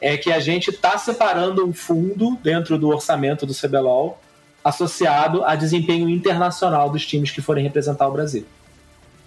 é 0.00 0.16
que 0.16 0.32
a 0.32 0.38
gente 0.38 0.70
está 0.70 0.96
separando 0.96 1.66
um 1.66 1.72
fundo 1.72 2.38
dentro 2.42 2.78
do 2.78 2.88
orçamento 2.88 3.44
do 3.44 3.52
CBLOL 3.52 4.20
associado 4.64 5.44
a 5.44 5.54
desempenho 5.54 6.08
internacional 6.08 6.88
dos 6.88 7.06
times 7.06 7.30
que 7.30 7.42
forem 7.42 7.62
representar 7.62 8.08
o 8.08 8.12
Brasil. 8.12 8.46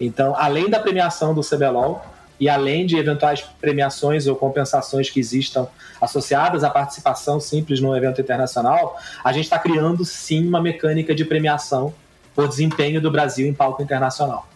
Então, 0.01 0.35
além 0.35 0.69
da 0.69 0.79
premiação 0.79 1.33
do 1.33 1.41
CBLOL 1.41 2.03
e 2.39 2.49
além 2.49 2.85
de 2.85 2.97
eventuais 2.97 3.41
premiações 3.59 4.27
ou 4.27 4.35
compensações 4.35 5.09
que 5.09 5.19
existam 5.19 5.67
associadas 6.01 6.63
à 6.63 6.69
participação 6.69 7.39
simples 7.39 7.79
no 7.79 7.95
evento 7.95 8.19
internacional, 8.19 8.97
a 9.23 9.31
gente 9.31 9.45
está 9.45 9.59
criando 9.59 10.03
sim 10.03 10.47
uma 10.47 10.61
mecânica 10.61 11.13
de 11.13 11.23
premiação 11.23 11.93
por 12.35 12.47
desempenho 12.47 13.01
do 13.01 13.09
Brasil 13.09 13.47
em 13.47 13.53
palco 13.53 13.81
internacional. 13.81 14.47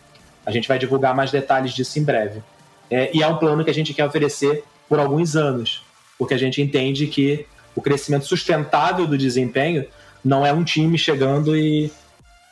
A 0.45 0.51
gente 0.51 0.67
vai 0.67 0.77
divulgar 0.77 1.15
mais 1.15 1.31
detalhes 1.31 1.73
disso 1.73 1.97
em 1.99 2.03
breve. 2.03 2.41
É, 2.89 3.09
e 3.15 3.23
é 3.23 3.27
um 3.27 3.37
plano 3.37 3.63
que 3.63 3.69
a 3.69 3.73
gente 3.73 3.93
quer 3.93 4.05
oferecer 4.05 4.63
por 4.87 4.99
alguns 4.99 5.35
anos, 5.35 5.83
porque 6.17 6.33
a 6.33 6.37
gente 6.37 6.61
entende 6.61 7.07
que 7.07 7.45
o 7.75 7.81
crescimento 7.81 8.25
sustentável 8.25 9.07
do 9.07 9.17
desempenho 9.17 9.85
não 10.23 10.45
é 10.45 10.53
um 10.53 10.63
time 10.63 10.97
chegando 10.97 11.55
e 11.55 11.91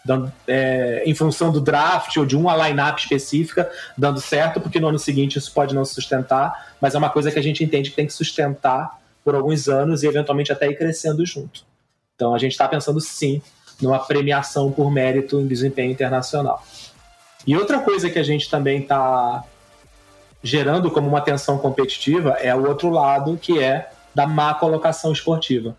dando, 0.03 0.31
é, 0.47 1.03
em 1.05 1.13
função 1.13 1.51
do 1.51 1.61
draft 1.61 2.15
ou 2.17 2.25
de 2.25 2.35
uma 2.35 2.55
line-up 2.67 2.99
específica, 3.01 3.69
dando 3.97 4.19
certo, 4.19 4.59
porque 4.59 4.79
no 4.79 4.87
ano 4.87 4.99
seguinte 4.99 5.37
isso 5.37 5.53
pode 5.53 5.75
não 5.75 5.85
sustentar, 5.85 6.73
mas 6.81 6.95
é 6.95 6.97
uma 6.97 7.09
coisa 7.09 7.31
que 7.31 7.39
a 7.39 7.43
gente 7.43 7.63
entende 7.63 7.89
que 7.89 7.95
tem 7.95 8.07
que 8.07 8.13
sustentar 8.13 8.99
por 9.23 9.35
alguns 9.35 9.67
anos 9.67 10.01
e 10.01 10.07
eventualmente 10.07 10.51
até 10.51 10.67
ir 10.67 10.75
crescendo 10.75 11.25
junto. 11.25 11.63
Então 12.15 12.33
a 12.33 12.39
gente 12.39 12.51
está 12.51 12.67
pensando 12.67 12.99
sim 12.99 13.41
numa 13.81 13.99
premiação 13.99 14.71
por 14.71 14.91
mérito 14.91 15.39
em 15.39 15.47
desempenho 15.47 15.91
internacional. 15.91 16.63
E 17.45 17.55
outra 17.55 17.79
coisa 17.79 18.09
que 18.09 18.19
a 18.19 18.23
gente 18.23 18.49
também 18.49 18.81
está 18.81 19.43
gerando 20.43 20.89
como 20.91 21.07
uma 21.07 21.21
tensão 21.21 21.57
competitiva 21.57 22.31
é 22.31 22.53
o 22.55 22.67
outro 22.67 22.89
lado, 22.89 23.37
que 23.37 23.61
é 23.61 23.89
da 24.13 24.25
má 24.25 24.53
colocação 24.53 25.11
esportiva. 25.11 25.75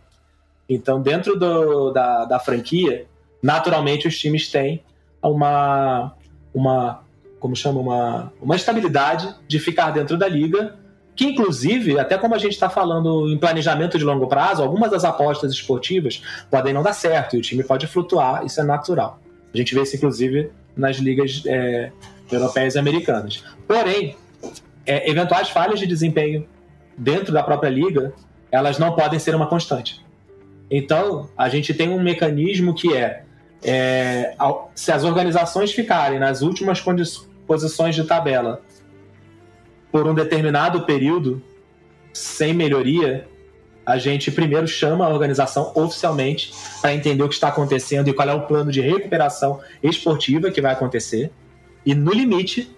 Então, 0.71 1.03
dentro 1.03 1.37
do, 1.37 1.91
da, 1.91 2.25
da 2.27 2.39
franquia, 2.39 3.07
naturalmente 3.43 4.07
os 4.07 4.17
times 4.17 4.49
têm 4.49 4.85
uma, 5.21 6.15
uma 6.55 7.03
como 7.41 7.57
chama, 7.57 7.81
uma, 7.81 8.33
uma 8.41 8.55
estabilidade 8.55 9.35
de 9.49 9.59
ficar 9.59 9.91
dentro 9.91 10.17
da 10.17 10.29
liga, 10.29 10.77
que 11.17 11.25
inclusive, 11.25 11.99
até 11.99 12.17
como 12.17 12.37
a 12.37 12.39
gente 12.39 12.53
está 12.53 12.71
falando 12.71 13.29
em 13.29 13.37
planejamento 13.37 13.99
de 13.99 14.05
longo 14.05 14.29
prazo, 14.29 14.63
algumas 14.63 14.93
das 14.93 15.05
apostas 15.05 15.51
esportivas 15.53 16.23
podem 16.49 16.73
não 16.73 16.85
dar 16.85 16.93
certo 16.93 17.35
e 17.35 17.41
o 17.41 17.43
time 17.43 17.65
pode 17.65 17.89
flutuar, 17.89 18.47
isso 18.47 18.61
é 18.61 18.63
natural. 18.63 19.19
A 19.53 19.57
gente 19.57 19.75
vê 19.75 19.83
isso 19.83 19.97
inclusive 19.97 20.53
nas 20.77 20.99
ligas 20.99 21.43
é, 21.47 21.91
europeias 22.31 22.77
e 22.77 22.79
americanas. 22.79 23.43
Porém, 23.67 24.17
é, 24.87 25.11
eventuais 25.11 25.49
falhas 25.49 25.81
de 25.81 25.87
desempenho 25.87 26.47
dentro 26.97 27.33
da 27.33 27.43
própria 27.43 27.69
liga, 27.69 28.15
elas 28.53 28.79
não 28.79 28.95
podem 28.95 29.19
ser 29.19 29.35
uma 29.35 29.49
constante. 29.49 30.01
Então, 30.71 31.29
a 31.37 31.49
gente 31.49 31.75
tem 31.75 31.89
um 31.89 32.01
mecanismo 32.01 32.75
que 32.75 32.95
é, 32.97 33.25
é 33.63 34.37
se 34.75 34.93
as 34.93 35.03
organizações 35.05 35.73
ficarem 35.73 36.19
nas 36.19 36.43
últimas 36.43 36.81
posições 37.47 37.95
de 37.95 38.05
tabela 38.05 38.63
por 39.91 40.07
um 40.07 40.15
determinado 40.15 40.83
período 40.83 41.43
sem 42.13 42.55
melhoria, 42.55 43.27
a 43.85 43.99
gente 43.99 44.31
primeiro 44.31 44.69
chama 44.69 45.05
a 45.05 45.09
organização 45.09 45.73
oficialmente 45.75 46.53
para 46.81 46.95
entender 46.95 47.23
o 47.23 47.29
que 47.29 47.35
está 47.35 47.49
acontecendo 47.49 48.09
e 48.09 48.13
qual 48.13 48.29
é 48.29 48.35
o 48.35 48.47
plano 48.47 48.71
de 48.71 48.81
recuperação 48.81 49.61
esportiva 49.83 50.51
que 50.51 50.61
vai 50.61 50.73
acontecer. 50.73 51.33
E 51.85 51.95
no 51.95 52.13
limite, 52.13 52.71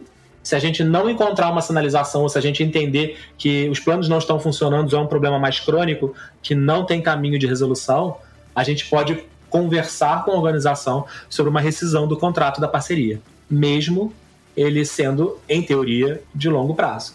se 0.42 0.56
a 0.56 0.58
gente 0.58 0.82
não 0.82 1.08
encontrar 1.08 1.50
uma 1.50 1.62
sinalização 1.62 2.22
ou 2.22 2.28
se 2.28 2.36
a 2.36 2.40
gente 2.40 2.62
entender 2.62 3.18
que 3.38 3.68
os 3.68 3.78
planos 3.78 4.08
não 4.08 4.18
estão 4.18 4.40
funcionando, 4.40 4.94
é 4.94 4.98
um 4.98 5.06
problema 5.06 5.38
mais 5.38 5.60
crônico, 5.60 6.14
que 6.42 6.54
não 6.54 6.84
tem 6.84 7.00
caminho 7.00 7.38
de 7.38 7.46
resolução, 7.46 8.16
a 8.54 8.64
gente 8.64 8.86
pode 8.86 9.24
conversar 9.48 10.24
com 10.24 10.32
a 10.32 10.34
organização 10.34 11.06
sobre 11.28 11.50
uma 11.50 11.60
rescisão 11.60 12.08
do 12.08 12.16
contrato 12.16 12.60
da 12.60 12.66
parceria, 12.66 13.20
mesmo 13.48 14.12
ele 14.56 14.84
sendo, 14.84 15.38
em 15.48 15.62
teoria, 15.62 16.22
de 16.34 16.48
longo 16.48 16.74
prazo. 16.74 17.14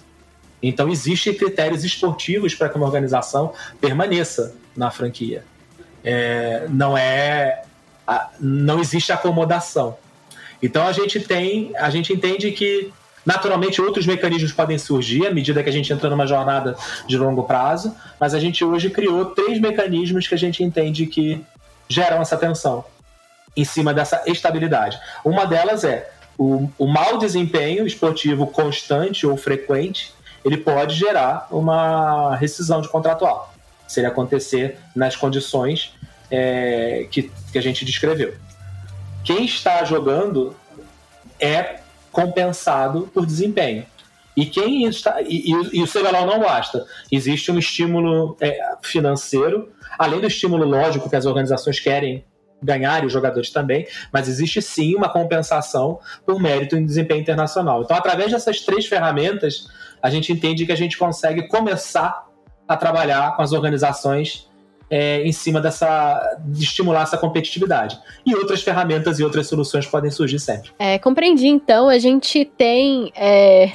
Então, 0.61 0.89
existem 0.89 1.33
critérios 1.33 1.83
esportivos 1.83 2.55
para 2.55 2.69
que 2.69 2.77
uma 2.77 2.85
organização 2.85 3.53
permaneça 3.79 4.55
na 4.75 4.89
franquia. 4.89 5.43
É, 6.03 6.65
não 6.69 6.97
é. 6.97 7.63
Não 8.39 8.79
existe 8.79 9.11
acomodação. 9.11 9.97
Então, 10.61 10.87
a 10.87 10.91
gente 10.91 11.19
tem. 11.19 11.73
A 11.77 11.89
gente 11.89 12.11
entende 12.11 12.51
que 12.51 12.91
Naturalmente, 13.27 13.81
outros 13.81 14.05
mecanismos 14.05 14.53
podem 14.53 14.77
surgir 14.77 15.27
à 15.27 15.33
medida 15.33 15.61
que 15.61 15.67
a 15.67 15.71
gente 15.71 15.91
entra 15.91 16.09
numa 16.09 16.25
jornada 16.25 16.77
de 17.05 17.17
longo 17.17 17.43
prazo, 17.43 17.93
mas 18.17 18.33
a 18.33 18.39
gente 18.39 18.63
hoje 18.63 18.89
criou 18.89 19.25
três 19.25 19.59
mecanismos 19.59 20.25
que 20.25 20.33
a 20.33 20.37
gente 20.37 20.63
entende 20.63 21.05
que 21.05 21.43
geram 21.89 22.21
essa 22.21 22.37
tensão 22.37 22.85
em 23.53 23.65
cima 23.65 23.93
dessa 23.93 24.23
estabilidade. 24.27 24.97
Uma 25.25 25.45
delas 25.45 25.83
é 25.83 26.09
o, 26.37 26.69
o 26.77 26.87
mau 26.87 27.17
desempenho 27.17 27.85
esportivo 27.85 28.47
constante 28.47 29.27
ou 29.27 29.35
frequente, 29.35 30.13
ele 30.45 30.55
pode 30.55 30.95
gerar 30.95 31.49
uma 31.51 32.33
rescisão 32.37 32.79
de 32.79 32.87
contratual, 32.87 33.53
se 33.89 33.99
ele 33.99 34.07
acontecer 34.07 34.77
nas 34.95 35.17
condições 35.17 35.93
é, 36.31 37.05
que, 37.11 37.29
que 37.51 37.57
a 37.57 37.61
gente 37.61 37.83
descreveu. 37.83 38.35
Quem 39.25 39.43
está 39.43 39.83
jogando 39.83 40.55
é 41.37 41.81
compensado 42.17 43.07
por 43.13 43.27
desempenho. 43.27 43.85
E 44.35 44.43
quem 44.47 44.85
está. 44.85 45.21
E, 45.21 45.51
e, 45.51 45.77
e 45.77 45.83
o 45.83 45.87
CBLOL 45.87 46.25
não 46.25 46.39
basta. 46.39 46.83
Existe 47.11 47.51
um 47.51 47.59
estímulo 47.59 48.35
é, 48.41 48.59
financeiro, 48.81 49.71
além 49.99 50.19
do 50.19 50.25
estímulo 50.25 50.65
lógico 50.65 51.07
que 51.07 51.15
as 51.15 51.27
organizações 51.27 51.79
querem 51.79 52.25
ganhar 52.61 53.03
e 53.03 53.05
os 53.05 53.13
jogadores 53.13 53.51
também, 53.51 53.85
mas 54.11 54.27
existe 54.27 54.63
sim 54.63 54.95
uma 54.95 55.09
compensação 55.09 55.99
por 56.25 56.41
mérito 56.41 56.75
em 56.75 56.83
desempenho 56.83 57.21
internacional. 57.21 57.83
Então, 57.83 57.95
através 57.95 58.31
dessas 58.31 58.61
três 58.61 58.87
ferramentas, 58.87 59.67
a 60.01 60.09
gente 60.09 60.33
entende 60.33 60.65
que 60.65 60.71
a 60.71 60.75
gente 60.75 60.97
consegue 60.97 61.47
começar 61.47 62.25
a 62.67 62.75
trabalhar 62.75 63.35
com 63.35 63.43
as 63.43 63.53
organizações 63.53 64.49
é, 64.89 65.21
em 65.23 65.31
cima 65.31 65.59
dessa 65.59 66.37
de 66.45 66.63
estimular 66.63 67.03
essa 67.03 67.17
competitividade. 67.17 67.99
E 68.25 68.35
outras 68.35 68.61
ferramentas 68.61 69.19
e 69.19 69.23
outras 69.23 69.47
soluções 69.47 69.85
podem 69.85 70.11
surgir 70.11 70.39
sempre. 70.39 70.71
É, 70.79 70.97
compreendi. 70.97 71.47
Então, 71.47 71.89
a 71.89 71.97
gente 71.97 72.45
tem. 72.45 73.11
É... 73.15 73.71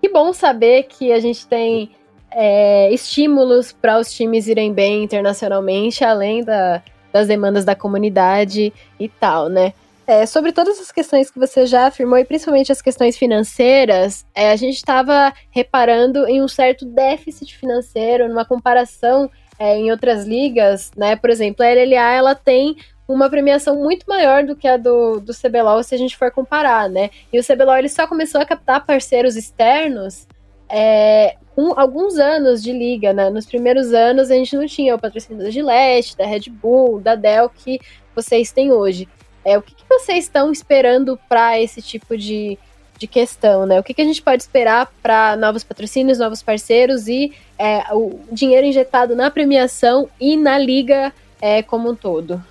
Que 0.00 0.08
bom 0.08 0.32
saber 0.32 0.84
que 0.84 1.12
a 1.12 1.20
gente 1.20 1.46
tem 1.46 1.90
é, 2.30 2.92
estímulos 2.92 3.72
para 3.72 3.98
os 3.98 4.12
times 4.12 4.48
irem 4.48 4.72
bem 4.72 5.04
internacionalmente, 5.04 6.04
além 6.04 6.42
da, 6.42 6.82
das 7.12 7.28
demandas 7.28 7.64
da 7.64 7.76
comunidade 7.76 8.72
e 8.98 9.08
tal, 9.08 9.48
né? 9.48 9.72
É, 10.04 10.26
sobre 10.26 10.50
todas 10.50 10.80
as 10.80 10.90
questões 10.90 11.30
que 11.30 11.38
você 11.38 11.64
já 11.64 11.86
afirmou, 11.86 12.18
e 12.18 12.24
principalmente 12.24 12.72
as 12.72 12.82
questões 12.82 13.16
financeiras, 13.16 14.26
é, 14.34 14.50
a 14.50 14.56
gente 14.56 14.74
estava 14.74 15.32
reparando 15.50 16.26
em 16.26 16.42
um 16.42 16.48
certo 16.48 16.84
déficit 16.84 17.56
financeiro, 17.56 18.28
numa 18.28 18.44
comparação 18.44 19.30
é, 19.58 19.76
em 19.76 19.90
outras 19.90 20.24
ligas, 20.24 20.90
né? 20.96 21.16
Por 21.16 21.30
exemplo, 21.30 21.64
a 21.64 21.68
LLA 21.68 22.12
ela 22.14 22.34
tem 22.34 22.76
uma 23.06 23.28
premiação 23.28 23.76
muito 23.76 24.04
maior 24.08 24.44
do 24.44 24.56
que 24.56 24.66
a 24.66 24.76
do, 24.76 25.20
do 25.20 25.32
CBLOL 25.34 25.82
se 25.82 25.94
a 25.94 25.98
gente 25.98 26.16
for 26.16 26.30
comparar, 26.30 26.88
né? 26.88 27.10
E 27.32 27.38
o 27.38 27.44
CBLOL 27.44 27.76
ele 27.76 27.88
só 27.88 28.06
começou 28.06 28.40
a 28.40 28.46
captar 28.46 28.84
parceiros 28.84 29.36
externos 29.36 30.26
é, 30.68 31.36
com 31.54 31.78
alguns 31.78 32.18
anos 32.18 32.62
de 32.62 32.72
liga, 32.72 33.12
né? 33.12 33.28
Nos 33.28 33.46
primeiros 33.46 33.92
anos 33.92 34.30
a 34.30 34.34
gente 34.34 34.56
não 34.56 34.66
tinha 34.66 34.94
o 34.94 34.98
patrocínio 34.98 35.42
da 35.42 35.50
Gillette, 35.50 36.16
da 36.16 36.26
Red 36.26 36.48
Bull, 36.50 37.00
da 37.00 37.14
Dell 37.14 37.50
que 37.50 37.78
vocês 38.14 38.52
têm 38.52 38.72
hoje. 38.72 39.08
É, 39.44 39.58
o 39.58 39.62
que, 39.62 39.74
que 39.74 39.84
vocês 39.88 40.24
estão 40.24 40.50
esperando 40.52 41.18
para 41.28 41.60
esse 41.60 41.82
tipo 41.82 42.16
de, 42.16 42.58
de 43.02 43.06
questão, 43.08 43.66
né? 43.66 43.80
O 43.80 43.82
que, 43.82 43.92
que 43.92 44.00
a 44.00 44.04
gente 44.04 44.22
pode 44.22 44.42
esperar 44.42 44.92
para 45.02 45.36
novos 45.36 45.64
patrocínios, 45.64 46.18
novos 46.18 46.40
parceiros 46.40 47.08
e 47.08 47.32
é, 47.58 47.82
o 47.92 48.20
dinheiro 48.30 48.64
injetado 48.64 49.16
na 49.16 49.28
premiação 49.28 50.08
e 50.20 50.36
na 50.36 50.56
liga 50.56 51.12
é, 51.40 51.62
como 51.62 51.90
um 51.90 51.96
todo? 51.96 52.42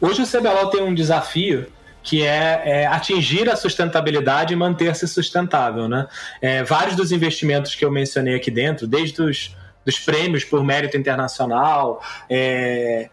Hoje 0.00 0.22
o 0.22 0.26
CBLOL 0.26 0.70
tem 0.70 0.82
um 0.82 0.92
desafio 0.92 1.66
que 2.02 2.26
é, 2.26 2.62
é, 2.64 2.86
atingir 2.86 3.48
a 3.48 3.54
sustentabilidade 3.54 4.52
e 4.52 4.56
manter-se 4.56 5.06
sustentável. 5.06 5.88
Né? 5.88 6.08
É, 6.40 6.64
vários 6.64 6.96
dos 6.96 7.12
investimentos 7.12 7.76
que 7.76 7.84
eu 7.84 7.90
mencionei 7.92 8.34
aqui 8.34 8.50
dentro, 8.50 8.88
desde 8.88 9.22
os 9.22 9.56
dos 9.84 9.98
prêmios 9.98 10.44
por 10.44 10.62
mérito 10.62 10.96
internacional, 10.96 12.00
é, 12.30 13.10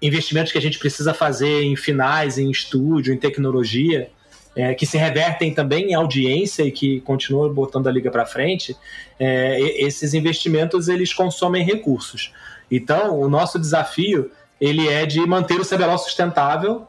investimentos 0.00 0.52
que 0.52 0.58
a 0.58 0.60
gente 0.60 0.78
precisa 0.78 1.12
fazer 1.12 1.64
em 1.64 1.74
finais, 1.74 2.38
em 2.38 2.48
estúdio, 2.48 3.12
em 3.12 3.16
tecnologia, 3.16 4.08
é, 4.54 4.74
que 4.74 4.84
se 4.84 4.98
revertem 4.98 5.54
também 5.54 5.90
em 5.90 5.94
audiência 5.94 6.62
e 6.62 6.70
que 6.70 7.00
continuam 7.00 7.52
botando 7.52 7.86
a 7.86 7.90
liga 7.90 8.10
para 8.10 8.26
frente, 8.26 8.76
é, 9.18 9.60
esses 9.82 10.14
investimentos 10.14 10.88
eles 10.88 11.12
consomem 11.12 11.64
recursos. 11.64 12.32
Então, 12.70 13.18
o 13.18 13.28
nosso 13.28 13.58
desafio 13.58 14.30
ele 14.60 14.88
é 14.88 15.04
de 15.04 15.20
manter 15.26 15.60
o 15.60 15.66
CBLOL 15.66 15.98
sustentável 15.98 16.86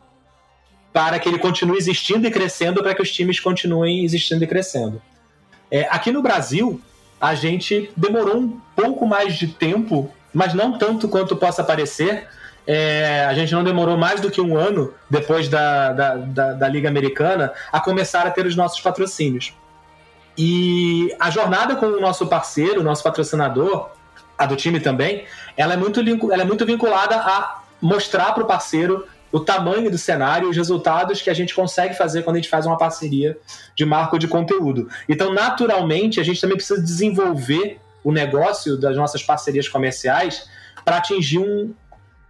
para 0.91 1.18
que 1.18 1.28
ele 1.28 1.39
continue 1.39 1.78
existindo 1.78 2.28
e 2.28 2.32
crescendo, 2.32 2.84
para 2.84 2.93
que 2.93 3.01
os 3.01 3.11
times 3.11 3.39
continuem 3.39 4.05
existindo 4.05 4.43
e 4.43 4.47
crescendo. 4.47 5.01
É, 5.72 5.88
aqui 5.89 6.11
no 6.11 6.22
Brasil, 6.22 6.80
a 7.20 7.34
gente 7.34 7.89
demorou 7.97 8.38
um 8.38 8.59
pouco 8.76 9.07
mais 9.07 9.36
de 9.36 9.47
tempo, 9.47 10.14
mas 10.32 10.53
não 10.53 10.78
tanto 10.78 11.07
quanto 11.07 11.36
possa 11.36 11.64
parecer, 11.64 12.28
é, 12.66 13.26
a 13.26 13.34
gente 13.34 13.53
não 13.53 13.64
demorou 13.64 13.97
mais 13.97 14.22
do 14.22 14.32
que 14.32 14.39
um 14.39 14.57
ano 14.57 14.93
depois 15.09 15.49
da, 15.49 15.91
da, 15.91 16.16
da, 16.16 16.53
da, 16.53 16.68
Liga 16.68 16.88
Americana 16.88 17.51
a 17.72 17.80
começar 17.80 18.26
a 18.26 18.32
ter 18.32 18.45
os 18.45 18.55
nossos 18.55 18.80
patrocínios. 18.80 19.53
E 20.38 21.14
a 21.20 21.30
jornada 21.30 21.76
com 21.76 21.86
o 21.86 21.99
nosso 21.99 22.26
parceiro, 22.28 22.82
o 22.82 22.84
nosso 22.84 23.03
patrocinador, 23.03 23.89
a 24.38 24.45
do 24.45 24.55
time 24.55 24.80
também, 24.80 25.26
ela 25.55 25.74
é 25.74 25.78
muito, 25.78 25.99
ela 26.32 26.41
é 26.41 26.45
muito 26.45 26.66
vinculada 26.66 27.16
a 27.18 27.64
mostrar 27.82 28.34
para 28.34 28.43
o 28.43 28.47
parceiro 28.47 29.05
o 29.32 29.39
tamanho 29.39 29.89
do 29.89 29.97
cenário 29.97 30.47
e 30.47 30.51
os 30.51 30.55
resultados 30.55 31.22
que 31.22 31.30
a 31.30 31.34
gente 31.34 31.55
consegue 31.55 31.95
fazer 31.95 32.22
quando 32.22 32.36
a 32.36 32.39
gente 32.39 32.49
faz 32.49 32.66
uma 32.66 32.78
parceria 32.78 33.38
de 33.76 33.84
marco 33.84 34.18
de 34.20 34.28
conteúdo. 34.28 34.88
Então, 35.09 35.34
naturalmente, 35.34 36.20
a 36.20 36.24
gente 36.24 36.39
também 36.39 36.55
precisa 36.55 36.82
desenvolver 36.82 37.80
o 38.03 38.11
negócio 38.11 38.78
das 38.78 38.95
nossas 38.95 39.24
parcerias 39.24 39.68
comerciais 39.68 40.47
para 40.86 40.97
atingir 40.97 41.39
um, 41.39 41.74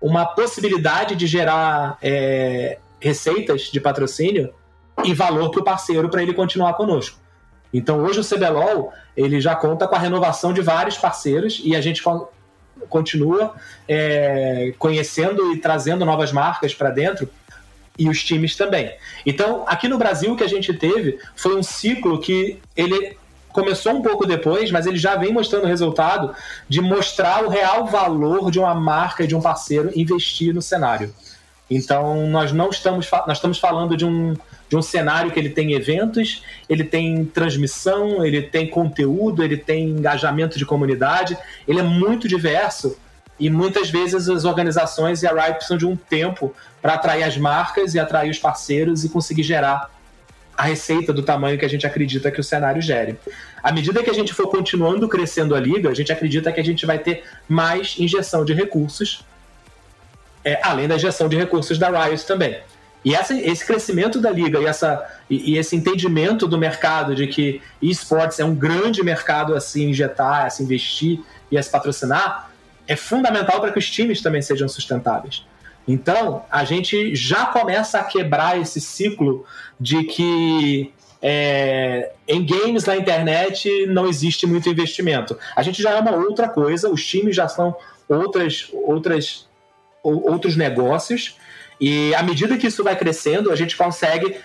uma 0.04 0.26
possibilidade 0.26 1.16
de 1.16 1.26
gerar 1.26 1.97
é, 2.01 2.78
receitas 2.99 3.62
de 3.72 3.80
patrocínio 3.80 4.54
e 5.01 5.14
valor 5.14 5.49
para 5.49 5.62
o 5.62 5.64
parceiro 5.64 6.10
para 6.10 6.22
ele 6.22 6.34
continuar 6.34 6.74
conosco. 6.74 7.18
Então 7.74 8.04
hoje 8.04 8.20
o 8.20 8.24
CBLOL 8.24 8.91
ele 9.16 9.39
já 9.39 9.56
conta 9.56 9.88
com 9.88 9.95
a 9.95 9.99
renovação 9.99 10.51
de 10.51 10.62
vários 10.62 10.97
parceiros 10.97 11.62
e 11.64 11.74
a 11.74 11.80
gente 11.80 12.04
continua 12.89 13.56
é, 13.88 14.74
conhecendo 14.78 15.54
e 15.54 15.58
trazendo 15.60 16.04
novas 16.04 16.34
marcas 16.34 16.74
para 16.74 16.89
dentro 16.89 17.30
e 17.97 18.10
os 18.10 18.22
times 18.22 18.58
também. 18.58 18.93
Então 19.26 19.64
aqui 19.68 19.88
no 19.88 19.97
Brasil 19.97 20.34
o 20.34 20.36
que 20.36 20.43
a 20.43 20.49
gente 20.49 20.74
teve 20.74 21.18
foi 21.34 21.56
um 21.56 21.64
ciclo 21.64 22.20
que 22.20 22.60
ele 22.76 23.18
começou 23.54 23.93
um 23.93 24.01
pouco 24.01 24.26
depois, 24.26 24.72
mas 24.72 24.86
ele 24.86 24.97
já 24.97 25.16
vem 25.16 25.32
mostrando 25.32 25.64
o 25.64 25.68
resultado 25.68 26.36
de 26.68 26.82
mostrar 26.82 27.45
o 27.45 27.49
real 27.49 27.86
valor 27.86 28.51
de 28.51 28.60
uma 28.60 28.74
marca 28.76 29.24
e 29.24 29.28
de 29.28 29.36
um 29.36 29.41
parceiro 29.41 29.91
investir 29.95 30.54
no 30.54 30.62
cenário. 30.62 31.14
Então 31.70 32.28
nós 32.28 32.51
não 32.51 32.70
estamos 32.70 33.10
nós 33.26 33.38
estamos 33.38 33.60
falando 33.60 33.95
de 33.95 34.06
um 34.06 34.36
de 34.70 34.76
um 34.76 34.82
cenário 34.82 35.30
que 35.30 35.39
ele 35.39 35.51
tem 35.51 35.74
eventos, 35.74 36.43
ele 36.68 36.84
tem 36.84 37.26
transmissão, 37.26 38.26
ele 38.26 38.41
tem 38.41 38.68
conteúdo, 38.68 39.43
ele 39.43 39.56
tem 39.56 39.89
engajamento 39.89 40.58
de 40.58 40.66
comunidade, 40.66 41.38
ele 41.68 41.80
é 41.80 41.84
muito 41.84 42.28
diverso 42.28 42.97
e 43.39 43.51
muitas 43.51 43.91
vezes 43.91 44.28
as 44.30 44.45
organizações 44.45 45.22
e 45.22 45.28
a 45.28 45.32
Riot 45.32 45.56
precisam 45.56 45.78
de 45.78 45.86
um 45.86 45.95
tempo 45.95 46.56
para 46.82 46.95
atrair 46.95 47.24
as 47.24 47.38
marcas 47.38 47.93
e 47.93 47.99
atrair 47.99 48.32
os 48.32 48.39
parceiros 48.39 49.04
e 49.04 49.10
conseguir 49.10 49.43
gerar 49.43 49.91
a 50.56 50.64
receita 50.64 51.12
do 51.12 51.24
tamanho 51.24 51.58
que 51.58 51.66
a 51.66 51.70
gente 51.70 51.86
acredita 51.86 52.32
que 52.32 52.39
o 52.39 52.43
cenário 52.43 52.82
gere. 52.82 53.18
À 53.62 53.72
medida 53.72 54.04
que 54.04 54.10
a 54.10 54.14
gente 54.14 54.34
for 54.34 54.47
continuando 54.47 55.08
crescendo 55.08 55.56
a 55.56 55.60
liga, 55.60 55.89
a 55.89 55.93
gente 55.93 56.12
acredita 56.12 56.51
que 56.51 56.60
a 56.60 56.64
gente 56.64 56.86
vai 56.86 56.99
ter 56.99 57.24
mais 57.47 57.95
injeção 57.97 58.45
de 58.45 58.54
recursos, 58.54 59.26
é, 60.43 60.60
além 60.64 60.88
da 60.88 60.95
injeção 60.95 61.28
de 61.28 61.36
recursos 61.36 61.78
da 61.78 61.89
Riot 61.89 62.26
também. 62.26 62.60
E 63.04 63.14
essa, 63.14 63.34
esse 63.34 63.66
crescimento 63.66 64.22
da 64.22 64.30
liga 64.30 64.60
e, 64.60 64.66
essa, 64.66 65.06
e, 65.30 65.54
e, 65.54 65.58
esse 65.58 65.76
entendimento 65.76 66.47
do 66.47 66.58
mercado 66.58 67.14
de 67.14 67.28
que 67.28 67.62
esportes 67.82 68.39
é 68.39 68.45
um 68.45 68.56
grande 68.56 69.04
mercado 69.04 69.56
a 69.56 69.60
se 69.60 69.84
injetar, 69.84 70.45
a 70.45 70.49
se 70.49 70.64
investir 70.64 71.20
e 71.51 71.58
a 71.58 71.64
se 71.64 71.70
patrocinar, 71.70 72.49
é 72.88 72.95
fundamental 72.95 73.60
para 73.60 73.72
que 73.72 73.80
os 73.80 73.89
times 73.89 74.22
também 74.22 74.41
sejam 74.41 74.70
sustentáveis. 74.70 75.45
Então, 75.88 76.45
a 76.49 76.63
gente 76.63 77.15
já 77.15 77.45
começa 77.47 77.99
a 77.99 78.03
quebrar 78.03 78.59
esse 78.59 78.79
ciclo 78.79 79.45
de 79.79 80.03
que 80.03 80.93
é, 81.21 82.11
em 82.27 82.45
games 82.45 82.86
na 82.86 82.97
internet 82.97 83.86
não 83.88 84.07
existe 84.07 84.45
muito 84.45 84.69
investimento. 84.69 85.38
A 85.55 85.63
gente 85.63 85.81
já 85.81 85.91
é 85.91 85.99
uma 85.99 86.15
outra 86.15 86.47
coisa, 86.47 86.89
os 86.89 87.05
times 87.05 87.36
já 87.36 87.47
são 87.47 87.75
outras, 88.07 88.69
outras, 88.73 89.47
outros 90.03 90.55
negócios, 90.55 91.38
e 91.79 92.13
à 92.15 92.23
medida 92.23 92.57
que 92.57 92.67
isso 92.67 92.84
vai 92.84 92.95
crescendo, 92.95 93.51
a 93.51 93.55
gente 93.55 93.75
consegue 93.75 94.38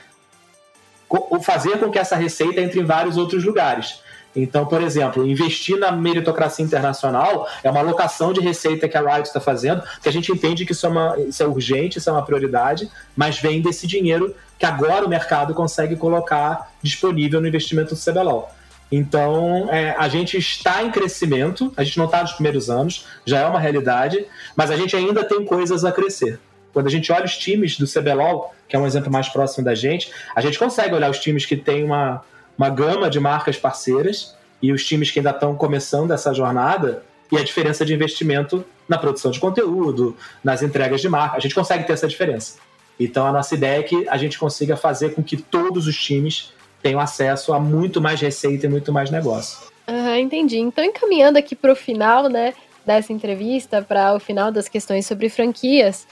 fazer 1.42 1.78
com 1.78 1.90
que 1.90 1.98
essa 1.98 2.16
receita 2.16 2.60
entre 2.60 2.80
em 2.80 2.84
vários 2.84 3.16
outros 3.16 3.44
lugares. 3.44 4.02
Então, 4.36 4.66
por 4.66 4.82
exemplo, 4.82 5.26
investir 5.26 5.78
na 5.78 5.90
meritocracia 5.90 6.64
internacional 6.64 7.48
é 7.62 7.70
uma 7.70 7.80
alocação 7.80 8.32
de 8.32 8.40
receita 8.40 8.88
que 8.88 8.96
a 8.96 9.00
Riot 9.00 9.26
está 9.26 9.40
fazendo, 9.40 9.82
que 10.02 10.08
a 10.08 10.12
gente 10.12 10.30
entende 10.30 10.64
que 10.64 10.72
isso 10.72 10.86
é, 10.86 10.88
uma, 10.88 11.18
isso 11.18 11.42
é 11.42 11.46
urgente, 11.46 11.98
isso 11.98 12.08
é 12.08 12.12
uma 12.12 12.24
prioridade, 12.24 12.90
mas 13.16 13.38
vem 13.38 13.60
desse 13.60 13.86
dinheiro 13.86 14.34
que 14.58 14.66
agora 14.66 15.06
o 15.06 15.08
mercado 15.08 15.54
consegue 15.54 15.96
colocar 15.96 16.72
disponível 16.82 17.40
no 17.40 17.48
investimento 17.48 17.94
do 17.94 18.00
CBLOL. 18.00 18.50
Então, 18.90 19.68
é, 19.70 19.94
a 19.98 20.08
gente 20.08 20.38
está 20.38 20.82
em 20.82 20.90
crescimento, 20.90 21.72
a 21.76 21.84
gente 21.84 21.98
não 21.98 22.06
está 22.06 22.22
nos 22.22 22.32
primeiros 22.32 22.70
anos, 22.70 23.06
já 23.24 23.40
é 23.40 23.46
uma 23.46 23.60
realidade, 23.60 24.24
mas 24.56 24.70
a 24.70 24.76
gente 24.76 24.96
ainda 24.96 25.24
tem 25.24 25.44
coisas 25.44 25.84
a 25.84 25.92
crescer. 25.92 26.40
Quando 26.72 26.86
a 26.86 26.90
gente 26.90 27.10
olha 27.12 27.24
os 27.24 27.36
times 27.36 27.76
do 27.76 27.86
CBLOL, 27.86 28.54
que 28.68 28.76
é 28.76 28.78
um 28.78 28.86
exemplo 28.86 29.10
mais 29.10 29.28
próximo 29.28 29.64
da 29.64 29.74
gente, 29.74 30.10
a 30.34 30.40
gente 30.40 30.58
consegue 30.58 30.94
olhar 30.94 31.10
os 31.10 31.18
times 31.18 31.44
que 31.44 31.56
têm 31.56 31.84
uma, 31.84 32.22
uma 32.58 32.68
gama 32.68 33.08
de 33.08 33.20
marcas 33.20 33.56
parceiras 33.56 34.36
e 34.60 34.72
os 34.72 34.84
times 34.84 35.10
que 35.10 35.20
ainda 35.20 35.30
estão 35.30 35.54
começando 35.54 36.10
essa 36.10 36.34
jornada 36.34 37.04
e 37.30 37.38
a 37.38 37.44
diferença 37.44 37.84
de 37.84 37.94
investimento 37.94 38.64
na 38.88 38.98
produção 38.98 39.30
de 39.30 39.38
conteúdo, 39.38 40.16
nas 40.42 40.62
entregas 40.62 41.00
de 41.00 41.08
marca. 41.08 41.36
A 41.36 41.40
gente 41.40 41.54
consegue 41.54 41.84
ter 41.86 41.92
essa 41.92 42.08
diferença. 42.08 42.58
Então 42.98 43.24
a 43.24 43.32
nossa 43.32 43.54
ideia 43.54 43.78
é 43.78 43.82
que 43.82 44.08
a 44.08 44.16
gente 44.16 44.38
consiga 44.38 44.76
fazer 44.76 45.14
com 45.14 45.22
que 45.22 45.36
todos 45.36 45.86
os 45.86 45.96
times 45.96 46.52
tenham 46.82 46.98
acesso 46.98 47.52
a 47.52 47.60
muito 47.60 48.00
mais 48.00 48.20
receita 48.20 48.66
e 48.66 48.68
muito 48.68 48.92
mais 48.92 49.10
negócio. 49.10 49.68
Uhum, 49.88 50.16
entendi. 50.16 50.58
Então, 50.58 50.84
encaminhando 50.84 51.38
aqui 51.38 51.56
para 51.56 51.72
o 51.72 51.76
final 51.76 52.28
né, 52.28 52.54
dessa 52.84 53.12
entrevista, 53.12 53.82
para 53.82 54.14
o 54.14 54.20
final 54.20 54.52
das 54.52 54.68
questões 54.68 55.06
sobre 55.06 55.28
franquias, 55.28 56.06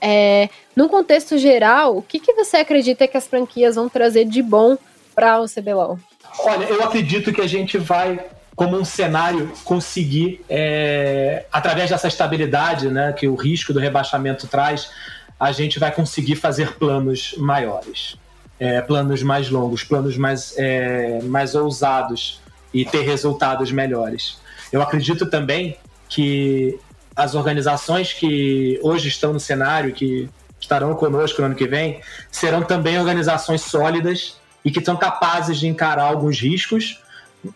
é, 0.00 0.48
num 0.74 0.88
contexto 0.88 1.38
geral, 1.38 1.96
o 1.96 2.02
que, 2.02 2.18
que 2.18 2.32
você 2.32 2.56
acredita 2.56 3.06
que 3.06 3.16
as 3.16 3.26
franquias 3.26 3.76
vão 3.76 3.88
trazer 3.88 4.24
de 4.24 4.42
bom 4.42 4.76
para 5.14 5.40
o 5.40 5.46
CBLOL? 5.46 5.98
Olha, 6.38 6.64
eu 6.64 6.82
acredito 6.82 7.32
que 7.32 7.40
a 7.40 7.46
gente 7.46 7.78
vai, 7.78 8.24
como 8.56 8.76
um 8.76 8.84
cenário, 8.84 9.52
conseguir, 9.64 10.44
é, 10.48 11.44
através 11.52 11.90
dessa 11.90 12.08
estabilidade 12.08 12.88
né, 12.88 13.12
que 13.12 13.28
o 13.28 13.34
risco 13.34 13.72
do 13.72 13.78
rebaixamento 13.78 14.46
traz, 14.46 14.90
a 15.38 15.52
gente 15.52 15.78
vai 15.78 15.90
conseguir 15.90 16.36
fazer 16.36 16.74
planos 16.78 17.34
maiores, 17.36 18.16
é, 18.58 18.80
planos 18.80 19.22
mais 19.22 19.50
longos, 19.50 19.82
planos 19.82 20.16
mais, 20.16 20.54
é, 20.56 21.20
mais 21.22 21.54
ousados 21.54 22.40
e 22.72 22.84
ter 22.84 23.02
resultados 23.02 23.72
melhores. 23.72 24.40
Eu 24.72 24.80
acredito 24.80 25.26
também 25.26 25.76
que 26.08 26.78
as 27.14 27.34
organizações 27.34 28.12
que 28.12 28.78
hoje 28.82 29.08
estão 29.08 29.32
no 29.32 29.40
cenário, 29.40 29.92
que 29.92 30.30
estarão 30.60 30.94
conosco 30.94 31.40
no 31.40 31.46
ano 31.46 31.54
que 31.54 31.66
vem, 31.66 32.00
serão 32.30 32.62
também 32.62 32.98
organizações 32.98 33.62
sólidas 33.62 34.40
e 34.64 34.70
que 34.70 34.84
são 34.84 34.96
capazes 34.96 35.58
de 35.58 35.66
encarar 35.66 36.04
alguns 36.04 36.40
riscos 36.40 37.00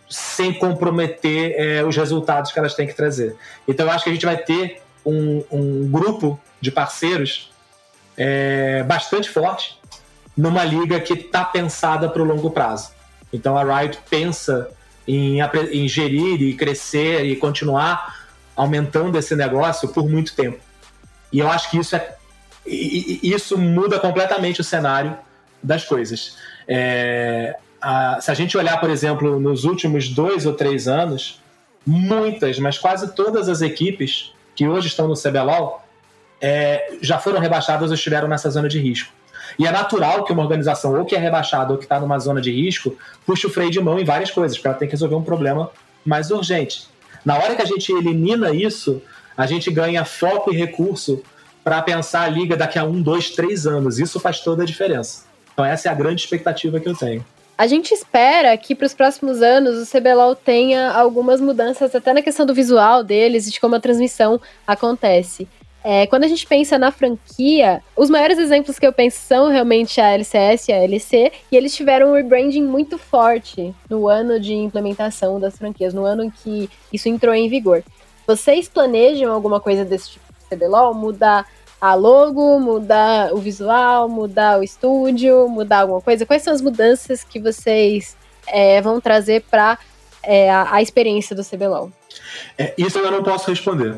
sem 0.08 0.52
comprometer 0.52 1.54
é, 1.56 1.84
os 1.84 1.96
resultados 1.96 2.50
que 2.50 2.58
elas 2.58 2.74
têm 2.74 2.86
que 2.86 2.94
trazer. 2.94 3.36
Então, 3.68 3.86
eu 3.86 3.92
acho 3.92 4.04
que 4.04 4.10
a 4.10 4.12
gente 4.12 4.26
vai 4.26 4.36
ter 4.36 4.82
um, 5.04 5.44
um 5.50 5.88
grupo 5.88 6.40
de 6.60 6.70
parceiros 6.70 7.50
é, 8.16 8.82
bastante 8.82 9.30
forte 9.30 9.78
numa 10.36 10.64
liga 10.64 10.98
que 11.00 11.14
está 11.14 11.44
pensada 11.44 12.08
para 12.08 12.20
o 12.20 12.24
longo 12.24 12.50
prazo. 12.50 12.90
Então, 13.32 13.56
a 13.56 13.62
Riot 13.62 13.98
pensa 14.10 14.70
em, 15.06 15.38
em 15.70 15.88
gerir 15.88 16.42
e 16.42 16.54
crescer 16.54 17.24
e 17.24 17.36
continuar 17.36 18.26
aumentando 18.56 19.16
esse 19.18 19.36
negócio 19.36 19.88
por 19.88 20.08
muito 20.08 20.34
tempo. 20.34 20.58
E 21.32 21.38
eu 21.38 21.48
acho 21.50 21.70
que 21.70 21.78
isso 21.78 21.94
é 21.94 22.16
isso 22.68 23.56
muda 23.56 24.00
completamente 24.00 24.60
o 24.60 24.64
cenário 24.64 25.16
das 25.62 25.84
coisas. 25.84 26.36
É, 26.68 27.56
a, 27.80 28.20
se 28.20 28.30
a 28.30 28.34
gente 28.34 28.56
olhar, 28.56 28.78
por 28.78 28.90
exemplo, 28.90 29.38
nos 29.38 29.64
últimos 29.64 30.08
dois 30.08 30.46
ou 30.46 30.54
três 30.54 30.88
anos, 30.88 31.40
muitas, 31.86 32.58
mas 32.58 32.78
quase 32.78 33.14
todas 33.14 33.48
as 33.48 33.62
equipes 33.62 34.32
que 34.54 34.66
hoje 34.66 34.88
estão 34.88 35.06
no 35.06 35.14
CBLOL 35.14 35.82
é, 36.40 36.94
já 37.00 37.18
foram 37.18 37.40
rebaixadas 37.40 37.90
ou 37.90 37.94
estiveram 37.94 38.28
nessa 38.28 38.50
zona 38.50 38.68
de 38.68 38.78
risco. 38.78 39.12
E 39.58 39.66
é 39.66 39.70
natural 39.70 40.24
que 40.24 40.32
uma 40.32 40.42
organização, 40.42 40.98
ou 40.98 41.04
que 41.04 41.14
é 41.14 41.18
rebaixada 41.18 41.72
ou 41.72 41.78
que 41.78 41.84
está 41.84 42.00
numa 42.00 42.18
zona 42.18 42.40
de 42.40 42.50
risco, 42.50 42.96
puxe 43.24 43.46
o 43.46 43.50
freio 43.50 43.70
de 43.70 43.80
mão 43.80 43.98
em 43.98 44.04
várias 44.04 44.30
coisas, 44.30 44.56
porque 44.56 44.68
ela 44.68 44.76
tem 44.76 44.88
que 44.88 44.92
resolver 44.92 45.14
um 45.14 45.22
problema 45.22 45.70
mais 46.04 46.30
urgente. 46.30 46.88
Na 47.24 47.36
hora 47.36 47.54
que 47.54 47.62
a 47.62 47.66
gente 47.66 47.90
elimina 47.92 48.50
isso, 48.50 49.02
a 49.36 49.46
gente 49.46 49.70
ganha 49.70 50.04
foco 50.04 50.52
e 50.52 50.56
recurso 50.56 51.22
para 51.62 51.82
pensar 51.82 52.22
a 52.22 52.28
liga 52.28 52.56
daqui 52.56 52.78
a 52.78 52.84
um, 52.84 53.00
dois, 53.00 53.30
três 53.30 53.66
anos. 53.66 53.98
Isso 53.98 54.20
faz 54.20 54.40
toda 54.40 54.62
a 54.62 54.66
diferença. 54.66 55.25
Então 55.56 55.64
essa 55.64 55.88
é 55.88 55.90
a 55.90 55.94
grande 55.94 56.20
expectativa 56.20 56.78
que 56.78 56.86
eu 56.86 56.94
tenho. 56.94 57.24
A 57.56 57.66
gente 57.66 57.94
espera 57.94 58.54
que 58.58 58.74
para 58.74 58.84
os 58.84 58.92
próximos 58.92 59.40
anos 59.40 59.88
o 59.88 59.90
CBLOL 59.90 60.36
tenha 60.36 60.90
algumas 60.90 61.40
mudanças 61.40 61.94
até 61.94 62.12
na 62.12 62.20
questão 62.20 62.44
do 62.44 62.52
visual 62.52 63.02
deles 63.02 63.48
e 63.48 63.52
de 63.52 63.58
como 63.58 63.74
a 63.74 63.80
transmissão 63.80 64.38
acontece. 64.66 65.48
É, 65.82 66.06
quando 66.06 66.24
a 66.24 66.28
gente 66.28 66.46
pensa 66.46 66.78
na 66.78 66.90
franquia, 66.90 67.82
os 67.96 68.10
maiores 68.10 68.38
exemplos 68.38 68.78
que 68.78 68.86
eu 68.86 68.92
penso 68.92 69.18
são 69.20 69.48
realmente 69.48 69.98
a 69.98 70.10
LCS 70.10 70.68
e 70.68 70.72
a 70.72 70.82
LC, 70.82 71.32
e 71.50 71.56
eles 71.56 71.74
tiveram 71.74 72.10
um 72.10 72.14
rebranding 72.14 72.64
muito 72.64 72.98
forte 72.98 73.74
no 73.88 74.08
ano 74.08 74.38
de 74.38 74.52
implementação 74.52 75.40
das 75.40 75.56
franquias, 75.56 75.94
no 75.94 76.04
ano 76.04 76.24
em 76.24 76.30
que 76.30 76.68
isso 76.92 77.08
entrou 77.08 77.32
em 77.32 77.48
vigor. 77.48 77.82
Vocês 78.26 78.68
planejam 78.68 79.32
alguma 79.32 79.60
coisa 79.60 79.82
desse 79.82 80.10
tipo 80.10 80.26
de 80.34 80.56
CBLOL? 80.56 80.92
Mudar 80.92 81.46
a 81.80 81.94
logo, 81.94 82.58
mudar 82.58 83.32
o 83.32 83.38
visual, 83.38 84.08
mudar 84.08 84.58
o 84.58 84.62
estúdio, 84.62 85.48
mudar 85.48 85.80
alguma 85.80 86.00
coisa? 86.00 86.24
Quais 86.24 86.42
são 86.42 86.52
as 86.52 86.60
mudanças 86.60 87.22
que 87.22 87.38
vocês 87.38 88.16
é, 88.46 88.80
vão 88.80 89.00
trazer 89.00 89.42
para 89.50 89.78
é, 90.22 90.50
a, 90.50 90.74
a, 90.74 90.82
experiência 90.82 91.36
do 91.36 91.44
CBLOL? 91.44 91.92
É, 92.58 92.74
isso 92.78 92.98
eu 92.98 93.10
não 93.10 93.22
posso 93.22 93.50
responder. 93.50 93.96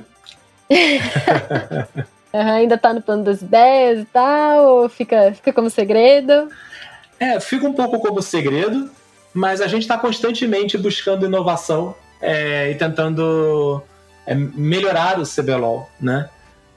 uhum, 0.69 2.41
ainda 2.41 2.75
está 2.75 2.93
no 2.93 3.01
plano 3.01 3.25
das 3.25 3.41
ideias 3.43 4.01
e 4.01 4.05
tal, 4.07 4.65
ou 4.65 4.89
fica, 4.89 5.33
fica 5.35 5.53
como 5.53 5.71
segredo? 5.71 6.49
É, 7.19 7.41
fica 7.41 7.67
um 7.67 7.73
pouco 7.73 7.99
como 8.01 8.21
segredo, 8.21 8.91
mas 9.33 9.61
a 9.61 9.67
gente 9.67 9.83
está 9.83 9.97
constantemente 9.97 10.77
buscando 10.77 11.27
inovação 11.27 11.95
é, 12.21 12.71
e 12.71 12.75
tentando 12.75 13.83
é, 14.27 14.35
melhorar 14.35 15.19
o 15.19 15.25
CBLOL, 15.25 15.89
né? 16.01 16.29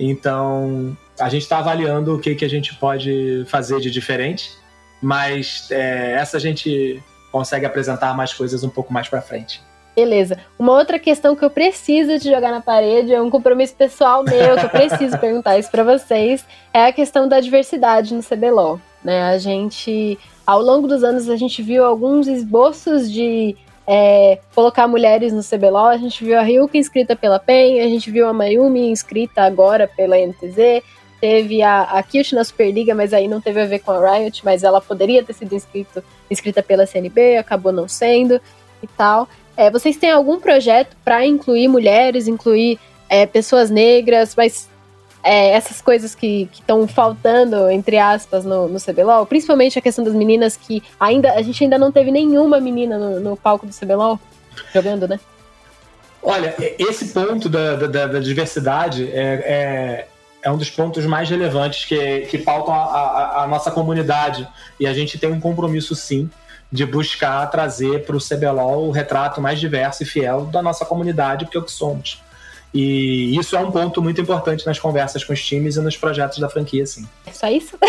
Então, 0.04 0.98
a 1.20 1.30
gente 1.30 1.44
está 1.44 1.60
avaliando 1.60 2.16
o 2.16 2.20
que, 2.20 2.34
que 2.34 2.44
a 2.44 2.50
gente 2.50 2.74
pode 2.74 3.46
fazer 3.48 3.80
de 3.80 3.92
diferente, 3.92 4.52
mas 5.00 5.68
é, 5.70 6.14
essa 6.14 6.38
a 6.38 6.40
gente 6.40 7.02
consegue 7.32 7.68
apresentar 7.68 8.16
mais 8.18 8.34
coisas 8.34 8.64
um 8.64 8.70
pouco 8.70 8.92
mais 8.92 9.08
para 9.08 9.22
frente. 9.22 9.62
Beleza. 9.96 10.40
Uma 10.58 10.74
outra 10.74 10.98
questão 10.98 11.36
que 11.36 11.46
eu 11.46 11.52
preciso 11.52 12.18
de 12.18 12.32
jogar 12.32 12.50
na 12.50 12.62
parede 12.62 13.14
é 13.14 13.22
um 13.22 13.30
compromisso 13.30 13.76
pessoal 13.76 14.24
meu, 14.24 14.56
que 14.58 14.66
eu 14.66 14.70
preciso 14.70 15.18
perguntar 15.20 15.60
isso 15.60 15.70
para 15.70 15.84
vocês, 15.84 16.44
é 16.74 16.88
a 16.88 16.94
questão 16.94 17.28
da 17.28 17.40
diversidade 17.40 18.14
no 18.16 18.24
CBLOL. 18.24 18.80
Né? 19.04 19.22
A 19.22 19.38
gente, 19.38 20.18
ao 20.48 20.62
longo 20.62 20.88
dos 20.88 21.04
anos, 21.04 21.30
a 21.30 21.36
gente 21.36 21.62
viu 21.62 21.86
alguns 21.86 22.28
esboços 22.28 23.12
de 23.12 23.56
é, 23.88 24.40
colocar 24.54 24.88
mulheres 24.88 25.34
no 25.34 25.44
CBLOL. 25.44 25.88
A 25.88 25.98
gente 25.98 26.24
viu 26.24 26.38
a 26.38 26.42
Ryuka 26.42 26.78
inscrita 26.78 27.16
pela 27.16 27.40
PEN, 27.40 27.82
a 27.82 27.88
gente 27.88 28.10
viu 28.10 28.28
a 28.28 28.34
Mayumi 28.34 28.90
inscrita 28.90 29.42
agora 29.42 29.88
pela 29.88 30.18
NTZ, 30.18 30.84
teve 31.20 31.62
a, 31.62 31.84
a 31.84 32.02
Kilt 32.02 32.32
na 32.34 32.44
Superliga, 32.44 32.96
mas 32.96 33.14
aí 33.14 33.28
não 33.28 33.42
teve 33.42 33.62
a 33.62 33.66
ver 33.66 33.80
com 33.80 33.92
a 33.92 34.18
Riot, 34.18 34.44
mas 34.44 34.64
ela 34.64 34.82
poderia 34.82 35.24
ter 35.24 35.34
sido 35.34 35.54
inscrito, 35.54 36.04
inscrita 36.30 36.64
pela 36.64 36.86
CNB, 36.86 37.38
acabou 37.38 37.72
não 37.72 37.88
sendo 37.88 38.40
e 38.82 38.88
tal. 38.88 39.28
É, 39.56 39.70
vocês 39.70 39.98
têm 39.98 40.10
algum 40.10 40.40
projeto 40.40 40.96
para 41.04 41.26
incluir 41.26 41.68
mulheres, 41.68 42.28
incluir 42.28 42.80
é, 43.08 43.26
pessoas 43.26 43.70
negras, 43.70 44.34
mas 44.36 44.71
é, 45.24 45.52
essas 45.52 45.82
coisas 45.82 46.16
que 46.16 46.50
estão 46.52 46.88
faltando, 46.88 47.70
entre 47.70 47.98
aspas, 47.98 48.44
no, 48.44 48.68
no 48.68 48.80
CBLOL, 48.80 49.26
principalmente 49.26 49.78
a 49.78 49.82
questão 49.82 50.04
das 50.04 50.14
meninas 50.14 50.58
que 50.58 50.82
ainda 51.00 51.34
a 51.34 51.42
gente 51.42 51.64
ainda 51.64 51.78
não 51.78 51.92
teve 51.92 52.12
nenhuma 52.12 52.60
menina 52.60 52.98
no, 52.98 53.20
no 53.20 53.38
palco 53.38 53.66
do 53.66 53.74
CBLOL 53.74 54.20
jogando, 54.74 55.08
né? 55.08 55.20
Olha, 56.24 56.54
esse 56.78 57.08
ponto 57.10 57.50
da, 57.50 57.76
da, 57.76 58.08
da 58.08 58.20
diversidade 58.20 59.10
é, 59.12 59.24
é, 59.24 60.08
é, 60.44 60.52
um 60.52 60.58
dos 60.58 60.70
pontos 60.70 61.06
mais 61.06 61.30
relevantes 61.30 61.86
que, 61.86 62.22
que 62.22 62.38
pautam 62.38 62.74
a, 62.74 62.84
a, 62.84 63.44
a 63.44 63.48
nossa 63.48 63.72
comunidade. 63.72 64.48
E 64.80 64.86
a 64.86 64.94
gente 64.94 65.18
tem 65.18 65.32
um 65.32 65.40
compromisso, 65.40 65.96
sim, 65.96 66.30
de 66.72 66.86
buscar 66.86 67.46
trazer 67.48 68.06
para 68.06 68.16
o 68.16 68.20
CBLOL 68.20 68.88
o 68.88 68.92
retrato 68.92 69.42
mais 69.42 69.60
diverso 69.60 70.04
e 70.04 70.06
fiel 70.06 70.46
da 70.46 70.62
nossa 70.62 70.86
comunidade, 70.86 71.46
porque 71.46 71.58
é 71.58 71.60
o 71.60 71.64
que 71.64 71.72
somos. 71.72 72.22
E 72.74 73.38
isso 73.38 73.56
é 73.56 73.60
um 73.60 73.70
ponto 73.70 74.02
muito 74.02 74.22
importante 74.22 74.66
nas 74.66 74.80
conversas 74.80 75.24
com 75.24 75.34
os 75.34 75.46
times 75.46 75.76
e 75.76 75.82
nos 75.82 75.98
projetos 75.98 76.40
da 76.40 76.50
franquia, 76.50 76.86
sim. 76.86 77.06
É 77.26 77.32
só 77.32 77.48
isso? 77.48 77.78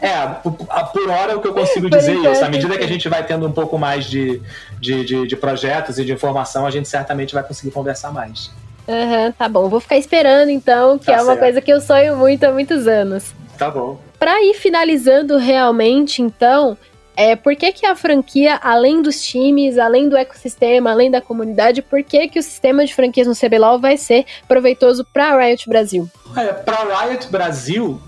é, 0.00 0.26
por, 0.42 0.52
por 0.52 1.08
hora 1.08 1.32
é 1.32 1.36
o 1.36 1.40
que 1.40 1.46
eu 1.46 1.54
consigo 1.54 1.88
dizer 1.88 2.16
isso. 2.16 2.44
À 2.44 2.48
medida 2.48 2.76
que 2.76 2.84
a 2.84 2.88
gente 2.88 3.08
vai 3.08 3.24
tendo 3.24 3.46
um 3.46 3.52
pouco 3.52 3.78
mais 3.78 4.06
de, 4.06 4.42
de, 4.80 5.04
de, 5.04 5.26
de 5.26 5.36
projetos 5.36 5.98
e 5.98 6.04
de 6.04 6.12
informação, 6.12 6.66
a 6.66 6.70
gente 6.70 6.88
certamente 6.88 7.32
vai 7.32 7.44
conseguir 7.44 7.70
conversar 7.70 8.12
mais. 8.12 8.50
Uhum, 8.88 9.30
tá 9.32 9.48
bom. 9.48 9.68
Vou 9.68 9.80
ficar 9.80 9.98
esperando 9.98 10.48
então, 10.48 10.98
que 10.98 11.06
tá 11.06 11.12
é 11.12 11.16
uma 11.16 11.26
certo. 11.26 11.40
coisa 11.40 11.60
que 11.60 11.72
eu 11.72 11.80
sonho 11.80 12.16
muito 12.16 12.42
há 12.44 12.50
muitos 12.50 12.88
anos. 12.88 13.32
Tá 13.56 13.70
bom. 13.70 14.00
Para 14.18 14.42
ir 14.42 14.54
finalizando 14.54 15.36
realmente, 15.36 16.22
então, 16.22 16.76
é, 17.18 17.34
por 17.34 17.56
que, 17.56 17.72
que 17.72 17.84
a 17.84 17.96
franquia, 17.96 18.60
além 18.62 19.02
dos 19.02 19.20
times, 19.20 19.76
além 19.76 20.08
do 20.08 20.16
ecossistema, 20.16 20.92
além 20.92 21.10
da 21.10 21.20
comunidade, 21.20 21.82
por 21.82 22.00
que, 22.04 22.28
que 22.28 22.38
o 22.38 22.42
sistema 22.42 22.86
de 22.86 22.94
franquias 22.94 23.26
no 23.26 23.34
CBLOL 23.34 23.80
vai 23.80 23.96
ser 23.96 24.24
proveitoso 24.46 25.04
para 25.04 25.30
a 25.34 25.36
Riot 25.36 25.68
Brasil? 25.68 26.08
É, 26.36 26.52
para 26.52 26.76
a 26.76 27.06
Riot 27.06 27.26
Brasil, 27.26 28.00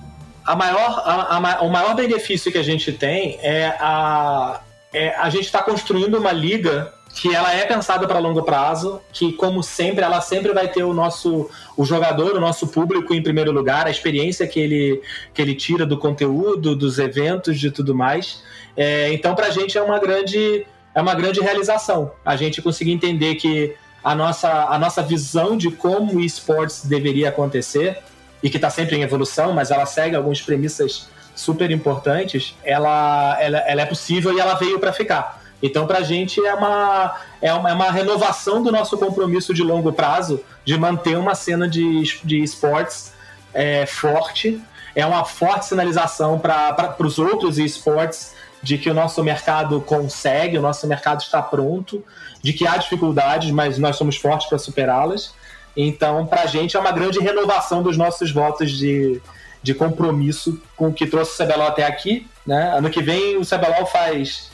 a 0.46 0.54
maior, 0.54 1.02
a, 1.04 1.36
a, 1.36 1.62
o 1.62 1.68
maior 1.68 1.96
benefício 1.96 2.52
que 2.52 2.58
a 2.58 2.62
gente 2.62 2.92
tem 2.92 3.36
é 3.42 3.74
a, 3.80 4.60
é 4.94 5.16
a 5.16 5.28
gente 5.28 5.46
está 5.46 5.60
construindo 5.60 6.16
uma 6.16 6.30
liga 6.30 6.92
que 7.12 7.34
ela 7.34 7.52
é 7.52 7.66
pensada 7.66 8.06
para 8.06 8.20
longo 8.20 8.44
prazo, 8.44 9.00
que 9.12 9.32
como 9.32 9.60
sempre 9.60 10.04
ela 10.04 10.20
sempre 10.20 10.52
vai 10.52 10.68
ter 10.68 10.84
o 10.84 10.94
nosso 10.94 11.50
o 11.76 11.84
jogador, 11.84 12.36
o 12.36 12.40
nosso 12.40 12.68
público 12.68 13.12
em 13.12 13.22
primeiro 13.22 13.50
lugar, 13.50 13.88
a 13.88 13.90
experiência 13.90 14.46
que 14.46 14.60
ele 14.60 15.02
que 15.34 15.42
ele 15.42 15.56
tira 15.56 15.84
do 15.84 15.98
conteúdo, 15.98 16.76
dos 16.76 17.00
eventos, 17.00 17.58
de 17.58 17.72
tudo 17.72 17.92
mais. 17.92 18.42
É, 18.82 19.12
então, 19.12 19.34
para 19.34 19.48
a 19.48 19.50
gente 19.50 19.76
é 19.76 19.82
uma 19.82 19.98
grande 19.98 20.66
é 20.94 21.02
uma 21.02 21.14
grande 21.14 21.38
realização 21.38 22.12
a 22.24 22.34
gente 22.34 22.62
conseguir 22.62 22.92
entender 22.92 23.34
que 23.34 23.76
a 24.02 24.14
nossa, 24.14 24.50
a 24.50 24.78
nossa 24.78 25.02
visão 25.02 25.54
de 25.54 25.70
como 25.70 26.14
o 26.14 26.20
esportes 26.20 26.86
deveria 26.86 27.28
acontecer 27.28 27.98
e 28.42 28.48
que 28.48 28.56
está 28.56 28.70
sempre 28.70 28.96
em 28.96 29.02
evolução, 29.02 29.52
mas 29.52 29.70
ela 29.70 29.84
segue 29.84 30.16
algumas 30.16 30.40
premissas 30.40 31.10
super 31.34 31.70
importantes, 31.70 32.56
ela, 32.64 33.36
ela, 33.38 33.58
ela 33.58 33.82
é 33.82 33.84
possível 33.84 34.32
e 34.32 34.40
ela 34.40 34.54
veio 34.54 34.80
para 34.80 34.94
ficar. 34.94 35.42
Então, 35.62 35.86
para 35.86 35.98
a 35.98 36.02
gente 36.02 36.42
é 36.44 36.54
uma, 36.54 37.20
é, 37.42 37.52
uma, 37.52 37.68
é 37.68 37.74
uma 37.74 37.90
renovação 37.90 38.62
do 38.62 38.72
nosso 38.72 38.96
compromisso 38.96 39.52
de 39.52 39.62
longo 39.62 39.92
prazo 39.92 40.42
de 40.64 40.78
manter 40.78 41.18
uma 41.18 41.34
cena 41.34 41.68
de, 41.68 42.18
de 42.24 42.42
esportes 42.42 43.12
é, 43.52 43.84
forte. 43.84 44.58
É 44.94 45.04
uma 45.04 45.22
forte 45.26 45.66
sinalização 45.66 46.38
para 46.38 46.96
os 46.98 47.18
outros 47.18 47.58
esportes 47.58 48.39
de 48.62 48.76
que 48.78 48.90
o 48.90 48.94
nosso 48.94 49.22
mercado 49.22 49.80
consegue, 49.80 50.58
o 50.58 50.62
nosso 50.62 50.86
mercado 50.86 51.20
está 51.20 51.40
pronto, 51.40 52.04
de 52.42 52.52
que 52.52 52.66
há 52.66 52.76
dificuldades, 52.76 53.50
mas 53.50 53.78
nós 53.78 53.96
somos 53.96 54.16
fortes 54.16 54.48
para 54.48 54.58
superá-las. 54.58 55.34
Então, 55.76 56.26
para 56.26 56.42
a 56.42 56.46
gente 56.46 56.76
é 56.76 56.80
uma 56.80 56.92
grande 56.92 57.18
renovação 57.20 57.82
dos 57.82 57.96
nossos 57.96 58.30
votos 58.30 58.72
de, 58.72 59.20
de 59.62 59.74
compromisso 59.74 60.60
com 60.76 60.88
o 60.88 60.92
que 60.92 61.06
trouxe 61.06 61.32
o 61.32 61.46
CBLOL 61.46 61.68
até 61.68 61.86
aqui. 61.86 62.26
Né? 62.46 62.76
Ano 62.76 62.90
que 62.90 63.02
vem 63.02 63.36
o 63.36 63.46
CBLOL 63.46 63.86
faz. 63.86 64.50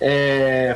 É, 0.00 0.74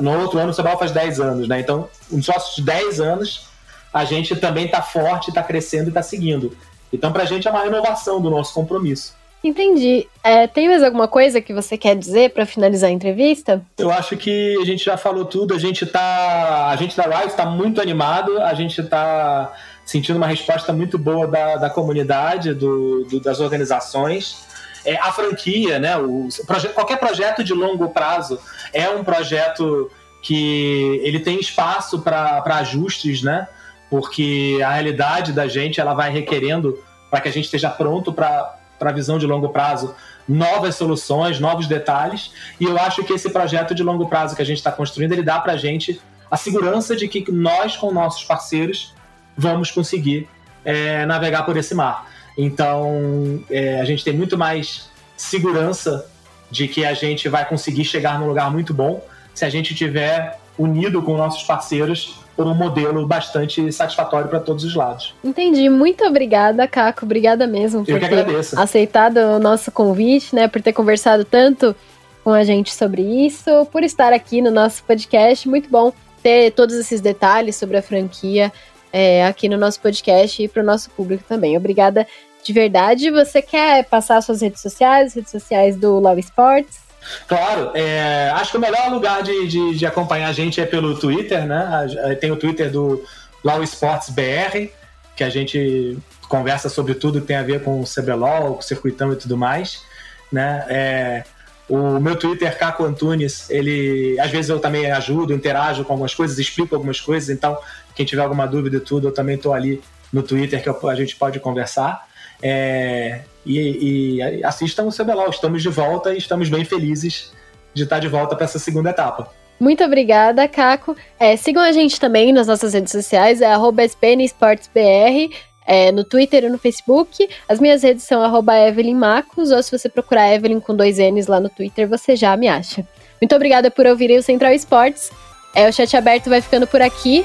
no 0.00 0.18
outro 0.20 0.38
ano 0.40 0.50
o 0.50 0.54
CBLOL 0.54 0.78
faz 0.78 0.90
10 0.90 1.20
anos, 1.20 1.48
né? 1.48 1.60
Então, 1.60 1.88
nos 2.10 2.26
nossos 2.26 2.64
10 2.64 3.00
anos, 3.00 3.46
a 3.92 4.04
gente 4.04 4.34
também 4.34 4.66
está 4.66 4.82
forte, 4.82 5.28
está 5.28 5.42
crescendo 5.42 5.86
e 5.86 5.88
está 5.88 6.02
seguindo. 6.02 6.56
Então, 6.92 7.12
para 7.12 7.22
a 7.22 7.26
gente 7.26 7.46
é 7.46 7.50
uma 7.50 7.62
renovação 7.62 8.20
do 8.20 8.28
nosso 8.28 8.52
compromisso. 8.52 9.14
Entendi. 9.42 10.08
É, 10.24 10.46
tem 10.46 10.68
mais 10.68 10.82
alguma 10.82 11.06
coisa 11.06 11.40
que 11.40 11.54
você 11.54 11.78
quer 11.78 11.94
dizer 11.96 12.30
para 12.30 12.44
finalizar 12.44 12.90
a 12.90 12.92
entrevista? 12.92 13.64
Eu 13.78 13.90
acho 13.90 14.16
que 14.16 14.56
a 14.60 14.64
gente 14.64 14.84
já 14.84 14.96
falou 14.96 15.24
tudo. 15.24 15.54
A 15.54 15.58
gente 15.58 15.86
tá, 15.86 16.68
a 16.68 16.76
gente 16.76 16.96
da 16.96 17.04
Riot 17.04 17.28
está 17.28 17.46
muito 17.46 17.80
animado. 17.80 18.40
A 18.40 18.54
gente 18.54 18.80
está 18.80 19.52
sentindo 19.84 20.16
uma 20.16 20.26
resposta 20.26 20.72
muito 20.72 20.98
boa 20.98 21.28
da, 21.28 21.56
da 21.56 21.70
comunidade, 21.70 22.52
do, 22.54 23.04
do 23.04 23.20
das 23.20 23.38
organizações. 23.38 24.44
É, 24.84 24.96
a 24.96 25.12
franquia, 25.12 25.78
né? 25.78 25.96
O, 25.96 26.28
proje 26.46 26.68
qualquer 26.70 26.98
projeto 26.98 27.44
de 27.44 27.52
longo 27.52 27.88
prazo 27.90 28.40
é 28.72 28.88
um 28.88 29.04
projeto 29.04 29.90
que 30.22 31.00
ele 31.04 31.20
tem 31.20 31.38
espaço 31.38 32.00
para 32.00 32.42
ajustes, 32.58 33.22
né? 33.22 33.46
Porque 33.88 34.58
a 34.64 34.70
realidade 34.70 35.32
da 35.32 35.46
gente 35.46 35.80
ela 35.80 35.94
vai 35.94 36.10
requerendo 36.10 36.82
para 37.08 37.20
que 37.20 37.28
a 37.28 37.32
gente 37.32 37.44
esteja 37.44 37.70
pronto 37.70 38.12
para 38.12 38.56
para 38.78 38.92
visão 38.92 39.18
de 39.18 39.26
longo 39.26 39.48
prazo 39.48 39.94
novas 40.28 40.74
soluções, 40.74 41.38
novos 41.38 41.66
detalhes. 41.66 42.32
E 42.58 42.64
eu 42.64 42.78
acho 42.78 43.04
que 43.04 43.12
esse 43.12 43.30
projeto 43.30 43.74
de 43.74 43.82
longo 43.82 44.08
prazo 44.08 44.34
que 44.34 44.42
a 44.42 44.44
gente 44.44 44.58
está 44.58 44.72
construindo, 44.72 45.12
ele 45.12 45.22
dá 45.22 45.38
para 45.38 45.52
a 45.52 45.56
gente 45.56 46.00
a 46.30 46.36
segurança 46.36 46.96
de 46.96 47.06
que 47.06 47.30
nós, 47.30 47.76
com 47.76 47.92
nossos 47.92 48.24
parceiros, 48.24 48.92
vamos 49.36 49.70
conseguir 49.70 50.28
é, 50.64 51.06
navegar 51.06 51.44
por 51.44 51.56
esse 51.56 51.74
mar. 51.74 52.10
Então, 52.36 53.42
é, 53.48 53.80
a 53.80 53.84
gente 53.84 54.02
tem 54.04 54.12
muito 54.12 54.36
mais 54.36 54.90
segurança 55.16 56.10
de 56.50 56.68
que 56.68 56.84
a 56.84 56.94
gente 56.94 57.28
vai 57.28 57.48
conseguir 57.48 57.84
chegar 57.84 58.18
num 58.18 58.26
lugar 58.26 58.50
muito 58.50 58.74
bom 58.74 59.04
se 59.34 59.44
a 59.44 59.48
gente 59.48 59.74
tiver 59.74 60.38
unido 60.58 61.02
com 61.02 61.16
nossos 61.16 61.42
parceiros 61.42 62.20
por 62.36 62.46
um 62.46 62.54
modelo 62.54 63.06
bastante 63.06 63.72
satisfatório 63.72 64.28
para 64.28 64.38
todos 64.38 64.62
os 64.62 64.74
lados. 64.74 65.14
Entendi. 65.24 65.68
Muito 65.68 66.04
obrigada, 66.04 66.68
Caco. 66.68 67.04
Obrigada 67.04 67.46
mesmo 67.46 67.84
por 67.84 67.98
ter 67.98 68.04
agradeço. 68.04 68.60
aceitado 68.60 69.16
o 69.16 69.38
nosso 69.38 69.72
convite, 69.72 70.34
né? 70.34 70.46
Por 70.46 70.60
ter 70.60 70.74
conversado 70.74 71.24
tanto 71.24 71.74
com 72.22 72.32
a 72.32 72.44
gente 72.44 72.74
sobre 72.74 73.02
isso, 73.02 73.66
por 73.72 73.82
estar 73.82 74.12
aqui 74.12 74.42
no 74.42 74.50
nosso 74.50 74.84
podcast. 74.84 75.48
Muito 75.48 75.70
bom 75.70 75.92
ter 76.22 76.50
todos 76.50 76.74
esses 76.74 77.00
detalhes 77.00 77.56
sobre 77.56 77.76
a 77.78 77.82
franquia 77.82 78.52
é, 78.92 79.24
aqui 79.24 79.48
no 79.48 79.56
nosso 79.56 79.80
podcast 79.80 80.42
e 80.42 80.48
para 80.48 80.62
o 80.62 80.66
nosso 80.66 80.90
público 80.90 81.24
também. 81.26 81.56
Obrigada 81.56 82.06
de 82.42 82.52
verdade. 82.52 83.10
Você 83.10 83.40
quer 83.40 83.84
passar 83.84 84.20
suas 84.22 84.42
redes 84.42 84.60
sociais, 84.60 85.14
redes 85.14 85.30
sociais 85.30 85.76
do 85.76 85.98
Love 85.98 86.20
Sports? 86.20 86.85
Claro, 87.26 87.72
é, 87.74 88.30
acho 88.34 88.50
que 88.52 88.56
o 88.56 88.60
melhor 88.60 88.90
lugar 88.90 89.22
de, 89.22 89.46
de, 89.46 89.74
de, 89.74 89.86
acompanhar 89.86 90.28
a 90.28 90.32
gente 90.32 90.60
é 90.60 90.66
pelo 90.66 90.98
Twitter, 90.98 91.46
né? 91.46 91.86
Tem 92.20 92.30
o 92.30 92.36
Twitter 92.36 92.70
do 92.70 93.04
Law 93.44 93.62
Sports 93.62 94.10
BR, 94.10 94.70
que 95.14 95.24
a 95.24 95.28
gente 95.28 95.98
conversa 96.28 96.68
sobre 96.68 96.94
tudo 96.94 97.20
que 97.20 97.26
tem 97.26 97.36
a 97.36 97.42
ver 97.42 97.62
com 97.62 97.80
o 97.80 97.84
CBLOL, 97.84 98.54
com 98.54 98.60
o 98.60 98.62
circuitão 98.62 99.12
e 99.12 99.16
tudo 99.16 99.36
mais, 99.36 99.82
né? 100.30 100.64
É, 100.68 101.24
o 101.68 101.98
meu 101.98 102.16
Twitter, 102.16 102.56
Caco 102.56 102.84
Antunes, 102.84 103.50
ele 103.50 104.18
às 104.20 104.30
vezes 104.30 104.48
eu 104.48 104.60
também 104.60 104.90
ajudo, 104.90 105.32
interajo 105.32 105.84
com 105.84 105.92
algumas 105.92 106.14
coisas, 106.14 106.38
explico 106.38 106.74
algumas 106.74 107.00
coisas, 107.00 107.28
então 107.28 107.58
quem 107.94 108.06
tiver 108.06 108.22
alguma 108.22 108.46
dúvida 108.46 108.76
e 108.76 108.80
tudo, 108.80 109.08
eu 109.08 109.12
também 109.12 109.34
estou 109.34 109.52
ali 109.52 109.82
no 110.12 110.22
Twitter 110.22 110.62
que 110.62 110.68
a 110.68 110.94
gente 110.94 111.16
pode 111.16 111.40
conversar. 111.40 112.06
É, 112.42 113.22
e, 113.46 114.16
e 114.16 114.44
assistam 114.44 114.84
o 114.84 114.92
CBLOL. 114.92 115.30
Estamos 115.30 115.62
de 115.62 115.68
volta 115.68 116.12
e 116.12 116.18
estamos 116.18 116.48
bem 116.48 116.64
felizes 116.64 117.32
de 117.72 117.84
estar 117.84 117.98
de 117.98 118.08
volta 118.08 118.34
para 118.34 118.44
essa 118.44 118.58
segunda 118.58 118.90
etapa. 118.90 119.30
Muito 119.58 119.82
obrigada, 119.84 120.46
Caco. 120.48 120.96
É, 121.18 121.36
sigam 121.36 121.62
a 121.62 121.72
gente 121.72 121.98
também 121.98 122.32
nas 122.32 122.46
nossas 122.46 122.74
redes 122.74 122.92
sociais, 122.92 123.40
é 123.40 123.54
SPNSportsBR. 123.86 125.30
é, 125.66 125.90
no 125.90 126.04
Twitter 126.04 126.44
e 126.44 126.48
no 126.48 126.58
Facebook. 126.58 127.28
As 127.48 127.58
minhas 127.58 127.82
redes 127.82 128.04
são 128.04 128.22
Evelyn 128.68 128.94
Marcos, 128.94 129.50
ou 129.50 129.62
se 129.62 129.76
você 129.76 129.88
procurar 129.88 130.32
Evelyn 130.32 130.60
com 130.60 130.74
dois 130.74 130.98
N's 130.98 131.26
lá 131.26 131.40
no 131.40 131.48
Twitter, 131.48 131.88
você 131.88 132.14
já 132.14 132.36
me 132.36 132.46
acha. 132.46 132.86
Muito 133.20 133.34
obrigada 133.34 133.70
por 133.70 133.86
ouvirem 133.86 134.18
o 134.18 134.22
Central 134.22 134.52
Esportes. 134.52 135.10
É, 135.54 135.68
o 135.68 135.72
chat 135.72 135.96
aberto 135.96 136.30
vai 136.30 136.40
ficando 136.40 136.66
por 136.66 136.80
aqui. 136.80 137.24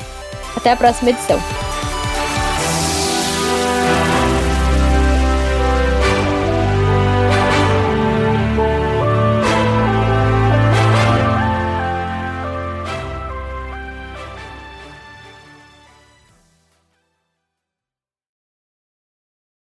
Até 0.55 0.71
a 0.71 0.75
próxima 0.75 1.11
edição. 1.11 1.39